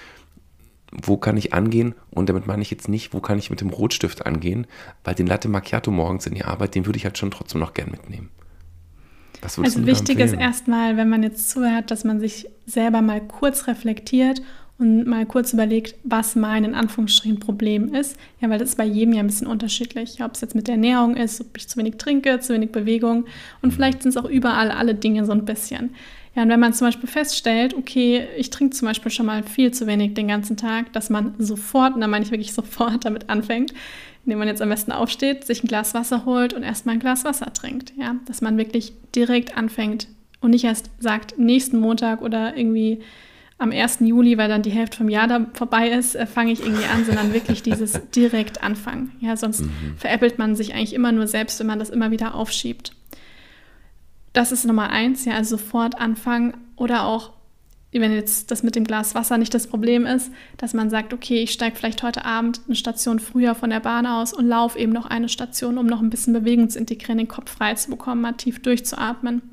wo 1.01 1.17
kann 1.17 1.37
ich 1.37 1.53
angehen? 1.53 1.95
Und 2.11 2.29
damit 2.29 2.47
meine 2.47 2.61
ich 2.61 2.71
jetzt 2.71 2.87
nicht, 2.87 3.13
wo 3.13 3.19
kann 3.19 3.39
ich 3.39 3.49
mit 3.49 3.61
dem 3.61 3.69
Rotstift 3.69 4.25
angehen, 4.25 4.67
weil 5.03 5.15
den 5.15 5.27
Latte 5.27 5.49
Macchiato 5.49 5.91
morgens 5.91 6.27
in 6.27 6.35
die 6.35 6.43
Arbeit, 6.43 6.75
den 6.75 6.85
würde 6.85 6.97
ich 6.97 7.05
halt 7.05 7.17
schon 7.17 7.31
trotzdem 7.31 7.59
noch 7.59 7.73
gern 7.73 7.91
mitnehmen. 7.91 8.29
also 9.41 9.85
wichtig 9.85 10.19
ist 10.19 10.33
erstmal, 10.33 10.97
wenn 10.97 11.09
man 11.09 11.23
jetzt 11.23 11.49
zuhört, 11.49 11.91
dass 11.91 12.03
man 12.03 12.19
sich 12.19 12.47
selber 12.65 13.01
mal 13.01 13.21
kurz 13.21 13.67
reflektiert 13.67 14.41
und 14.79 15.05
mal 15.05 15.25
kurz 15.25 15.53
überlegt, 15.53 15.95
was 16.03 16.35
mein 16.35 16.63
in 16.63 16.75
Anführungsstrichen 16.75 17.39
Problem 17.39 17.93
ist. 17.93 18.17
Ja, 18.39 18.49
weil 18.49 18.59
das 18.59 18.69
ist 18.69 18.77
bei 18.77 18.85
jedem 18.85 19.13
ja 19.13 19.19
ein 19.19 19.27
bisschen 19.27 19.47
unterschiedlich. 19.47 20.23
ob 20.23 20.33
es 20.33 20.41
jetzt 20.41 20.55
mit 20.55 20.67
der 20.67 20.75
Ernährung 20.75 21.15
ist, 21.15 21.41
ob 21.41 21.55
ich 21.57 21.69
zu 21.69 21.77
wenig 21.77 21.97
trinke, 21.97 22.39
zu 22.39 22.53
wenig 22.53 22.71
Bewegung 22.71 23.25
und 23.61 23.69
mhm. 23.69 23.71
vielleicht 23.71 24.03
sind 24.03 24.09
es 24.09 24.17
auch 24.17 24.29
überall 24.29 24.71
alle 24.71 24.95
Dinge 24.95 25.25
so 25.25 25.31
ein 25.31 25.45
bisschen. 25.45 25.95
Ja, 26.35 26.41
und 26.41 26.49
wenn 26.49 26.59
man 26.59 26.73
zum 26.73 26.87
Beispiel 26.87 27.09
feststellt, 27.09 27.75
okay, 27.75 28.27
ich 28.37 28.49
trinke 28.49 28.75
zum 28.75 28.87
Beispiel 28.87 29.11
schon 29.11 29.27
mal 29.27 29.43
viel 29.43 29.71
zu 29.71 29.85
wenig 29.85 30.15
den 30.15 30.27
ganzen 30.27 30.57
Tag, 30.57 30.91
dass 30.93 31.09
man 31.09 31.35
sofort, 31.37 31.93
und 31.93 32.01
da 32.01 32.07
meine 32.07 32.25
ich 32.25 32.31
wirklich 32.31 32.53
sofort 32.53 33.05
damit 33.05 33.29
anfängt, 33.29 33.73
indem 34.25 34.39
man 34.39 34.47
jetzt 34.47 34.61
am 34.61 34.69
besten 34.69 34.91
aufsteht, 34.91 35.45
sich 35.45 35.63
ein 35.63 35.67
Glas 35.67 35.93
Wasser 35.93 36.25
holt 36.25 36.53
und 36.53 36.63
erstmal 36.63 36.95
ein 36.95 36.99
Glas 36.99 37.25
Wasser 37.25 37.51
trinkt. 37.53 37.93
Ja, 37.97 38.15
dass 38.25 38.41
man 38.41 38.57
wirklich 38.57 38.93
direkt 39.13 39.57
anfängt 39.57 40.07
und 40.41 40.51
nicht 40.51 40.63
erst 40.63 40.89
sagt, 40.99 41.37
nächsten 41.37 41.77
Montag 41.77 42.21
oder 42.21 42.55
irgendwie 42.57 43.01
am 43.59 43.71
1. 43.71 43.99
Juli, 44.01 44.37
weil 44.37 44.49
dann 44.49 44.61
die 44.61 44.71
Hälfte 44.71 44.97
vom 44.97 45.09
Jahr 45.09 45.27
da 45.27 45.45
vorbei 45.53 45.89
ist, 45.89 46.15
äh, 46.15 46.25
fange 46.25 46.51
ich 46.51 46.61
irgendwie 46.61 46.85
an, 46.85 47.05
sondern 47.05 47.33
wirklich 47.33 47.63
dieses 47.63 47.99
direkt 48.15 48.63
anfangen. 48.63 49.11
Ja, 49.21 49.37
sonst 49.37 49.61
mhm. 49.61 49.95
veräppelt 49.97 50.37
man 50.37 50.55
sich 50.55 50.73
eigentlich 50.73 50.93
immer 50.93 51.11
nur 51.11 51.27
selbst, 51.27 51.59
wenn 51.59 51.67
man 51.67 51.79
das 51.79 51.89
immer 51.89 52.11
wieder 52.11 52.35
aufschiebt. 52.35 52.93
Das 54.33 54.51
ist 54.51 54.65
Nummer 54.65 54.89
eins, 54.89 55.25
ja, 55.25 55.35
also 55.35 55.57
sofort 55.57 55.99
anfangen 55.99 56.55
oder 56.75 57.05
auch, 57.05 57.31
wenn 57.91 58.11
jetzt 58.11 58.49
das 58.49 58.63
mit 58.63 58.75
dem 58.75 58.83
Glas 58.83 59.13
Wasser 59.13 59.37
nicht 59.37 59.53
das 59.53 59.67
Problem 59.67 60.07
ist, 60.07 60.31
dass 60.57 60.73
man 60.73 60.89
sagt, 60.89 61.13
okay, 61.13 61.43
ich 61.43 61.51
steige 61.51 61.75
vielleicht 61.75 62.01
heute 62.01 62.25
Abend 62.25 62.61
eine 62.65 62.75
Station 62.75 63.19
früher 63.19 63.53
von 63.53 63.69
der 63.69 63.79
Bahn 63.79 64.07
aus 64.07 64.33
und 64.33 64.47
laufe 64.47 64.79
eben 64.79 64.91
noch 64.91 65.05
eine 65.05 65.29
Station, 65.29 65.77
um 65.77 65.85
noch 65.85 66.01
ein 66.01 66.09
bisschen 66.09 66.33
Bewegung 66.33 66.69
zu 66.69 66.79
integrieren, 66.79 67.19
den 67.19 67.27
Kopf 67.27 67.51
frei 67.51 67.75
zu 67.75 67.91
bekommen, 67.91 68.21
mal 68.21 68.33
tief 68.33 68.59
durchzuatmen. 68.63 69.43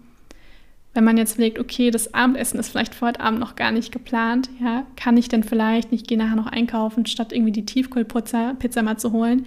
Wenn 0.95 1.05
man 1.05 1.19
jetzt 1.19 1.35
überlegt, 1.35 1.59
okay, 1.59 1.91
das 1.91 2.15
Abendessen 2.15 2.59
ist 2.59 2.71
vielleicht 2.71 2.95
vor 2.95 3.09
heute 3.09 3.21
Abend 3.21 3.39
noch 3.39 3.57
gar 3.57 3.71
nicht 3.73 3.93
geplant, 3.93 4.49
ja, 4.61 4.87
kann 4.97 5.19
ich 5.19 5.29
denn 5.29 5.45
vielleicht, 5.45 5.93
ich 5.93 6.05
gehe 6.05 6.19
nachher 6.19 6.37
noch 6.37 6.49
einkaufen, 6.49 7.05
statt 7.05 7.33
irgendwie 7.33 7.53
die 7.53 7.67
Tiefkühlpizza 7.67 8.55
Pizza 8.59 8.83
mal 8.83 8.97
zu 8.97 9.13
holen, 9.13 9.45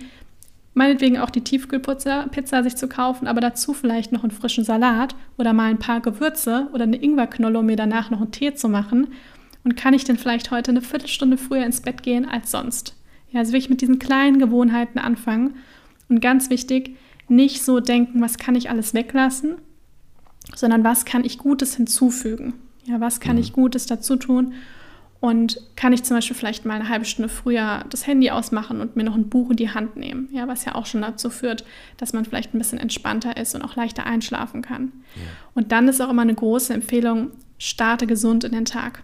meinetwegen 0.74 1.18
auch 1.18 1.30
die 1.30 1.42
Tiefkühlpizza 1.42 2.28
Pizza 2.32 2.64
sich 2.64 2.76
zu 2.76 2.88
kaufen, 2.88 3.28
aber 3.28 3.42
dazu 3.42 3.74
vielleicht 3.74 4.12
noch 4.12 4.24
einen 4.24 4.32
frischen 4.32 4.64
Salat 4.64 5.16
oder 5.38 5.54
mal 5.54 5.70
ein 5.70 5.80
paar 5.80 6.02
Gewürze 6.02 6.68
oder 6.74 6.84
eine 6.84 7.02
Ingwerknolle, 7.02 7.60
um 7.60 7.66
mir 7.66 7.76
danach 7.76 8.10
noch 8.10 8.22
einen 8.22 8.32
Tee 8.32 8.54
zu 8.54 8.70
machen. 8.70 9.08
Und 9.64 9.78
kann 9.78 9.94
ich 9.94 10.04
denn 10.04 10.18
vielleicht 10.18 10.52
heute 10.52 10.72
eine 10.72 10.82
Viertelstunde 10.82 11.38
früher 11.38 11.66
ins 11.66 11.82
Bett 11.82 12.04
gehen 12.04 12.28
als 12.28 12.52
sonst? 12.52 12.96
Ja, 13.32 13.40
also 13.40 13.54
wirklich 13.54 13.70
mit 13.70 13.82
diesen 13.82 14.00
kleinen 14.00 14.40
Gewohnheiten 14.40 15.00
anfangen. 15.00 15.56
Und 16.10 16.22
ganz 16.22 16.50
wichtig, 16.50 16.98
nicht 17.30 17.64
so 17.64 17.80
denken, 17.80 18.22
was 18.22 18.38
kann 18.38 18.56
ich 18.56 18.70
alles 18.70 18.94
weglassen, 18.94 19.56
sondern 20.56 20.84
was 20.84 21.06
kann 21.06 21.24
ich 21.24 21.38
Gutes 21.38 21.76
hinzufügen? 21.76 22.54
Ja, 22.86 23.00
was 23.00 23.20
kann 23.20 23.38
mhm. 23.38 23.42
ich 23.42 23.54
Gutes 23.54 23.86
dazu 23.86 24.18
tun? 24.18 24.54
Und 25.24 25.62
kann 25.78 25.94
ich 25.94 26.04
zum 26.04 26.18
Beispiel 26.18 26.36
vielleicht 26.36 26.66
mal 26.66 26.74
eine 26.74 26.90
halbe 26.90 27.06
Stunde 27.06 27.30
früher 27.30 27.86
das 27.90 28.06
Handy 28.08 28.30
ausmachen 28.30 28.82
und 28.82 28.98
mir 28.98 29.06
noch 29.06 29.16
ein 29.16 29.30
Buch 29.30 29.52
in 29.52 29.56
die 29.56 29.70
Hand 29.70 29.96
nehmen, 29.96 30.28
ja, 30.34 30.50
was 30.50 30.66
ja 30.66 30.76
auch 30.76 30.86
schon 30.86 31.02
dazu 31.02 31.30
führt, 31.30 31.64
dass 31.96 32.12
man 32.12 32.26
vielleicht 32.26 32.54
ein 32.54 32.58
bisschen 32.58 32.78
entspannter 32.78 33.38
ist 33.38 33.56
und 33.56 33.62
auch 33.62 33.78
leichter 33.78 34.06
einschlafen 34.06 34.62
kann. 34.62 34.92
Ja. 35.16 35.22
Und 35.54 35.72
dann 35.72 35.88
ist 35.88 36.02
auch 36.02 36.10
immer 36.10 36.24
eine 36.24 36.36
große 36.36 36.74
Empfehlung, 36.74 37.32
starte 37.58 38.06
gesund 38.06 38.44
in 38.44 38.52
den 38.52 38.66
Tag. 38.66 39.04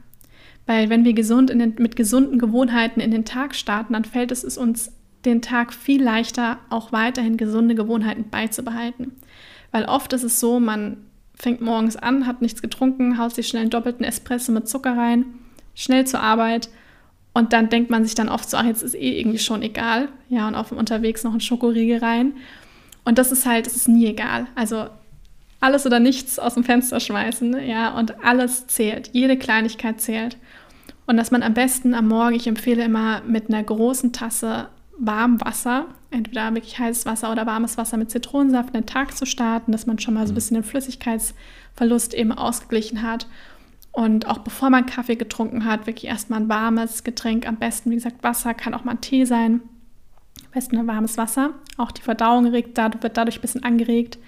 Weil 0.65 0.89
wenn 0.89 1.05
wir 1.05 1.13
gesund 1.13 1.51
den, 1.51 1.75
mit 1.79 1.95
gesunden 1.95 2.37
Gewohnheiten 2.37 2.99
in 2.99 3.11
den 3.11 3.23
Tag 3.23 3.55
starten, 3.55 3.93
dann 3.93 4.03
fällt 4.03 4.33
es 4.33 4.57
uns 4.57 4.91
den 5.23 5.41
Tag 5.41 5.73
viel 5.73 6.03
leichter, 6.03 6.57
auch 6.69 6.91
weiterhin 6.91 7.37
gesunde 7.37 7.75
Gewohnheiten 7.75 8.29
beizubehalten. 8.29 9.13
Weil 9.71 9.85
oft 9.85 10.11
ist 10.11 10.23
es 10.23 10.41
so, 10.41 10.59
man 10.59 10.97
fängt 11.33 11.61
morgens 11.61 11.95
an, 11.95 12.27
hat 12.27 12.41
nichts 12.41 12.61
getrunken, 12.61 13.17
haut 13.17 13.33
sich 13.33 13.47
schnell 13.47 13.61
einen 13.61 13.69
doppelten 13.69 14.03
Espresso 14.03 14.51
mit 14.51 14.67
Zucker 14.67 14.97
rein 14.97 15.23
schnell 15.75 16.05
zur 16.05 16.21
Arbeit. 16.21 16.69
Und 17.33 17.53
dann 17.53 17.69
denkt 17.69 17.89
man 17.89 18.03
sich 18.03 18.15
dann 18.15 18.29
oft 18.29 18.49
so, 18.49 18.57
ach, 18.57 18.65
jetzt 18.65 18.83
ist 18.83 18.95
eh 18.95 19.19
irgendwie 19.19 19.39
schon 19.39 19.61
egal. 19.61 20.09
Ja, 20.29 20.47
und 20.47 20.55
auf 20.55 20.69
dem 20.69 20.77
Unterwegs 20.77 21.23
noch 21.23 21.33
ein 21.33 21.41
Schokoriegel 21.41 21.99
rein. 21.99 22.33
Und 23.05 23.17
das 23.17 23.31
ist 23.31 23.45
halt, 23.45 23.67
es 23.67 23.75
ist 23.75 23.87
nie 23.87 24.07
egal. 24.07 24.47
Also 24.55 24.87
alles 25.61 25.85
oder 25.85 25.99
nichts 25.99 26.39
aus 26.39 26.53
dem 26.53 26.63
Fenster 26.63 26.99
schmeißen, 26.99 27.65
ja, 27.67 27.97
und 27.97 28.23
alles 28.23 28.67
zählt. 28.67 29.09
Jede 29.13 29.37
Kleinigkeit 29.37 29.99
zählt. 30.01 30.37
Und 31.05 31.17
dass 31.17 31.31
man 31.31 31.43
am 31.43 31.53
besten 31.53 31.93
am 31.93 32.07
Morgen, 32.07 32.35
ich 32.35 32.47
empfehle 32.47 32.83
immer 32.83 33.21
mit 33.21 33.49
einer 33.49 33.63
großen 33.63 34.13
Tasse 34.13 34.67
warmem 34.97 35.41
Wasser, 35.41 35.85
entweder 36.11 36.53
wirklich 36.53 36.77
heißes 36.77 37.05
Wasser 37.05 37.31
oder 37.31 37.45
warmes 37.45 37.77
Wasser 37.77 37.97
mit 37.97 38.11
Zitronensaft, 38.11 38.75
den 38.75 38.85
Tag 38.85 39.15
zu 39.17 39.25
starten, 39.25 39.71
dass 39.71 39.85
man 39.85 39.99
schon 39.99 40.13
mal 40.13 40.27
so 40.27 40.33
ein 40.33 40.35
bisschen 40.35 40.55
den 40.55 40.63
Flüssigkeitsverlust 40.63 42.13
eben 42.13 42.31
ausgeglichen 42.31 43.01
hat 43.01 43.27
und 43.91 44.27
auch 44.27 44.39
bevor 44.39 44.69
man 44.69 44.85
Kaffee 44.85 45.15
getrunken 45.15 45.65
hat, 45.65 45.87
wirklich 45.87 46.05
erstmal 46.05 46.41
ein 46.41 46.49
warmes 46.49 47.03
Getränk, 47.03 47.47
am 47.47 47.57
besten, 47.57 47.91
wie 47.91 47.95
gesagt, 47.95 48.23
Wasser, 48.23 48.53
kann 48.53 48.73
auch 48.73 48.83
mal 48.83 48.91
ein 48.91 49.01
Tee 49.01 49.25
sein. 49.25 49.61
Am 50.45 50.51
besten 50.53 50.77
ein 50.77 50.87
warmes 50.87 51.17
Wasser. 51.17 51.51
Auch 51.77 51.91
die 51.91 52.01
Verdauung 52.01 52.45
regt, 52.47 52.77
wird 52.77 53.17
dadurch 53.17 53.37
ein 53.37 53.41
bisschen 53.41 53.63
angeregt. 53.63 54.19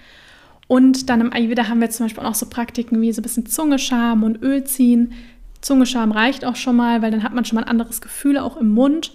Und 0.66 1.10
dann 1.10 1.20
im 1.20 1.32
Ayurveda 1.32 1.68
haben 1.68 1.80
wir 1.80 1.90
zum 1.90 2.06
Beispiel 2.06 2.24
auch 2.24 2.34
so 2.34 2.46
Praktiken 2.46 3.00
wie 3.00 3.12
so 3.12 3.20
ein 3.20 3.22
bisschen 3.22 3.46
Zungescham 3.46 4.22
und 4.22 4.42
Öl 4.42 4.64
ziehen. 4.64 5.12
Zungescham 5.60 6.12
reicht 6.12 6.44
auch 6.44 6.56
schon 6.56 6.76
mal, 6.76 7.02
weil 7.02 7.10
dann 7.10 7.22
hat 7.22 7.34
man 7.34 7.44
schon 7.44 7.56
mal 7.56 7.62
ein 7.62 7.70
anderes 7.70 8.00
Gefühl 8.00 8.38
auch 8.38 8.56
im 8.56 8.70
Mund. 8.70 9.12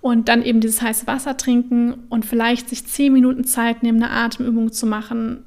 Und 0.00 0.28
dann 0.28 0.42
eben 0.42 0.60
dieses 0.60 0.80
heiße 0.80 1.06
Wasser 1.06 1.36
trinken 1.36 2.06
und 2.08 2.24
vielleicht 2.24 2.70
sich 2.70 2.86
zehn 2.86 3.12
Minuten 3.12 3.44
Zeit 3.44 3.82
nehmen, 3.82 4.02
eine 4.02 4.12
Atemübung 4.12 4.72
zu 4.72 4.86
machen, 4.86 5.44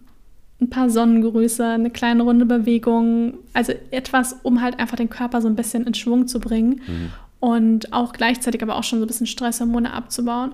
ein 0.64 0.70
paar 0.70 0.90
Sonnengrüße, 0.90 1.66
eine 1.66 1.90
kleine 1.90 2.24
runde 2.24 2.46
Bewegung, 2.46 3.36
also 3.54 3.74
etwas, 3.92 4.38
um 4.44 4.62
halt 4.62 4.80
einfach 4.80 4.96
den 4.96 5.10
Körper 5.10 5.42
so 5.42 5.48
ein 5.48 5.56
bisschen 5.56 5.86
in 5.86 5.94
Schwung 5.94 6.28
zu 6.28 6.40
bringen 6.40 6.82
mhm. 6.88 7.10
und 7.40 7.94
auch 7.94 8.14
gleichzeitig 8.14 8.62
aber 8.64 8.76
auch 8.76 8.84
schon 8.84 9.00
so 9.00 9.06
ein 9.06 9.08
bisschen 9.08 9.28
Stresshormone 9.28 9.94
abzubauen 9.94 10.54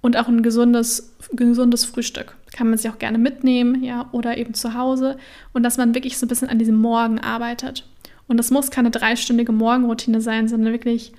und 0.00 0.16
auch 0.16 0.28
ein 0.28 0.42
gesundes, 0.42 1.14
gesundes 1.32 1.84
Frühstück. 1.84 2.36
Kann 2.52 2.68
man 2.68 2.78
sich 2.78 2.90
auch 2.90 2.98
gerne 2.98 3.18
mitnehmen, 3.18 3.82
ja, 3.82 4.08
oder 4.12 4.36
eben 4.38 4.54
zu 4.54 4.74
Hause 4.74 5.16
und 5.52 5.62
dass 5.62 5.78
man 5.78 5.94
wirklich 5.94 6.18
so 6.18 6.26
ein 6.26 6.28
bisschen 6.28 6.48
an 6.48 6.58
diesem 6.58 6.76
Morgen 6.76 7.18
arbeitet. 7.18 7.86
Und 8.28 8.36
das 8.36 8.50
muss 8.50 8.70
keine 8.70 8.90
dreistündige 8.90 9.52
Morgenroutine 9.52 10.20
sein, 10.20 10.48
sondern 10.48 10.72
wirklich 10.72 11.12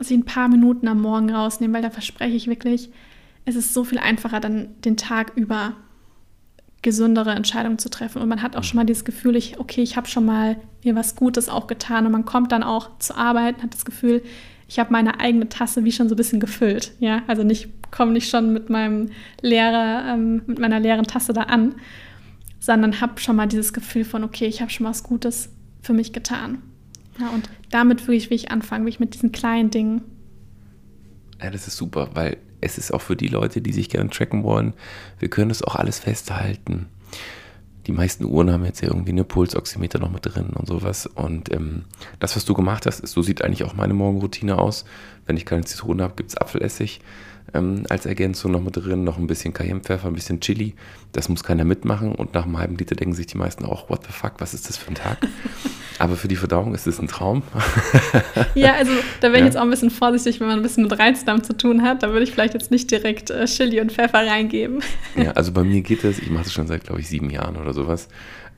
sich 0.00 0.16
ein 0.16 0.24
paar 0.24 0.48
Minuten 0.48 0.88
am 0.88 1.00
Morgen 1.00 1.30
rausnehmen, 1.30 1.74
weil 1.74 1.82
da 1.82 1.90
verspreche 1.90 2.36
ich 2.36 2.46
wirklich, 2.46 2.90
es 3.44 3.56
ist 3.56 3.74
so 3.74 3.84
viel 3.84 3.98
einfacher, 3.98 4.40
dann 4.40 4.68
den 4.84 4.96
Tag 4.96 5.32
über 5.36 5.74
gesündere 6.84 7.32
Entscheidungen 7.32 7.78
zu 7.78 7.90
treffen. 7.90 8.22
Und 8.22 8.28
man 8.28 8.42
hat 8.42 8.54
auch 8.54 8.62
schon 8.62 8.76
mal 8.76 8.84
dieses 8.84 9.04
Gefühl, 9.04 9.34
ich, 9.34 9.58
okay, 9.58 9.82
ich 9.82 9.96
habe 9.96 10.06
schon 10.06 10.24
mal 10.24 10.56
mir 10.84 10.94
was 10.94 11.16
Gutes 11.16 11.48
auch 11.48 11.66
getan. 11.66 12.06
Und 12.06 12.12
man 12.12 12.24
kommt 12.24 12.52
dann 12.52 12.62
auch 12.62 12.98
zur 13.00 13.16
Arbeit 13.16 13.56
und 13.56 13.64
hat 13.64 13.74
das 13.74 13.84
Gefühl, 13.84 14.22
ich 14.68 14.78
habe 14.78 14.92
meine 14.92 15.18
eigene 15.20 15.48
Tasse 15.48 15.84
wie 15.84 15.92
schon 15.92 16.08
so 16.08 16.14
ein 16.14 16.16
bisschen 16.16 16.40
gefüllt. 16.40 16.92
Ja, 17.00 17.22
also 17.26 17.42
nicht 17.42 17.68
komme 17.90 18.12
nicht 18.12 18.28
schon 18.28 18.52
mit 18.52 18.70
meinem 18.70 19.10
leere, 19.40 20.04
ähm, 20.06 20.42
mit 20.46 20.58
meiner 20.58 20.80
leeren 20.80 21.04
Tasse 21.04 21.32
da 21.32 21.42
an, 21.42 21.76
sondern 22.58 23.00
habe 23.00 23.20
schon 23.20 23.36
mal 23.36 23.46
dieses 23.46 23.72
Gefühl 23.72 24.04
von, 24.04 24.24
okay, 24.24 24.46
ich 24.46 24.60
habe 24.60 24.70
schon 24.70 24.84
mal 24.84 24.90
was 24.90 25.02
Gutes 25.02 25.50
für 25.82 25.92
mich 25.92 26.12
getan. 26.12 26.62
Ja, 27.20 27.28
und 27.28 27.48
damit 27.70 28.06
will 28.08 28.16
ich, 28.16 28.30
will 28.30 28.36
ich 28.36 28.50
anfangen, 28.50 28.84
will 28.84 28.90
ich 28.90 29.00
mit 29.00 29.14
diesen 29.14 29.30
kleinen 29.32 29.70
Dingen. 29.70 30.02
Ja, 31.40 31.50
das 31.50 31.68
ist 31.68 31.76
super, 31.76 32.10
weil 32.14 32.36
es 32.64 32.78
ist 32.78 32.92
auch 32.92 33.00
für 33.00 33.16
die 33.16 33.28
Leute, 33.28 33.60
die 33.60 33.72
sich 33.72 33.90
gerne 33.90 34.10
tracken 34.10 34.42
wollen, 34.42 34.74
wir 35.18 35.28
können 35.28 35.50
das 35.50 35.62
auch 35.62 35.76
alles 35.76 35.98
festhalten. 35.98 36.86
Die 37.86 37.92
meisten 37.92 38.24
Uhren 38.24 38.50
haben 38.50 38.64
jetzt 38.64 38.80
ja 38.80 38.88
irgendwie 38.88 39.10
eine 39.10 39.24
Pulsoximeter 39.24 39.98
noch 39.98 40.10
mit 40.10 40.24
drin 40.24 40.50
und 40.54 40.66
sowas. 40.66 41.06
Und 41.06 41.52
ähm, 41.52 41.84
das, 42.18 42.34
was 42.34 42.46
du 42.46 42.54
gemacht 42.54 42.86
hast, 42.86 43.00
ist, 43.00 43.12
so 43.12 43.20
sieht 43.20 43.42
eigentlich 43.42 43.64
auch 43.64 43.74
meine 43.74 43.92
Morgenroutine 43.92 44.58
aus. 44.58 44.86
Wenn 45.26 45.36
ich 45.36 45.44
keine 45.44 45.64
Zitrone 45.64 46.02
habe, 46.02 46.14
gibt 46.16 46.30
es 46.30 46.36
Apfelessig. 46.38 47.02
Ähm, 47.52 47.84
als 47.88 48.06
Ergänzung 48.06 48.52
noch 48.52 48.62
mit 48.62 48.76
drin, 48.76 49.04
noch 49.04 49.18
ein 49.18 49.26
bisschen 49.26 49.52
Cayennepfeffer, 49.52 50.08
ein 50.08 50.14
bisschen 50.14 50.40
Chili. 50.40 50.74
Das 51.12 51.28
muss 51.28 51.44
keiner 51.44 51.64
mitmachen 51.64 52.14
und 52.14 52.34
nach 52.34 52.44
einem 52.44 52.58
halben 52.58 52.76
Liter 52.76 52.96
denken 52.96 53.14
sich 53.14 53.26
die 53.26 53.36
meisten 53.36 53.64
auch, 53.64 53.90
what 53.90 54.06
the 54.06 54.12
fuck, 54.12 54.34
was 54.38 54.54
ist 54.54 54.68
das 54.68 54.76
für 54.76 54.90
ein 54.90 54.94
Tag? 54.94 55.18
Aber 55.98 56.16
für 56.16 56.26
die 56.26 56.36
Verdauung 56.36 56.74
ist 56.74 56.88
es 56.88 56.98
ein 56.98 57.06
Traum. 57.06 57.42
ja, 58.54 58.74
also 58.74 58.90
da 59.20 59.28
wäre 59.28 59.36
ich 59.36 59.40
ja. 59.40 59.46
jetzt 59.46 59.56
auch 59.56 59.62
ein 59.62 59.70
bisschen 59.70 59.90
vorsichtig, 59.90 60.40
wenn 60.40 60.48
man 60.48 60.58
ein 60.58 60.62
bisschen 60.62 60.82
mit 60.82 60.98
Reizdarm 60.98 61.44
zu 61.44 61.56
tun 61.56 61.82
hat. 61.82 62.02
Da 62.02 62.08
würde 62.08 62.24
ich 62.24 62.32
vielleicht 62.32 62.54
jetzt 62.54 62.72
nicht 62.72 62.90
direkt 62.90 63.30
äh, 63.30 63.44
Chili 63.44 63.80
und 63.80 63.92
Pfeffer 63.92 64.26
reingeben. 64.26 64.80
ja, 65.14 65.30
also 65.34 65.52
bei 65.52 65.62
mir 65.62 65.82
geht 65.82 66.02
das, 66.02 66.18
ich 66.18 66.30
mache 66.30 66.44
das 66.44 66.52
schon 66.52 66.66
seit, 66.66 66.84
glaube 66.84 67.00
ich, 67.00 67.08
sieben 67.08 67.30
Jahren 67.30 67.56
oder 67.56 67.72
sowas. 67.72 68.08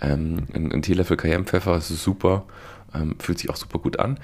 Ähm, 0.00 0.44
ein, 0.54 0.72
ein 0.72 0.82
Teelöffel 0.82 1.18
Cayennepfeffer 1.18 1.76
ist 1.76 1.88
super, 1.88 2.44
ähm, 2.94 3.16
fühlt 3.18 3.38
sich 3.38 3.50
auch 3.50 3.56
super 3.56 3.78
gut 3.80 3.98
an. 3.98 4.18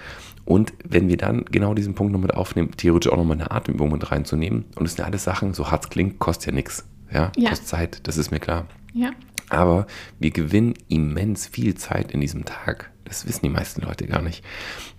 Und 0.45 0.73
wenn 0.85 1.09
wir 1.09 1.17
dann 1.17 1.45
genau 1.47 1.75
diesen 1.75 1.95
Punkt 1.95 2.13
noch 2.13 2.21
mit 2.21 2.35
aufnehmen, 2.35 2.73
theoretisch 2.77 3.13
auch 3.13 3.17
nochmal 3.17 3.37
eine 3.39 3.51
Atemübung 3.51 3.93
mit 3.93 4.11
reinzunehmen, 4.11 4.65
und 4.75 4.85
das 4.85 4.97
sind 4.97 5.05
alles 5.05 5.25
Sachen, 5.25 5.55
so 5.55 5.71
hart 5.71 5.85
es 5.85 5.91
klingt, 5.91 6.19
kostet 6.19 6.47
ja 6.47 6.53
nichts. 6.53 6.85
Ja? 7.13 7.31
ja, 7.37 7.51
kostet 7.51 7.69
Zeit, 7.69 8.01
das 8.07 8.17
ist 8.17 8.31
mir 8.31 8.41
klar. 8.41 8.67
Ja. 8.93 9.11
Aber 9.51 9.87
wir 10.19 10.31
gewinnen 10.31 10.75
immens 10.89 11.47
viel 11.47 11.75
Zeit 11.75 12.13
in 12.13 12.21
diesem 12.21 12.45
Tag. 12.45 12.91
Das 13.05 13.27
wissen 13.27 13.45
die 13.45 13.51
meisten 13.51 13.83
Leute 13.83 14.07
gar 14.07 14.23
nicht. 14.23 14.43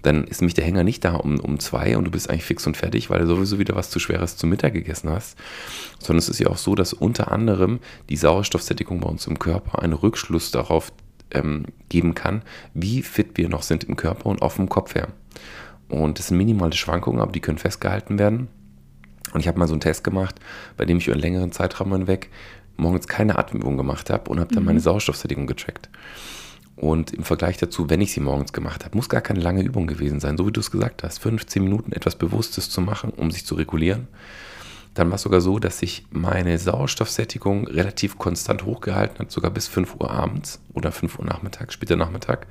Dann 0.03 0.25
ist 0.25 0.41
nämlich 0.41 0.53
der 0.53 0.65
Hänger 0.65 0.83
nicht 0.83 1.03
da 1.03 1.15
um, 1.15 1.39
um 1.39 1.59
zwei 1.59 1.97
und 1.97 2.05
du 2.05 2.11
bist 2.11 2.29
eigentlich 2.29 2.43
fix 2.43 2.67
und 2.67 2.77
fertig, 2.77 3.09
weil 3.09 3.19
du 3.19 3.25
sowieso 3.25 3.57
wieder 3.57 3.75
was 3.75 3.89
zu 3.89 3.99
Schweres 3.99 4.37
zum 4.37 4.51
Mittag 4.51 4.73
gegessen 4.73 5.09
hast. 5.09 5.35
Sondern 5.97 6.19
es 6.19 6.29
ist 6.29 6.39
ja 6.39 6.47
auch 6.47 6.57
so, 6.57 6.75
dass 6.75 6.93
unter 6.93 7.31
anderem 7.31 7.79
die 8.09 8.17
Sauerstoffsättigung 8.17 8.99
bei 8.99 9.09
uns 9.09 9.25
im 9.25 9.39
Körper 9.39 9.81
einen 9.81 9.93
Rückschluss 9.93 10.51
darauf 10.51 10.91
ähm, 11.31 11.65
geben 11.89 12.13
kann, 12.13 12.43
wie 12.75 13.01
fit 13.01 13.31
wir 13.35 13.49
noch 13.49 13.63
sind 13.63 13.83
im 13.85 13.95
Körper 13.95 14.27
und 14.27 14.43
auch 14.43 14.51
vom 14.51 14.69
Kopf 14.69 14.93
her. 14.93 15.07
Und 15.89 16.19
das 16.19 16.27
sind 16.27 16.37
minimale 16.37 16.73
Schwankungen, 16.73 17.21
aber 17.21 17.31
die 17.31 17.39
können 17.39 17.57
festgehalten 17.57 18.17
werden. 18.17 18.47
Und 19.33 19.39
ich 19.39 19.47
habe 19.47 19.59
mal 19.59 19.67
so 19.67 19.73
einen 19.73 19.81
Test 19.81 20.03
gemacht, 20.03 20.35
bei 20.77 20.85
dem 20.85 20.97
ich 20.97 21.07
über 21.07 21.13
einen 21.13 21.21
längeren 21.21 21.51
Zeitraum 21.51 21.91
hinweg 21.91 22.29
morgens 22.77 23.07
keine 23.07 23.37
Atemübung 23.37 23.77
gemacht 23.77 24.09
habe 24.09 24.29
und 24.29 24.39
habe 24.39 24.53
dann 24.53 24.63
mhm. 24.63 24.67
meine 24.67 24.79
Sauerstoffsättigung 24.79 25.47
getrackt. 25.47 25.89
Und 26.75 27.13
im 27.13 27.23
Vergleich 27.23 27.57
dazu, 27.57 27.89
wenn 27.89 28.01
ich 28.01 28.11
sie 28.11 28.19
morgens 28.19 28.51
gemacht 28.51 28.83
habe, 28.83 28.97
muss 28.97 29.09
gar 29.09 29.21
keine 29.21 29.39
lange 29.39 29.61
Übung 29.61 29.85
gewesen 29.85 30.19
sein, 30.19 30.37
so 30.37 30.47
wie 30.47 30.51
du 30.51 30.59
es 30.59 30.71
gesagt 30.71 31.03
hast, 31.03 31.19
15 31.19 31.63
Minuten 31.63 31.91
etwas 31.91 32.15
Bewusstes 32.15 32.69
zu 32.69 32.81
machen, 32.81 33.11
um 33.11 33.29
sich 33.29 33.45
zu 33.45 33.55
regulieren. 33.55 34.07
Dann 34.95 35.09
war 35.09 35.15
es 35.15 35.23
sogar 35.23 35.41
so, 35.41 35.59
dass 35.59 35.79
sich 35.79 36.05
meine 36.11 36.57
Sauerstoffsättigung 36.57 37.67
relativ 37.67 38.17
konstant 38.17 38.65
hochgehalten 38.65 39.19
hat, 39.19 39.31
sogar 39.31 39.51
bis 39.51 39.67
5 39.67 39.95
Uhr 39.99 40.11
abends 40.11 40.61
oder 40.73 40.91
5 40.91 41.19
Uhr 41.19 41.25
nachmittags, 41.25 41.73
später 41.73 41.95
Nachmittag. 41.95 42.47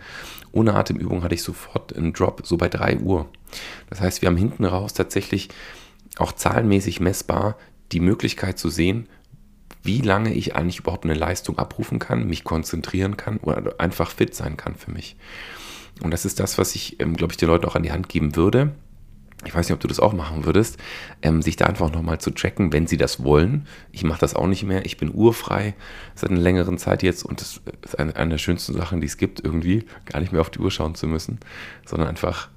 Ohne 0.53 0.75
Atemübung 0.75 1.23
hatte 1.23 1.35
ich 1.35 1.43
sofort 1.43 1.97
einen 1.97 2.13
Drop, 2.13 2.43
so 2.45 2.57
bei 2.57 2.69
3 2.69 2.99
Uhr. 2.99 3.29
Das 3.91 4.01
heißt, 4.01 4.23
wir 4.23 4.29
haben 4.29 4.37
hinten 4.37 4.65
raus 4.65 4.93
tatsächlich 4.93 5.49
auch 6.19 6.33
zahlenmäßig 6.33 7.01
messbar 7.01 7.57
die 7.91 8.01
Möglichkeit 8.01 8.59
zu 8.59 8.69
sehen, 8.69 9.09
wie 9.83 10.01
lange 10.01 10.33
ich 10.33 10.55
eigentlich 10.55 10.79
überhaupt 10.79 11.05
eine 11.05 11.15
Leistung 11.15 11.59
abrufen 11.59 11.99
kann, 11.99 12.29
mich 12.29 12.45
konzentrieren 12.45 13.17
kann 13.17 13.39
oder 13.39 13.75
einfach 13.79 14.11
fit 14.11 14.35
sein 14.35 14.57
kann 14.57 14.77
für 14.77 14.91
mich. 14.91 15.17
Und 16.03 16.13
das 16.13 16.25
ist 16.25 16.41
das, 16.41 16.59
was 16.59 16.75
ich, 16.75 17.01
ähm, 17.01 17.17
glaube 17.17 17.33
ich, 17.33 17.37
den 17.37 17.49
Leuten 17.49 17.67
auch 17.67 17.75
an 17.75 17.83
die 17.83 17.93
Hand 17.93 18.09
geben 18.09 18.37
würde. 18.37 18.75
Ich 19.45 19.55
weiß 19.55 19.69
nicht, 19.69 19.75
ob 19.75 19.81
du 19.81 19.89
das 19.89 20.01
auch 20.01 20.13
machen 20.13 20.45
würdest, 20.45 20.79
ähm, 21.23 21.43
sich 21.43 21.57
da 21.57 21.67
einfach 21.67 21.91
nochmal 21.91 22.21
zu 22.21 22.31
tracken, 22.31 22.73
wenn 22.73 22.87
sie 22.87 22.97
das 22.97 23.25
wollen. 23.25 23.67
Ich 23.91 24.05
mache 24.05 24.21
das 24.21 24.35
auch 24.35 24.47
nicht 24.47 24.63
mehr. 24.63 24.85
Ich 24.87 24.97
bin 24.97 25.13
urfrei 25.13 25.75
seit 26.15 26.31
einer 26.31 26.41
längeren 26.41 26.79
Zeit 26.79 27.03
jetzt 27.03 27.25
und 27.25 27.41
das 27.41 27.61
ist 27.83 27.99
eine, 27.99 28.15
eine 28.17 28.31
der 28.31 28.39
schönsten 28.39 28.73
Sachen, 28.73 29.01
die 29.01 29.07
es 29.07 29.17
gibt, 29.17 29.45
irgendwie 29.45 29.85
gar 30.07 30.21
nicht 30.21 30.33
mehr 30.33 30.41
auf 30.41 30.51
die 30.51 30.61
Uhr 30.61 30.71
schauen 30.71 30.95
zu 30.95 31.07
müssen, 31.07 31.41
sondern 31.85 32.09
einfach 32.09 32.49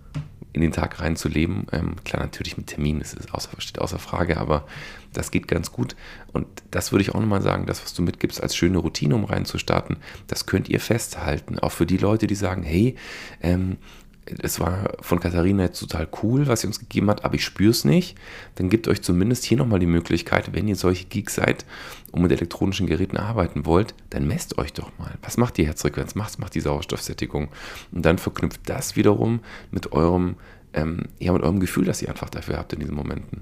in 0.56 0.62
den 0.62 0.72
Tag 0.72 1.02
reinzuleben. 1.02 1.68
Ähm, 1.74 1.96
klar, 2.06 2.24
natürlich 2.24 2.56
mit 2.56 2.68
Termin, 2.68 3.00
das 3.00 3.14
ist 3.14 3.34
außer, 3.34 3.50
steht 3.58 3.80
außer 3.80 4.00
Frage, 4.00 4.38
aber 4.38 4.66
das 5.12 5.30
geht 5.30 5.50
ganz 5.50 5.72
gut. 5.72 5.98
Und 6.32 6.48
das 6.72 6.94
würde 6.94 7.02
ich 7.02 7.14
auch 7.14 7.20
nochmal 7.20 7.42
sagen, 7.42 7.66
das, 7.66 7.84
was 7.84 7.94
du 7.94 8.02
mitgibst 8.02 8.42
als 8.42 8.56
schöne 8.56 8.78
Routine, 8.78 9.16
um 9.16 9.26
reinzustarten, 9.26 9.98
das 10.28 10.46
könnt 10.46 10.70
ihr 10.70 10.80
festhalten. 10.80 11.60
Auch 11.60 11.74
für 11.74 11.86
die 11.86 11.98
Leute, 11.98 12.26
die 12.28 12.36
sagen, 12.36 12.64
hey, 12.64 12.96
ähm, 13.42 13.78
es 14.26 14.60
war 14.60 14.94
von 15.02 15.20
Katharina 15.20 15.64
jetzt 15.64 15.80
total 15.80 16.08
cool, 16.24 16.48
was 16.48 16.62
sie 16.62 16.68
uns 16.68 16.80
gegeben 16.80 17.10
hat, 17.10 17.24
aber 17.24 17.36
ich 17.36 17.46
spüre 17.46 17.72
es 17.72 17.86
nicht, 17.86 18.18
dann 18.56 18.70
gebt 18.70 18.88
euch 18.88 19.02
zumindest 19.02 19.44
hier 19.44 19.58
nochmal 19.58 19.80
die 19.80 19.86
Möglichkeit, 19.86 20.54
wenn 20.54 20.68
ihr 20.68 20.76
solche 20.76 21.06
Geeks 21.06 21.36
seid 21.36 21.66
und 22.12 22.22
mit 22.22 22.32
elektronischen 22.32 22.88
Geräten 22.88 23.18
arbeiten 23.18 23.66
wollt, 23.66 23.94
dann 24.10 24.28
messt 24.28 24.58
euch 24.58 24.74
doch 24.74 24.98
mal. 24.98 25.14
Was 25.22 25.38
macht 25.38 25.58
die 25.58 25.68
Herzfrequenz? 25.68 26.16
Was 26.16 26.38
macht 26.40 26.56
die 26.56 26.62
Sauerstoffsättigung? 26.62 27.50
Und 27.92 28.06
dann 28.06 28.18
verknüpft 28.18 28.62
das 28.66 28.96
wiederum 28.96 29.42
mit 29.72 29.92
eurem, 29.92 30.36
ähm, 30.74 31.04
ja, 31.20 31.32
mit 31.32 31.44
eurem 31.44 31.60
Gefühl, 31.60 31.86
das 31.86 32.02
ihr 32.02 32.10
einfach 32.10 32.30
dafür 32.30 32.58
habt 32.58 32.74
in 32.74 32.80
diesen 32.80 32.96
Momenten. 32.96 33.42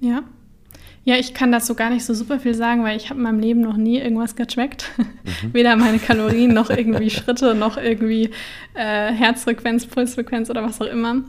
Ja, 0.00 0.22
ja, 1.04 1.16
ich 1.16 1.32
kann 1.32 1.50
dazu 1.50 1.74
gar 1.74 1.90
nicht 1.90 2.04
so 2.04 2.12
super 2.12 2.38
viel 2.38 2.54
sagen, 2.54 2.84
weil 2.84 2.96
ich 2.96 3.08
habe 3.08 3.18
in 3.18 3.24
meinem 3.24 3.40
Leben 3.40 3.60
noch 3.62 3.76
nie 3.76 3.98
irgendwas 3.98 4.36
getrackt. 4.36 4.90
Mhm. 4.96 5.04
Weder 5.54 5.76
meine 5.76 5.98
Kalorien 5.98 6.52
noch 6.52 6.68
irgendwie 6.70 7.10
Schritte 7.10 7.54
noch 7.54 7.78
irgendwie 7.78 8.30
äh, 8.74 9.12
Herzfrequenz, 9.12 9.86
Pulsfrequenz 9.86 10.50
oder 10.50 10.62
was 10.62 10.80
auch 10.80 10.86
immer. 10.86 11.22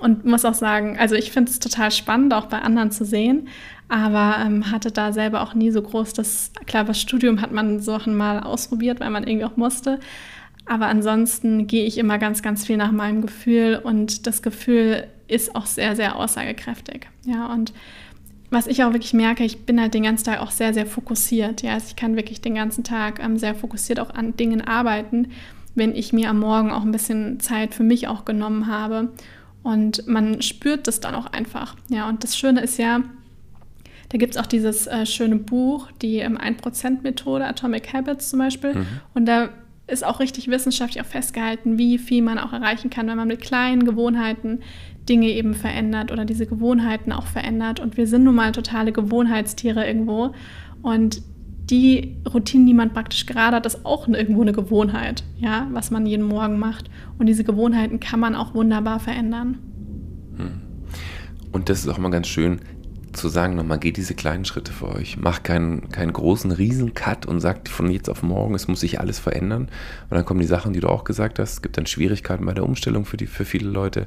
Und 0.00 0.24
muss 0.24 0.44
auch 0.44 0.54
sagen, 0.54 0.98
also 0.98 1.14
ich 1.14 1.32
finde 1.32 1.50
es 1.50 1.58
total 1.58 1.90
spannend, 1.90 2.32
auch 2.34 2.46
bei 2.46 2.60
anderen 2.60 2.90
zu 2.90 3.04
sehen, 3.04 3.48
aber 3.88 4.36
ähm, 4.44 4.70
hatte 4.70 4.92
da 4.92 5.12
selber 5.12 5.42
auch 5.42 5.54
nie 5.54 5.70
so 5.70 5.82
groß 5.82 6.12
das, 6.12 6.52
klar, 6.66 6.84
das 6.84 7.00
Studium 7.00 7.40
hat 7.40 7.50
man 7.50 7.80
Sachen 7.80 8.14
mal 8.14 8.40
ausprobiert, 8.40 9.00
weil 9.00 9.10
man 9.10 9.26
irgendwie 9.26 9.46
auch 9.46 9.56
musste. 9.56 9.98
Aber 10.66 10.86
ansonsten 10.86 11.66
gehe 11.66 11.86
ich 11.86 11.96
immer 11.96 12.18
ganz, 12.18 12.42
ganz 12.42 12.66
viel 12.66 12.76
nach 12.76 12.92
meinem 12.92 13.22
Gefühl 13.22 13.80
und 13.82 14.26
das 14.26 14.42
Gefühl 14.42 15.08
ist 15.26 15.56
auch 15.56 15.66
sehr, 15.66 15.96
sehr 15.96 16.16
aussagekräftig. 16.16 17.08
Ja, 17.24 17.46
und 17.46 17.72
was 18.50 18.66
ich 18.66 18.82
auch 18.82 18.92
wirklich 18.92 19.12
merke, 19.12 19.44
ich 19.44 19.66
bin 19.66 19.80
halt 19.80 19.94
den 19.94 20.04
ganzen 20.04 20.24
Tag 20.24 20.40
auch 20.40 20.50
sehr, 20.50 20.72
sehr 20.72 20.86
fokussiert. 20.86 21.62
Ja, 21.62 21.74
also 21.74 21.86
ich 21.88 21.96
kann 21.96 22.16
wirklich 22.16 22.40
den 22.40 22.54
ganzen 22.54 22.84
Tag 22.84 23.22
ähm, 23.22 23.38
sehr 23.38 23.54
fokussiert 23.54 24.00
auch 24.00 24.10
an 24.10 24.36
Dingen 24.36 24.62
arbeiten, 24.62 25.28
wenn 25.74 25.94
ich 25.94 26.12
mir 26.12 26.30
am 26.30 26.40
Morgen 26.40 26.70
auch 26.70 26.82
ein 26.82 26.92
bisschen 26.92 27.40
Zeit 27.40 27.74
für 27.74 27.82
mich 27.82 28.08
auch 28.08 28.24
genommen 28.24 28.66
habe. 28.66 29.12
Und 29.62 30.06
man 30.06 30.40
spürt 30.40 30.86
das 30.86 31.00
dann 31.00 31.14
auch 31.14 31.26
einfach. 31.26 31.76
Ja, 31.88 32.08
und 32.08 32.24
das 32.24 32.38
Schöne 32.38 32.62
ist 32.62 32.78
ja, 32.78 33.02
da 34.08 34.16
gibt 34.16 34.34
es 34.34 34.40
auch 34.40 34.46
dieses 34.46 34.86
äh, 34.86 35.04
schöne 35.04 35.36
Buch, 35.36 35.88
die 36.00 36.18
ähm, 36.18 36.38
1%-Methode, 36.38 37.44
Atomic 37.44 37.92
Habits 37.92 38.30
zum 38.30 38.38
Beispiel. 38.38 38.74
Mhm. 38.74 38.86
Und 39.12 39.26
da 39.26 39.50
ist 39.86 40.04
auch 40.04 40.20
richtig 40.20 40.48
wissenschaftlich 40.48 41.02
auch 41.02 41.08
festgehalten, 41.08 41.78
wie 41.78 41.98
viel 41.98 42.22
man 42.22 42.38
auch 42.38 42.52
erreichen 42.52 42.90
kann, 42.90 43.08
wenn 43.08 43.16
man 43.16 43.28
mit 43.28 43.40
kleinen 43.40 43.84
Gewohnheiten 43.84 44.60
Dinge 45.08 45.28
eben 45.28 45.54
verändert 45.54 46.12
oder 46.12 46.24
diese 46.24 46.46
Gewohnheiten 46.46 47.12
auch 47.12 47.26
verändert. 47.26 47.80
Und 47.80 47.96
wir 47.96 48.06
sind 48.06 48.24
nun 48.24 48.34
mal 48.34 48.52
totale 48.52 48.92
Gewohnheitstiere 48.92 49.86
irgendwo. 49.86 50.32
Und 50.82 51.22
die 51.70 52.16
Routine, 52.32 52.66
die 52.66 52.74
man 52.74 52.92
praktisch 52.92 53.26
gerade 53.26 53.56
hat, 53.56 53.66
ist 53.66 53.84
auch 53.84 54.08
irgendwo 54.08 54.42
eine 54.42 54.52
Gewohnheit, 54.52 55.24
ja, 55.38 55.68
was 55.72 55.90
man 55.90 56.06
jeden 56.06 56.24
Morgen 56.26 56.58
macht. 56.58 56.90
Und 57.18 57.26
diese 57.26 57.44
Gewohnheiten 57.44 58.00
kann 58.00 58.20
man 58.20 58.34
auch 58.34 58.54
wunderbar 58.54 59.00
verändern. 59.00 59.58
Hm. 60.36 60.60
Und 61.52 61.68
das 61.68 61.80
ist 61.80 61.88
auch 61.88 61.98
mal 61.98 62.10
ganz 62.10 62.28
schön 62.28 62.60
zu 63.12 63.28
sagen, 63.28 63.56
nochmal, 63.56 63.78
geht 63.78 63.96
diese 63.96 64.14
kleinen 64.14 64.44
Schritte 64.44 64.72
für 64.72 64.88
euch. 64.88 65.16
Macht 65.16 65.44
keinen, 65.44 65.88
keinen 65.88 66.12
großen 66.12 66.52
Riesen-Cut 66.52 67.26
und 67.26 67.40
sagt 67.40 67.68
von 67.68 67.90
jetzt 67.90 68.08
auf 68.08 68.22
morgen, 68.22 68.54
es 68.54 68.68
muss 68.68 68.80
sich 68.80 69.00
alles 69.00 69.18
verändern. 69.18 69.62
Und 69.62 70.16
dann 70.16 70.24
kommen 70.24 70.40
die 70.40 70.46
Sachen, 70.46 70.72
die 70.72 70.80
du 70.80 70.88
auch 70.88 71.04
gesagt 71.04 71.38
hast. 71.38 71.54
Es 71.54 71.62
gibt 71.62 71.76
dann 71.76 71.86
Schwierigkeiten 71.86 72.46
bei 72.46 72.54
der 72.54 72.64
Umstellung 72.64 73.04
für, 73.04 73.16
die, 73.16 73.26
für 73.26 73.44
viele 73.44 73.68
Leute. 73.68 74.06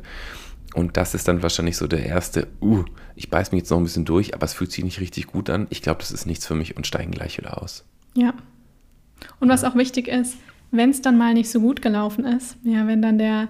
Und 0.74 0.98
das 0.98 1.14
ist 1.14 1.28
dann 1.28 1.44
wahrscheinlich 1.44 1.78
so 1.78 1.88
der 1.88 2.06
erste, 2.06 2.48
uh, 2.62 2.86
ich 3.16 3.30
beiß 3.30 3.52
mich 3.52 3.60
jetzt 3.60 3.72
noch 3.72 3.78
ein 3.78 3.84
bisschen 3.84 4.06
durch, 4.06 4.34
aber 4.34 4.46
es 4.46 4.54
fühlt 4.54 4.72
sich 4.72 4.84
nicht 4.84 5.00
richtig 5.00 5.28
gut 5.28 5.50
an. 5.50 5.68
Ich 5.70 5.82
glaube, 5.82 6.00
das 6.00 6.12
ist 6.12 6.26
nichts 6.26 6.46
für 6.46 6.56
mich 6.56 6.78
und 6.78 6.88
steigen 6.88 7.12
gleich 7.12 7.38
wieder 7.38 7.62
aus. 7.62 7.84
Ja. 8.14 8.34
Und 9.40 9.50
was 9.50 9.64
auch 9.64 9.76
wichtig 9.76 10.08
ist, 10.08 10.38
wenn 10.72 10.90
es 10.90 11.02
dann 11.02 11.18
mal 11.18 11.34
nicht 11.34 11.50
so 11.50 11.60
gut 11.60 11.82
gelaufen 11.82 12.26
ist, 12.26 12.58
ja, 12.64 12.88
wenn 12.88 13.02
dann 13.02 13.18
der 13.18 13.50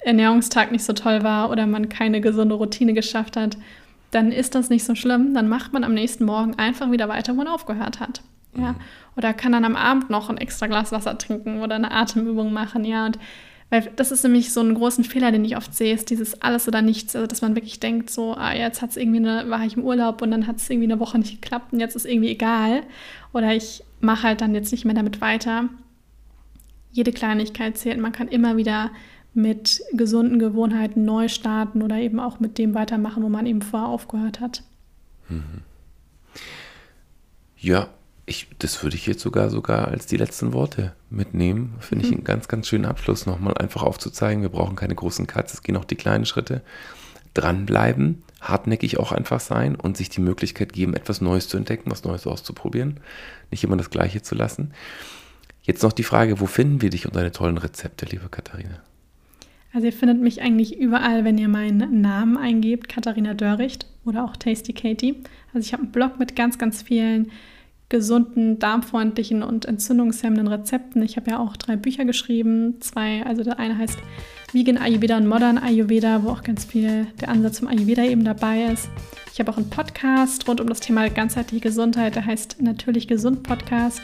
Ernährungstag 0.00 0.72
nicht 0.72 0.84
so 0.84 0.92
toll 0.92 1.22
war 1.22 1.50
oder 1.50 1.66
man 1.66 1.88
keine 1.88 2.20
gesunde 2.20 2.56
Routine 2.56 2.94
geschafft 2.94 3.36
hat, 3.36 3.56
dann 4.10 4.32
ist 4.32 4.54
das 4.54 4.70
nicht 4.70 4.84
so 4.84 4.94
schlimm. 4.94 5.34
Dann 5.34 5.48
macht 5.48 5.72
man 5.72 5.84
am 5.84 5.94
nächsten 5.94 6.24
Morgen 6.24 6.58
einfach 6.58 6.90
wieder 6.90 7.08
weiter, 7.08 7.32
wo 7.32 7.36
man 7.36 7.46
aufgehört 7.46 8.00
hat. 8.00 8.22
Ja. 8.56 8.72
Mhm. 8.72 8.76
Oder 9.16 9.32
kann 9.34 9.52
dann 9.52 9.64
am 9.64 9.76
Abend 9.76 10.10
noch 10.10 10.30
ein 10.30 10.38
extra 10.38 10.66
Glas 10.66 10.92
Wasser 10.92 11.16
trinken 11.18 11.60
oder 11.62 11.76
eine 11.76 11.92
Atemübung 11.92 12.52
machen, 12.52 12.84
ja. 12.84 13.06
Und 13.06 13.18
weil 13.70 13.90
das 13.94 14.10
ist 14.10 14.24
nämlich 14.24 14.52
so 14.52 14.60
ein 14.60 14.74
großen 14.74 15.04
Fehler, 15.04 15.30
den 15.30 15.44
ich 15.44 15.56
oft 15.56 15.74
sehe, 15.74 15.94
ist 15.94 16.10
dieses 16.10 16.42
alles 16.42 16.66
oder 16.66 16.82
nichts. 16.82 17.14
Also, 17.14 17.28
dass 17.28 17.40
man 17.40 17.54
wirklich 17.54 17.78
denkt, 17.78 18.10
so, 18.10 18.34
ah, 18.34 18.52
jetzt 18.52 18.82
hat's 18.82 18.96
irgendwie 18.96 19.18
eine, 19.18 19.48
war 19.48 19.64
ich 19.64 19.76
im 19.76 19.84
Urlaub 19.84 20.22
und 20.22 20.32
dann 20.32 20.48
hat 20.48 20.56
es 20.56 20.68
irgendwie 20.68 20.90
eine 20.90 21.00
Woche 21.00 21.18
nicht 21.18 21.40
geklappt 21.40 21.72
und 21.72 21.78
jetzt 21.78 21.94
ist 21.94 22.04
irgendwie 22.04 22.30
egal. 22.30 22.82
Oder 23.32 23.54
ich 23.54 23.84
mache 24.00 24.24
halt 24.24 24.40
dann 24.40 24.54
jetzt 24.54 24.72
nicht 24.72 24.84
mehr 24.84 24.94
damit 24.94 25.20
weiter. 25.20 25.68
Jede 26.90 27.12
Kleinigkeit 27.12 27.78
zählt. 27.78 28.00
Man 28.00 28.10
kann 28.10 28.26
immer 28.26 28.56
wieder 28.56 28.90
mit 29.34 29.80
gesunden 29.92 30.40
Gewohnheiten 30.40 31.04
neu 31.04 31.28
starten 31.28 31.82
oder 31.82 31.96
eben 31.98 32.18
auch 32.18 32.40
mit 32.40 32.58
dem 32.58 32.74
weitermachen, 32.74 33.22
wo 33.22 33.28
man 33.28 33.46
eben 33.46 33.62
vorher 33.62 33.88
aufgehört 33.88 34.40
hat. 34.40 34.64
Mhm. 35.28 35.62
Ja, 37.56 37.88
ich, 38.30 38.46
das 38.58 38.82
würde 38.82 38.96
ich 38.96 39.06
jetzt 39.06 39.22
sogar 39.22 39.50
sogar 39.50 39.88
als 39.88 40.06
die 40.06 40.16
letzten 40.16 40.52
Worte 40.52 40.92
mitnehmen. 41.10 41.74
Finde 41.80 42.04
ich 42.04 42.10
mhm. 42.10 42.18
einen 42.18 42.24
ganz, 42.24 42.48
ganz 42.48 42.68
schönen 42.68 42.84
Abschluss, 42.84 43.26
nochmal 43.26 43.54
einfach 43.58 43.82
aufzuzeigen. 43.82 44.42
Wir 44.42 44.48
brauchen 44.48 44.76
keine 44.76 44.94
großen 44.94 45.26
Cuts, 45.26 45.54
es 45.54 45.62
gehen 45.62 45.76
auch 45.76 45.84
die 45.84 45.96
kleinen 45.96 46.24
Schritte. 46.24 46.62
Dranbleiben, 47.34 48.22
hartnäckig 48.40 48.98
auch 48.98 49.12
einfach 49.12 49.40
sein 49.40 49.74
und 49.74 49.96
sich 49.96 50.08
die 50.08 50.20
Möglichkeit 50.20 50.72
geben, 50.72 50.94
etwas 50.94 51.20
Neues 51.20 51.48
zu 51.48 51.56
entdecken, 51.56 51.90
was 51.90 52.04
Neues 52.04 52.26
auszuprobieren, 52.26 53.00
nicht 53.50 53.64
immer 53.64 53.76
das 53.76 53.90
Gleiche 53.90 54.22
zu 54.22 54.34
lassen. 54.34 54.72
Jetzt 55.62 55.82
noch 55.82 55.92
die 55.92 56.02
Frage, 56.02 56.40
wo 56.40 56.46
finden 56.46 56.82
wir 56.82 56.90
dich 56.90 57.06
und 57.06 57.14
deine 57.14 57.32
tollen 57.32 57.58
Rezepte, 57.58 58.06
liebe 58.06 58.28
Katharina? 58.28 58.80
Also 59.72 59.86
ihr 59.86 59.92
findet 59.92 60.20
mich 60.20 60.40
eigentlich 60.40 60.76
überall, 60.76 61.24
wenn 61.24 61.38
ihr 61.38 61.48
meinen 61.48 62.00
Namen 62.00 62.36
eingebt, 62.36 62.88
Katharina 62.88 63.34
Dörricht 63.34 63.86
oder 64.04 64.24
auch 64.24 64.36
Tasty 64.36 64.72
Katie. 64.72 65.22
Also 65.54 65.66
ich 65.66 65.72
habe 65.72 65.84
einen 65.84 65.92
Blog 65.92 66.18
mit 66.18 66.34
ganz, 66.34 66.58
ganz 66.58 66.82
vielen 66.82 67.30
gesunden, 67.90 68.58
darmfreundlichen 68.58 69.42
und 69.42 69.66
entzündungshemmenden 69.66 70.48
Rezepten. 70.48 71.02
Ich 71.02 71.16
habe 71.16 71.32
ja 71.32 71.38
auch 71.38 71.56
drei 71.56 71.76
Bücher 71.76 72.06
geschrieben, 72.06 72.76
zwei, 72.80 73.26
also 73.26 73.44
der 73.44 73.58
eine 73.58 73.76
heißt 73.76 73.98
Vegan 74.52 74.78
Ayurveda 74.78 75.18
und 75.18 75.28
Modern 75.28 75.58
Ayurveda, 75.58 76.22
wo 76.24 76.30
auch 76.30 76.42
ganz 76.42 76.64
viel 76.64 77.06
der 77.20 77.28
Ansatz 77.28 77.58
zum 77.58 77.68
Ayurveda 77.68 78.04
eben 78.04 78.24
dabei 78.24 78.64
ist. 78.64 78.88
Ich 79.32 79.38
habe 79.38 79.50
auch 79.50 79.56
einen 79.56 79.70
Podcast 79.70 80.48
rund 80.48 80.60
um 80.60 80.68
das 80.68 80.80
Thema 80.80 81.08
ganzheitliche 81.10 81.60
Gesundheit, 81.60 82.14
der 82.14 82.24
heißt 82.24 82.62
Natürlich 82.62 83.06
Gesund 83.06 83.42
Podcast. 83.42 84.00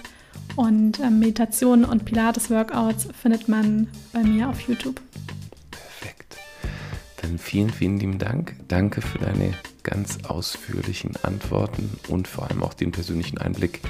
Und 0.54 1.00
äh, 1.00 1.10
Meditationen 1.10 1.84
und 1.84 2.04
Pilates-Workouts 2.04 3.08
findet 3.20 3.48
man 3.48 3.88
bei 4.12 4.22
mir 4.22 4.48
auf 4.48 4.60
YouTube. 4.60 5.00
Dann 7.22 7.38
vielen, 7.38 7.70
vielen 7.70 7.98
lieben 7.98 8.18
Dank. 8.18 8.54
Danke 8.68 9.00
für 9.00 9.18
deine 9.18 9.54
ganz 9.82 10.18
ausführlichen 10.24 11.12
Antworten 11.22 11.90
und 12.08 12.28
vor 12.28 12.48
allem 12.48 12.62
auch 12.62 12.74
den 12.74 12.92
persönlichen 12.92 13.38
Einblick 13.38 13.80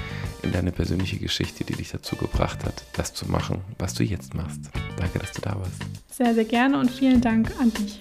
in 0.43 0.51
deine 0.51 0.71
persönliche 0.71 1.17
Geschichte, 1.17 1.63
die 1.63 1.73
dich 1.73 1.91
dazu 1.91 2.15
gebracht 2.15 2.63
hat, 2.63 2.85
das 2.93 3.13
zu 3.13 3.29
machen, 3.29 3.61
was 3.79 3.95
du 3.95 4.03
jetzt 4.03 4.33
machst. 4.33 4.61
Danke, 4.97 5.19
dass 5.19 5.31
du 5.33 5.41
da 5.41 5.59
warst. 5.59 5.81
Sehr, 6.09 6.33
sehr 6.33 6.45
gerne 6.45 6.79
und 6.79 6.91
vielen 6.91 7.21
Dank 7.21 7.51
an 7.59 7.73
dich. 7.73 7.99